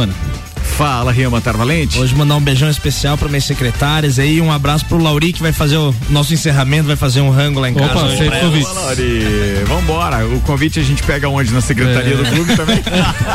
Fala, 0.77 1.11
Ria 1.11 1.29
Matar 1.29 1.55
Valente. 1.55 1.99
Hoje 1.99 2.15
mandar 2.15 2.35
um 2.37 2.41
beijão 2.41 2.69
especial 2.69 3.17
para 3.17 3.27
minhas 3.27 3.43
secretárias 3.43 4.17
aí, 4.17 4.41
um 4.41 4.51
abraço 4.51 4.85
pro 4.85 4.97
Lauri 4.97 5.31
que 5.33 5.41
vai 5.41 5.51
fazer 5.51 5.77
o 5.77 5.93
nosso 6.09 6.33
encerramento, 6.33 6.85
vai 6.87 6.95
fazer 6.95 7.21
um 7.21 7.29
rango 7.29 7.59
lá 7.59 7.69
em 7.69 7.73
Opa, 7.75 7.89
casa. 7.89 8.05
aceito 8.13 8.35
o 8.35 8.39
convite. 8.39 8.65
Fala, 8.65 8.81
Lauri. 8.81 9.19
Vambora. 9.67 10.27
O 10.27 10.39
convite 10.41 10.79
a 10.79 10.83
gente 10.83 11.03
pega 11.03 11.27
onde? 11.29 11.51
Na 11.53 11.61
secretaria 11.61 12.13
É. 12.13 12.17
do 12.17 12.25
clube 12.25 12.55
também? 12.55 12.79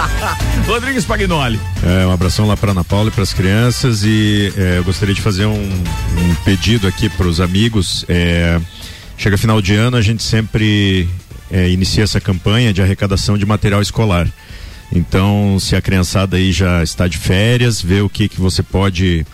Rodrigues 0.67 1.05
Pagnoli. 1.05 1.61
É, 1.85 2.07
um 2.07 2.11
abração 2.11 2.47
lá 2.49 2.57
para 2.57 2.73
Ana 2.73 2.83
Paula 2.85 3.09
e 3.09 3.13
para 3.13 3.23
as 3.23 3.33
crianças 3.33 4.03
e 4.03 4.53
é, 4.57 4.79
eu 4.79 4.85
gostaria 4.85 5.15
de 5.15 5.21
fazer 5.21 5.47
um, 5.47 5.53
um 6.19 6.35
pedido 6.45 6.89
aqui 6.89 7.09
para 7.09 7.27
os 7.29 7.41
amigos. 7.41 8.05
É, 8.09 8.59
chega 9.17 9.37
final 9.39 9.61
de 9.63 9.75
ano, 9.75 9.97
a 9.97 10.03
gente 10.03 10.23
sempre 10.23 11.09
é, 11.51 11.71
inicia 11.71 12.03
essa 12.03 12.21
campanha 12.21 12.73
de 12.73 12.83
arrecadação 12.83 13.39
de 13.39 13.47
material 13.47 13.81
escolar. 13.83 14.27
Então, 14.93 15.59
se 15.61 15.76
a 15.76 15.80
criançada 15.80 16.37
aí 16.37 16.53
já 16.53 16.82
está 16.82 17.09
de 17.09 17.18
férias, 17.18 17.82
vê 17.82 18.01
o 18.01 18.09
que 18.09 18.28
que 18.28 18.41
você 18.41 18.62
pode 18.62 19.26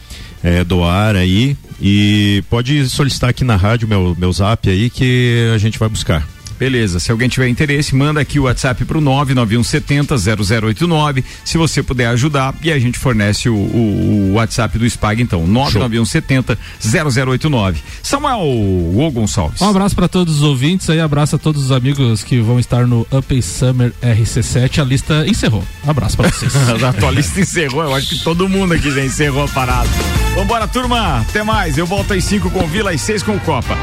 é, 0.42 0.64
doar 0.64 1.14
aí 1.14 1.57
e 1.80 2.42
pode 2.50 2.88
solicitar 2.88 3.30
aqui 3.30 3.44
na 3.44 3.57
rádio 3.57 3.86
meu 3.88 4.16
meu 4.18 4.32
zap 4.32 4.68
aí 4.68 4.90
que 4.90 5.50
a 5.55 5.59
gente 5.59 5.78
vai 5.78 5.88
buscar. 5.88 6.26
Beleza, 6.62 7.00
se 7.00 7.10
alguém 7.10 7.28
tiver 7.28 7.48
interesse, 7.48 7.92
manda 7.92 8.20
aqui 8.20 8.38
o 8.38 8.44
WhatsApp 8.44 8.84
pro 8.84 9.00
99170 9.00 10.16
0089, 10.16 11.24
se 11.44 11.58
você 11.58 11.82
puder 11.82 12.06
ajudar, 12.06 12.54
e 12.62 12.70
a 12.70 12.78
gente 12.78 12.96
fornece 13.00 13.48
o, 13.48 13.54
o- 13.56 14.28
o 14.30 14.32
WhatsApp 14.34 14.78
do 14.78 14.88
SPAG, 14.88 15.20
então, 15.20 15.44
99170 15.44 16.56
0089. 16.80 17.80
Samuel 18.00 18.38
Ô 18.42 19.10
Gonçalves. 19.10 19.60
Um 19.60 19.70
abraço 19.70 19.96
para 19.96 20.06
todos 20.06 20.36
os 20.36 20.42
ouvintes 20.44 20.88
aí, 20.88 21.00
abraço 21.00 21.34
a 21.34 21.38
todos 21.38 21.64
os 21.64 21.72
amigos 21.72 22.22
que 22.22 22.38
vão 22.38 22.60
estar 22.60 22.86
no 22.86 23.04
Up 23.10 23.42
Summer 23.42 23.92
RC7. 24.00 24.78
A 24.80 24.84
lista 24.84 25.26
encerrou. 25.26 25.64
Um 25.84 25.90
abraço 25.90 26.16
para 26.16 26.30
vocês. 26.30 26.52
a 26.84 26.92
tua 26.92 27.10
lista 27.10 27.40
encerrou, 27.40 27.82
eu 27.82 27.92
acho 27.96 28.08
que 28.10 28.20
todo 28.22 28.48
mundo 28.48 28.72
aqui 28.74 28.88
já 28.88 29.04
encerrou 29.04 29.42
a 29.42 29.48
parada. 29.48 29.88
Vambora, 30.36 30.68
turma, 30.68 31.18
até 31.28 31.42
mais. 31.42 31.76
Eu 31.76 31.86
volto 31.86 32.14
às 32.14 32.22
5 32.22 32.50
com 32.52 32.64
Vila, 32.68 32.92
às 32.92 33.00
6 33.00 33.24
com 33.24 33.36
Copa. 33.40 33.76